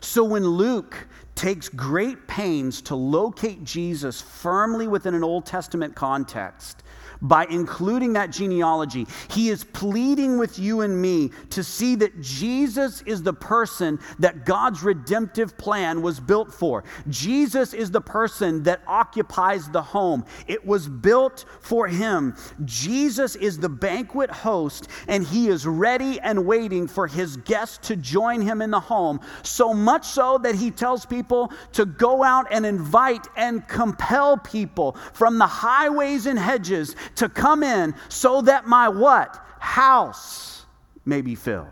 So 0.01 0.25
when 0.25 0.47
Luke 0.47 1.09
takes 1.35 1.69
great 1.69 2.27
pains 2.27 2.81
to 2.83 2.95
locate 2.95 3.63
Jesus 3.65 4.21
firmly 4.21 4.89
within 4.89 5.15
an 5.15 5.23
Old 5.23 5.47
Testament 5.47 5.95
context 5.95 6.83
by 7.23 7.47
including 7.51 8.13
that 8.15 8.31
genealogy. 8.31 9.07
He 9.31 9.49
is 9.49 9.65
pleading 9.65 10.39
with 10.39 10.59
you 10.59 10.83
and 10.83 11.01
me 11.01 11.31
to 11.51 11.63
see 11.63 11.95
that 11.97 12.21
Jesus 12.21 13.03
is 13.03 13.23
the 13.23 13.33
person 13.33 13.99
that 14.19 14.45
God's 14.45 14.83
redemptive 14.83 15.57
plan 15.59 16.03
was 16.03 16.21
built 16.21 16.53
for. 16.53 16.85
Jesus 17.09 17.75
is 17.75 17.91
the 17.91 18.01
person 18.01 18.63
that 18.65 18.83
occupies 18.87 19.69
the 19.71 19.83
home, 19.83 20.25
it 20.47 20.65
was 20.65 20.89
built 20.89 21.45
for 21.61 21.87
him. 21.89 22.35
Jesus 22.65 23.37
is 23.37 23.59
the 23.59 23.69
banquet 23.69 24.31
host, 24.31 24.89
and 25.09 25.25
he 25.25 25.49
is 25.49 25.67
ready 25.67 26.21
and 26.21 26.47
waiting 26.47 26.87
for 26.87 27.07
his 27.07 27.37
guests 27.39 27.79
to 27.89 27.97
join 27.97 28.41
him 28.41 28.63
in 28.63 28.71
the 28.71 28.81
home. 28.81 29.21
So 29.43 29.73
much 29.73 30.07
so 30.07 30.39
that 30.39 30.55
he 30.55 30.71
tells 30.71 31.07
people 31.07 31.53
to 31.73 31.87
go 31.87 32.23
out 32.23 32.47
and 32.51 32.65
invite 32.65 33.27
and 33.37 33.67
compel 33.69 34.39
people 34.39 34.97
from 35.13 35.39
the 35.39 35.47
highways 35.47 36.27
and 36.27 36.39
hedges 36.39 36.97
to 37.15 37.29
come 37.29 37.63
in 37.63 37.95
so 38.09 38.43
that 38.43 38.67
my 38.67 38.89
what? 38.89 39.43
House 39.59 40.67
may 41.05 41.23
be 41.23 41.35
filled. 41.35 41.69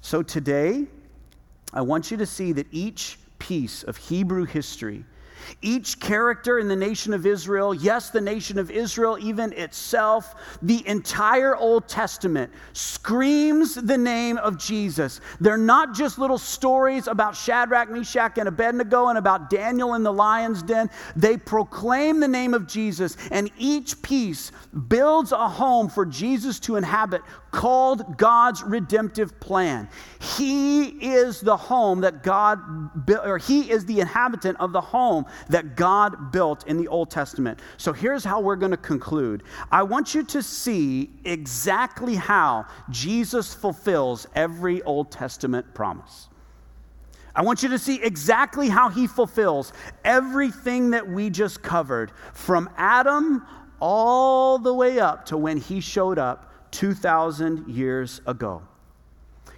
So 0.00 0.22
today, 0.22 0.86
I 1.72 1.80
want 1.80 2.10
you 2.10 2.16
to 2.18 2.26
see 2.26 2.52
that 2.52 2.66
each 2.70 3.18
piece 3.38 3.82
of 3.82 3.96
Hebrew 3.96 4.44
history 4.44 5.04
each 5.62 6.00
character 6.00 6.58
in 6.58 6.68
the 6.68 6.76
nation 6.76 7.12
of 7.12 7.26
Israel, 7.26 7.74
yes, 7.74 8.10
the 8.10 8.20
nation 8.20 8.58
of 8.58 8.70
Israel, 8.70 9.18
even 9.20 9.52
itself, 9.52 10.34
the 10.62 10.86
entire 10.86 11.56
Old 11.56 11.88
Testament 11.88 12.52
screams 12.72 13.74
the 13.74 13.98
name 13.98 14.38
of 14.38 14.58
Jesus. 14.58 15.20
They're 15.40 15.56
not 15.56 15.94
just 15.94 16.18
little 16.18 16.38
stories 16.38 17.06
about 17.06 17.36
Shadrach, 17.36 17.90
Meshach, 17.90 18.38
and 18.38 18.48
Abednego 18.48 19.08
and 19.08 19.18
about 19.18 19.50
Daniel 19.50 19.94
in 19.94 20.02
the 20.02 20.12
lion's 20.12 20.62
den. 20.62 20.90
They 21.16 21.36
proclaim 21.36 22.20
the 22.20 22.28
name 22.28 22.54
of 22.54 22.66
Jesus, 22.66 23.16
and 23.30 23.50
each 23.58 24.00
piece 24.02 24.52
builds 24.88 25.32
a 25.32 25.48
home 25.48 25.88
for 25.88 26.06
Jesus 26.06 26.60
to 26.60 26.76
inhabit 26.76 27.22
called 27.50 28.18
God's 28.18 28.62
redemptive 28.62 29.38
plan. 29.38 29.88
He 30.20 30.84
is 30.84 31.40
the 31.40 31.56
home 31.56 32.00
that 32.00 32.22
God 32.22 32.58
or 33.24 33.38
he 33.38 33.70
is 33.70 33.86
the 33.86 34.00
inhabitant 34.00 34.58
of 34.58 34.72
the 34.72 34.80
home 34.80 35.24
that 35.48 35.76
God 35.76 36.32
built 36.32 36.66
in 36.66 36.76
the 36.76 36.88
Old 36.88 37.10
Testament. 37.10 37.60
So 37.76 37.92
here's 37.92 38.24
how 38.24 38.40
we're 38.40 38.56
going 38.56 38.70
to 38.70 38.76
conclude. 38.76 39.42
I 39.70 39.82
want 39.82 40.14
you 40.14 40.22
to 40.24 40.42
see 40.42 41.10
exactly 41.24 42.14
how 42.14 42.66
Jesus 42.90 43.54
fulfills 43.54 44.26
every 44.34 44.82
Old 44.82 45.10
Testament 45.10 45.74
promise. 45.74 46.28
I 47.36 47.42
want 47.42 47.62
you 47.62 47.68
to 47.70 47.78
see 47.78 48.00
exactly 48.00 48.68
how 48.68 48.88
he 48.88 49.06
fulfills 49.06 49.72
everything 50.04 50.90
that 50.90 51.08
we 51.08 51.30
just 51.30 51.62
covered 51.62 52.12
from 52.32 52.70
Adam 52.76 53.44
all 53.80 54.58
the 54.58 54.72
way 54.72 55.00
up 55.00 55.26
to 55.26 55.36
when 55.36 55.56
he 55.56 55.80
showed 55.80 56.18
up 56.18 56.70
2,000 56.70 57.68
years 57.68 58.20
ago. 58.26 58.62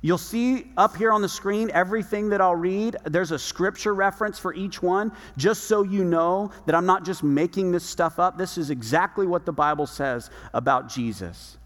You'll 0.03 0.19
see 0.19 0.71
up 0.77 0.97
here 0.97 1.11
on 1.11 1.23
the 1.23 1.29
screen 1.29 1.71
everything 1.73 2.29
that 2.29 2.41
I'll 2.41 2.55
read. 2.55 2.97
There's 3.05 3.31
a 3.33 3.39
scripture 3.39 3.95
reference 3.95 4.39
for 4.39 4.55
each 4.55 4.83
one, 4.83 5.13
just 5.37 5.65
so 5.65 5.83
you 5.83 6.05
know 6.05 6.53
that 6.67 6.75
I'm 6.75 6.87
not 6.87 7.05
just 7.05 7.23
making 7.23 7.73
this 7.73 7.85
stuff 7.85 8.19
up. 8.19 8.39
This 8.39 8.59
is 8.59 8.71
exactly 8.71 9.27
what 9.27 9.47
the 9.47 9.53
Bible 9.53 9.87
says 9.87 10.31
about 10.53 10.89
Jesus. 10.89 11.59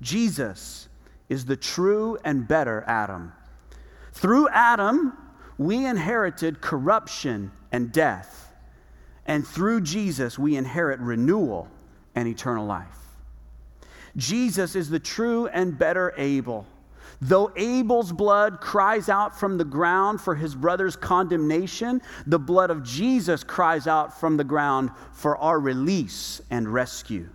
Jesus 0.00 0.88
is 1.28 1.44
the 1.44 1.56
true 1.56 2.18
and 2.24 2.46
better 2.46 2.84
Adam. 2.86 3.32
Through 4.12 4.48
Adam, 4.50 5.16
we 5.58 5.84
inherited 5.86 6.60
corruption 6.60 7.50
and 7.72 7.92
death. 7.92 8.52
And 9.26 9.46
through 9.46 9.80
Jesus, 9.80 10.38
we 10.38 10.56
inherit 10.56 11.00
renewal 11.00 11.68
and 12.14 12.28
eternal 12.28 12.66
life. 12.66 13.03
Jesus 14.16 14.76
is 14.76 14.90
the 14.90 14.98
true 14.98 15.46
and 15.48 15.78
better 15.78 16.14
Abel. 16.16 16.66
Though 17.20 17.52
Abel's 17.56 18.12
blood 18.12 18.60
cries 18.60 19.08
out 19.08 19.38
from 19.38 19.56
the 19.56 19.64
ground 19.64 20.20
for 20.20 20.34
his 20.34 20.54
brother's 20.54 20.96
condemnation, 20.96 22.02
the 22.26 22.38
blood 22.38 22.70
of 22.70 22.82
Jesus 22.82 23.42
cries 23.44 23.86
out 23.86 24.18
from 24.18 24.36
the 24.36 24.44
ground 24.44 24.90
for 25.12 25.36
our 25.38 25.58
release 25.58 26.42
and 26.50 26.72
rescue. 26.72 27.28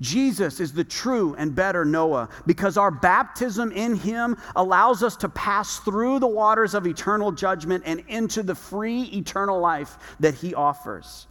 Jesus 0.00 0.60
is 0.60 0.72
the 0.72 0.84
true 0.84 1.34
and 1.36 1.54
better 1.54 1.84
Noah 1.84 2.30
because 2.46 2.78
our 2.78 2.90
baptism 2.90 3.70
in 3.70 3.94
him 3.94 4.36
allows 4.56 5.02
us 5.02 5.14
to 5.18 5.28
pass 5.28 5.78
through 5.80 6.20
the 6.20 6.26
waters 6.26 6.74
of 6.74 6.86
eternal 6.86 7.30
judgment 7.30 7.84
and 7.86 8.02
into 8.08 8.42
the 8.42 8.54
free 8.54 9.02
eternal 9.12 9.60
life 9.60 9.98
that 10.18 10.34
he 10.34 10.54
offers. 10.54 11.26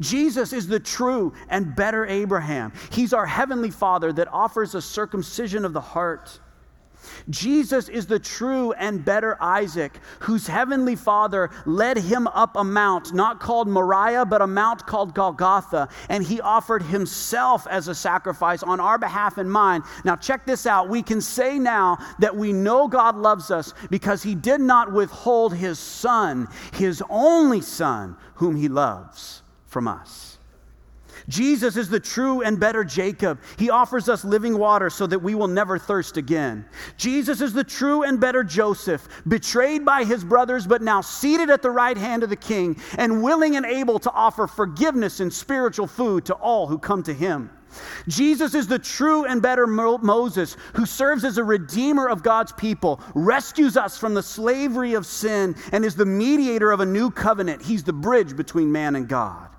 Jesus 0.00 0.52
is 0.52 0.66
the 0.66 0.80
true 0.80 1.32
and 1.48 1.74
better 1.74 2.06
Abraham. 2.06 2.72
He's 2.90 3.12
our 3.12 3.26
heavenly 3.26 3.70
Father 3.70 4.12
that 4.12 4.28
offers 4.28 4.74
a 4.74 4.82
circumcision 4.82 5.64
of 5.64 5.72
the 5.72 5.80
heart. 5.80 6.40
Jesus 7.28 7.88
is 7.88 8.06
the 8.06 8.18
true 8.18 8.72
and 8.72 9.04
better 9.04 9.36
Isaac, 9.42 9.98
whose 10.20 10.46
heavenly 10.46 10.96
father 10.96 11.50
led 11.66 11.96
him 11.96 12.26
up 12.28 12.56
a 12.56 12.64
mount, 12.64 13.12
not 13.12 13.40
called 13.40 13.68
Moriah, 13.68 14.24
but 14.24 14.42
a 14.42 14.46
mount 14.46 14.86
called 14.86 15.14
Golgotha, 15.14 15.88
and 16.08 16.24
he 16.24 16.40
offered 16.40 16.82
himself 16.82 17.66
as 17.68 17.88
a 17.88 17.94
sacrifice 17.94 18.62
on 18.62 18.80
our 18.80 18.98
behalf 18.98 19.38
and 19.38 19.50
mine. 19.50 19.82
Now, 20.04 20.16
check 20.16 20.46
this 20.46 20.66
out. 20.66 20.88
We 20.88 21.02
can 21.02 21.20
say 21.20 21.58
now 21.58 21.98
that 22.18 22.36
we 22.36 22.52
know 22.52 22.88
God 22.88 23.16
loves 23.16 23.50
us 23.50 23.74
because 23.90 24.22
he 24.22 24.34
did 24.34 24.60
not 24.60 24.92
withhold 24.92 25.54
his 25.54 25.78
son, 25.78 26.48
his 26.72 27.02
only 27.08 27.60
son, 27.60 28.16
whom 28.34 28.56
he 28.56 28.68
loves 28.68 29.39
from 29.70 29.88
us. 29.88 30.36
Jesus 31.28 31.76
is 31.76 31.88
the 31.88 32.00
true 32.00 32.42
and 32.42 32.58
better 32.58 32.82
Jacob. 32.84 33.40
He 33.58 33.70
offers 33.70 34.08
us 34.08 34.24
living 34.24 34.58
water 34.58 34.90
so 34.90 35.06
that 35.06 35.20
we 35.22 35.34
will 35.34 35.48
never 35.48 35.78
thirst 35.78 36.16
again. 36.16 36.64
Jesus 36.96 37.40
is 37.40 37.52
the 37.52 37.64
true 37.64 38.02
and 38.02 38.20
better 38.20 38.42
Joseph, 38.42 39.06
betrayed 39.28 39.84
by 39.84 40.04
his 40.04 40.24
brothers, 40.24 40.66
but 40.66 40.82
now 40.82 41.00
seated 41.00 41.50
at 41.50 41.62
the 41.62 41.70
right 41.70 41.96
hand 41.96 42.22
of 42.22 42.30
the 42.30 42.36
king 42.36 42.80
and 42.98 43.22
willing 43.22 43.56
and 43.56 43.66
able 43.66 43.98
to 44.00 44.10
offer 44.10 44.46
forgiveness 44.46 45.20
and 45.20 45.32
spiritual 45.32 45.86
food 45.86 46.24
to 46.26 46.34
all 46.34 46.66
who 46.66 46.78
come 46.78 47.02
to 47.04 47.14
him. 47.14 47.50
Jesus 48.08 48.54
is 48.54 48.66
the 48.66 48.80
true 48.80 49.24
and 49.24 49.40
better 49.40 49.66
Mo- 49.66 49.98
Moses 49.98 50.56
who 50.74 50.84
serves 50.84 51.24
as 51.24 51.38
a 51.38 51.44
redeemer 51.44 52.08
of 52.08 52.24
God's 52.24 52.50
people, 52.52 53.00
rescues 53.14 53.76
us 53.76 53.96
from 53.96 54.14
the 54.14 54.22
slavery 54.22 54.94
of 54.94 55.06
sin, 55.06 55.54
and 55.70 55.84
is 55.84 55.94
the 55.94 56.06
mediator 56.06 56.72
of 56.72 56.80
a 56.80 56.86
new 56.86 57.12
covenant. 57.12 57.62
He's 57.62 57.84
the 57.84 57.92
bridge 57.92 58.36
between 58.36 58.72
man 58.72 58.96
and 58.96 59.08
God. 59.08 59.49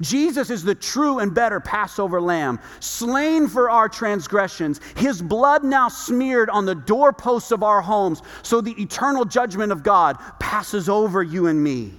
Jesus 0.00 0.50
is 0.50 0.62
the 0.62 0.74
true 0.74 1.18
and 1.18 1.34
better 1.34 1.60
Passover 1.60 2.20
lamb, 2.20 2.58
slain 2.80 3.48
for 3.48 3.70
our 3.70 3.88
transgressions, 3.88 4.80
his 4.96 5.22
blood 5.22 5.64
now 5.64 5.88
smeared 5.88 6.50
on 6.50 6.66
the 6.66 6.74
doorposts 6.74 7.50
of 7.50 7.62
our 7.62 7.80
homes, 7.80 8.22
so 8.42 8.60
the 8.60 8.80
eternal 8.80 9.24
judgment 9.24 9.72
of 9.72 9.82
God 9.82 10.18
passes 10.38 10.88
over 10.88 11.22
you 11.22 11.46
and 11.46 11.62
me. 11.62 11.92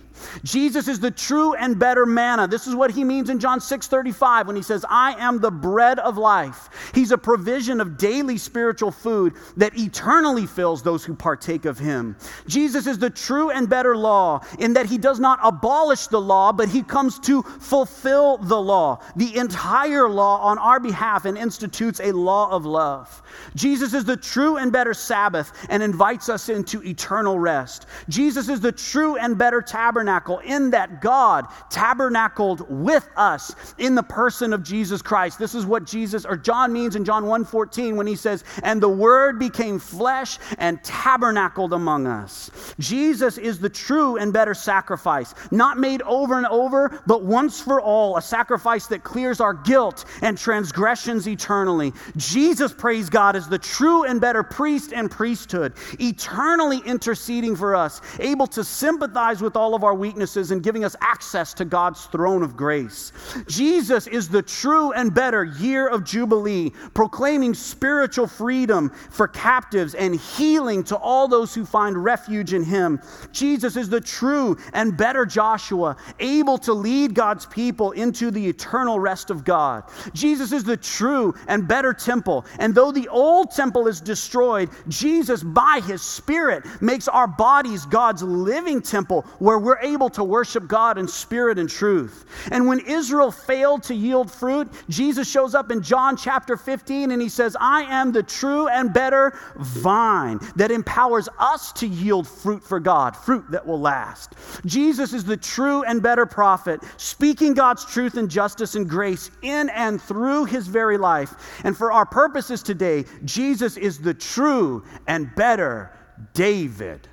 Jesus 0.44 0.88
is 0.88 1.00
the 1.00 1.12
true 1.12 1.54
and 1.56 1.78
better 1.78 2.06
manna. 2.06 2.48
This 2.48 2.68
is 2.68 2.76
what 2.76 2.92
he 2.92 3.04
means 3.04 3.30
in 3.30 3.40
John 3.40 3.60
6 3.60 3.88
35 3.88 4.48
when 4.48 4.56
he 4.56 4.62
says, 4.62 4.86
I 4.90 5.14
am 5.20 5.40
the 5.40 5.52
bread 5.52 6.00
of 6.00 6.18
life. 6.18 6.70
He's 6.94 7.12
a 7.12 7.18
provision 7.18 7.82
of 7.82 7.98
daily 7.98 8.38
spiritual 8.38 8.92
food 8.92 9.34
that 9.58 9.78
eternally 9.78 10.46
fills 10.46 10.84
those 10.84 11.04
who 11.04 11.16
partake 11.16 11.66
of 11.66 11.80
him. 11.80 12.16
Jesus 12.48 12.88
is 12.88 12.98
the 12.98 13.10
true 13.10 13.50
and 13.50 13.70
better 13.70 13.96
law 13.96 14.42
in 14.60 14.74
that 14.74 14.86
he 14.86 14.98
does 14.98 15.20
not 15.20 15.40
abolish 15.44 16.08
the 16.08 16.22
law, 16.22 16.52
but 16.52 16.70
he 16.70 16.84
comes 16.84 17.20
to 17.20 17.42
fulfill 17.42 18.38
the 18.38 18.60
law, 18.60 19.00
the 19.16 19.36
entire 19.38 20.10
law 20.10 20.40
on 20.42 20.58
our 20.58 20.80
behalf, 20.80 21.26
and 21.26 21.38
institutes 21.38 22.00
a 22.00 22.12
law 22.12 22.50
of 22.52 22.66
love. 22.66 23.22
Jesus 23.56 23.94
is 23.94 24.06
the 24.06 24.18
true 24.18 24.58
and 24.58 24.72
better 24.72 24.94
Sabbath 24.94 25.52
and 25.70 25.82
invites 25.82 26.30
us 26.30 26.50
into 26.50 26.84
eternal 26.84 27.40
rest. 27.40 27.88
Jesus 28.10 28.50
is 28.50 28.60
the 28.60 28.72
true 28.72 29.18
and 29.18 29.38
better 29.38 29.62
tabernacle 29.62 30.11
tabernacle 30.12 30.39
in 30.39 30.72
that 30.72 31.01
God 31.01 31.45
tabernacled 31.70 32.66
with 32.70 33.07
us 33.16 33.55
in 33.78 33.95
the 33.95 34.03
person 34.03 34.53
of 34.53 34.64
Jesus 34.64 35.01
Christ. 35.01 35.39
This 35.39 35.55
is 35.55 35.66
what 35.66 35.86
Jesus 35.86 36.26
or 36.26 36.36
John 36.36 36.74
means 36.74 36.95
in 36.95 37.05
John 37.05 37.26
1:14 37.26 37.95
when 37.95 38.07
he 38.07 38.16
says, 38.16 38.43
"And 38.64 38.82
the 38.82 38.89
word 38.89 39.39
became 39.39 39.80
flesh 39.80 40.38
and 40.57 40.84
tabernacled 40.84 41.74
among 41.74 42.07
us." 42.07 42.51
Jesus 42.80 43.38
is 43.38 43.59
the 43.59 43.70
true 43.70 44.18
and 44.18 44.34
better 44.34 44.53
sacrifice, 44.53 45.34
not 45.49 45.80
made 45.80 46.01
over 46.01 46.38
and 46.38 46.47
over, 46.47 46.91
but 47.07 47.24
once 47.24 47.62
for 47.62 47.80
all, 47.80 48.18
a 48.18 48.22
sacrifice 48.22 48.88
that 48.88 49.03
clears 49.03 49.39
our 49.39 49.53
guilt 49.53 50.05
and 50.22 50.38
transgressions 50.38 51.28
eternally. 51.28 51.93
Jesus, 52.18 52.74
praise 52.74 53.09
God, 53.09 53.36
is 53.36 53.47
the 53.47 53.57
true 53.57 54.03
and 54.03 54.20
better 54.20 54.43
priest 54.43 54.91
and 54.93 55.09
priesthood, 55.09 55.74
eternally 55.99 56.82
interceding 56.86 57.55
for 57.55 57.76
us, 57.76 58.01
able 58.20 58.47
to 58.47 58.64
sympathize 58.64 59.41
with 59.41 59.55
all 59.55 59.74
of 59.76 59.84
our 59.84 59.93
weaknesses 60.02 60.52
and 60.52 60.62
giving 60.62 60.84
us 60.84 60.97
access 60.99 61.54
to 61.54 61.64
God's 61.64 62.06
throne 62.08 62.43
of 62.43 62.58
grace. 62.58 63.14
Jesus 63.47 64.08
is 64.08 64.28
the 64.28 64.41
true 64.41 64.91
and 64.91 65.14
better 65.14 65.45
year 65.45 65.88
of 65.88 66.04
Jubilee, 66.04 66.72
proclaiming 66.93 67.54
spiritual 67.54 68.28
freedom 68.28 68.89
for 69.12 69.28
captives 69.28 69.93
and 69.95 70.16
healing 70.16 70.84
to 70.86 70.97
all 70.97 71.28
those 71.28 71.54
who 71.54 71.64
find 71.64 72.04
refuge 72.04 72.54
in 72.54 72.64
Him. 72.64 72.99
Jesus 73.32 73.78
is 73.78 73.88
the 73.88 74.02
true 74.02 74.58
and 74.74 74.97
better 74.97 75.26
Joshua, 75.26 75.95
able 76.20 76.58
to 76.58 76.74
lead 76.74 77.14
God's 77.14 77.45
people 77.45 77.91
into 77.91 78.32
the 78.32 78.45
eternal 78.45 78.99
rest 78.99 79.30
of 79.30 79.45
God. 79.45 79.84
Jesus 80.14 80.52
is 80.52 80.64
the 80.64 80.78
true 80.78 81.36
and 81.47 81.68
better 81.68 81.93
temple, 81.93 82.45
and 82.58 82.74
though 82.74 82.91
the 82.91 83.08
old 83.08 83.52
temple 83.52 83.88
is 83.88 84.02
destroyed, 84.02 84.70
Jesus, 84.88 85.43
by 85.43 85.80
His 85.86 86.02
Spirit, 86.02 86.66
makes 86.82 87.08
our 87.08 87.28
bodies 87.28 87.86
God's 87.86 88.24
living 88.24 88.82
temple 88.82 89.22
where 89.38 89.60
we're 89.60 89.81
able 89.82 90.10
to 90.12 90.24
worship 90.24 90.68
God 90.68 90.98
in 90.98 91.08
spirit 91.08 91.60
and 91.60 91.70
truth. 91.70 92.26
And 92.52 92.68
when 92.68 92.80
Israel 92.82 93.32
failed 93.32 93.84
to 93.84 93.96
yield 93.96 94.32
fruit, 94.32 94.72
Jesus 94.90 95.30
shows 95.30 95.56
up 95.56 95.72
in 95.72 95.82
John 95.82 96.18
chapter 96.18 96.58
15 96.58 97.12
and 97.12 97.22
he 97.22 97.30
says, 97.30 97.56
I 97.60 97.84
am 97.84 98.12
the 98.12 98.24
true 98.24 98.68
and 98.68 98.94
better 98.94 99.38
vine 99.58 100.40
that 100.56 100.72
empowers 100.72 101.30
us 101.40 101.72
to 101.74 101.88
yield 101.88 102.28
fruit 102.28 102.64
for 102.64 102.80
God, 102.80 103.16
fruit 103.16 103.50
that 103.52 103.66
will 103.66 103.80
last. 103.80 104.34
Jesus 104.66 105.14
is 105.14 105.24
the 105.24 105.38
true 105.38 105.84
and 105.84 106.02
better 106.02 106.26
prophet, 106.26 106.82
speaking 106.98 107.54
God's 107.54 107.86
truth 107.86 108.18
and 108.18 108.30
justice 108.30 108.76
and 108.76 108.90
grace 108.90 109.32
in 109.42 109.70
and 109.70 110.02
through 110.02 110.46
his 110.46 110.68
very 110.68 110.98
life. 110.98 111.62
And 111.64 111.76
for 111.76 111.92
our 111.92 112.06
purposes 112.06 112.64
today, 112.64 113.06
Jesus 113.26 113.78
is 113.78 114.00
the 114.00 114.14
true 114.14 114.84
and 115.08 115.34
better 115.36 115.92
David 116.34 117.08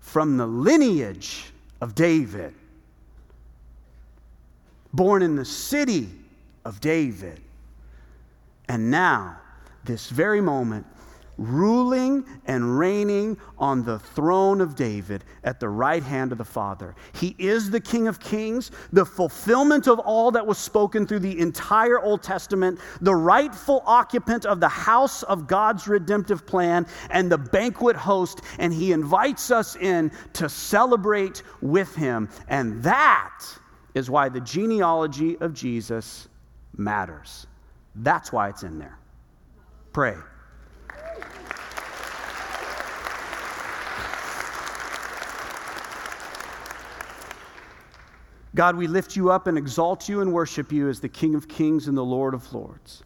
from 0.00 0.36
the 0.36 0.46
lineage 0.46 1.52
of 1.80 1.94
David, 1.94 2.54
born 4.92 5.22
in 5.22 5.36
the 5.36 5.44
city 5.44 6.08
of 6.64 6.80
David. 6.80 7.40
And 8.68 8.90
now, 8.90 9.38
this 9.84 10.10
very 10.10 10.40
moment, 10.40 10.86
ruling 11.38 12.24
and 12.46 12.78
reigning 12.78 13.36
on 13.58 13.82
the 13.82 13.98
throne 13.98 14.60
of 14.60 14.74
David 14.74 15.24
at 15.44 15.60
the 15.60 15.68
right 15.68 16.02
hand 16.02 16.32
of 16.32 16.38
the 16.38 16.44
Father. 16.44 16.94
He 17.14 17.34
is 17.38 17.70
the 17.70 17.80
King 17.80 18.08
of 18.08 18.18
Kings, 18.20 18.70
the 18.92 19.04
fulfillment 19.04 19.86
of 19.86 19.98
all 19.98 20.30
that 20.30 20.46
was 20.46 20.58
spoken 20.58 21.06
through 21.06 21.20
the 21.20 21.38
entire 21.38 22.00
Old 22.00 22.22
Testament, 22.22 22.80
the 23.00 23.14
rightful 23.14 23.82
occupant 23.86 24.46
of 24.46 24.60
the 24.60 24.68
house 24.68 25.22
of 25.24 25.46
God's 25.46 25.86
redemptive 25.86 26.46
plan, 26.46 26.86
and 27.10 27.30
the 27.30 27.38
banquet 27.38 27.96
host. 27.96 28.42
And 28.58 28.72
He 28.72 28.92
invites 28.92 29.50
us 29.50 29.76
in 29.76 30.10
to 30.34 30.48
celebrate 30.48 31.42
with 31.60 31.94
Him. 31.94 32.28
And 32.48 32.82
that 32.82 33.44
is 33.94 34.10
why 34.10 34.28
the 34.28 34.40
genealogy 34.40 35.38
of 35.38 35.54
Jesus 35.54 36.28
matters. 36.76 37.46
That's 37.96 38.32
why 38.32 38.48
it's 38.50 38.62
in 38.62 38.78
there. 38.78 38.98
Pray. 39.92 40.14
God, 48.56 48.74
we 48.74 48.86
lift 48.86 49.16
you 49.16 49.30
up 49.30 49.48
and 49.48 49.58
exalt 49.58 50.08
you 50.08 50.22
and 50.22 50.32
worship 50.32 50.72
you 50.72 50.88
as 50.88 50.98
the 50.98 51.10
King 51.10 51.34
of 51.34 51.46
Kings 51.46 51.88
and 51.88 51.96
the 51.96 52.04
Lord 52.04 52.32
of 52.32 52.50
Lords. 52.54 53.02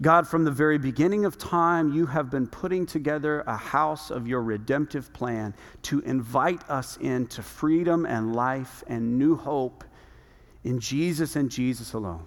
God, 0.00 0.26
from 0.26 0.42
the 0.42 0.50
very 0.50 0.78
beginning 0.78 1.26
of 1.26 1.36
time, 1.36 1.92
you 1.92 2.06
have 2.06 2.30
been 2.30 2.46
putting 2.46 2.86
together 2.86 3.42
a 3.42 3.58
house 3.58 4.10
of 4.10 4.26
your 4.26 4.42
redemptive 4.42 5.12
plan 5.12 5.54
to 5.82 6.00
invite 6.00 6.68
us 6.70 6.96
into 6.96 7.42
freedom 7.42 8.06
and 8.06 8.34
life 8.34 8.82
and 8.86 9.18
new 9.18 9.36
hope 9.36 9.84
in 10.64 10.80
Jesus 10.80 11.36
and 11.36 11.50
Jesus 11.50 11.92
alone. 11.92 12.26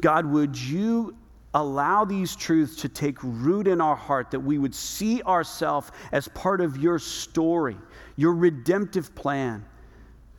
God, 0.00 0.24
would 0.24 0.58
you 0.58 1.14
allow 1.52 2.06
these 2.06 2.34
truths 2.34 2.76
to 2.76 2.88
take 2.88 3.18
root 3.22 3.68
in 3.68 3.82
our 3.82 3.94
heart, 3.96 4.30
that 4.30 4.40
we 4.40 4.56
would 4.56 4.74
see 4.74 5.22
ourselves 5.24 5.92
as 6.10 6.26
part 6.28 6.62
of 6.62 6.78
your 6.78 6.98
story, 6.98 7.76
your 8.16 8.32
redemptive 8.32 9.14
plan? 9.14 9.62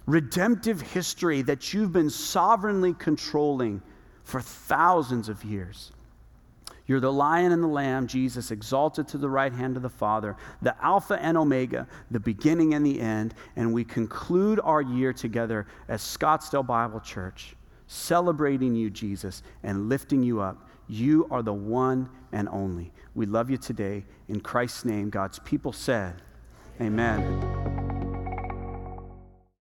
Redemptive 0.06 0.82
history 0.82 1.41
that 1.43 1.74
you've 1.74 1.91
been 1.91 2.10
sovereignly 2.10 2.93
controlling 2.93 3.82
for 4.24 4.41
thousands 4.41 5.30
of 5.30 5.43
years. 5.43 5.91
You're 6.86 6.99
the 6.99 7.14
lion 7.14 7.54
and 7.54 7.64
the 7.64 7.68
lamb, 7.68 8.08
Jesus, 8.08 8.51
exalted 8.51 9.08
to 9.10 9.18
the 9.18 9.30
right 9.30 9.54
hand 9.54 9.78
of 9.78 9.84
the 9.84 9.89
Father, 9.89 10.36
the 10.62 10.76
Alpha 10.84 11.18
and 11.22 11.38
Omega, 11.38 11.88
the 12.12 12.20
beginning 12.20 12.74
and 12.74 12.86
the 12.86 12.99
end. 12.99 13.34
And 13.56 13.74
we 13.74 13.86
conclude 13.86 14.60
our 14.62 14.82
year 14.82 15.14
together 15.14 15.66
as 15.88 16.01
Scottsdale 16.01 16.66
Bible 16.66 16.99
Church, 16.99 17.56
celebrating 17.88 18.76
you, 18.76 18.89
Jesus, 18.89 19.43
and 19.64 19.88
lifting 19.88 20.24
you 20.24 20.41
up. 20.41 20.68
You 20.89 21.26
are 21.32 21.41
the 21.41 21.54
one 21.54 22.10
and 22.34 22.49
only. 22.49 22.91
We 23.16 23.28
love 23.28 23.49
you 23.49 23.58
today. 23.58 24.04
In 24.28 24.41
Christ's 24.41 24.84
name, 24.84 25.10
God's 25.10 25.39
people 25.39 25.72
said, 25.72 26.22
Amen. 26.82 27.83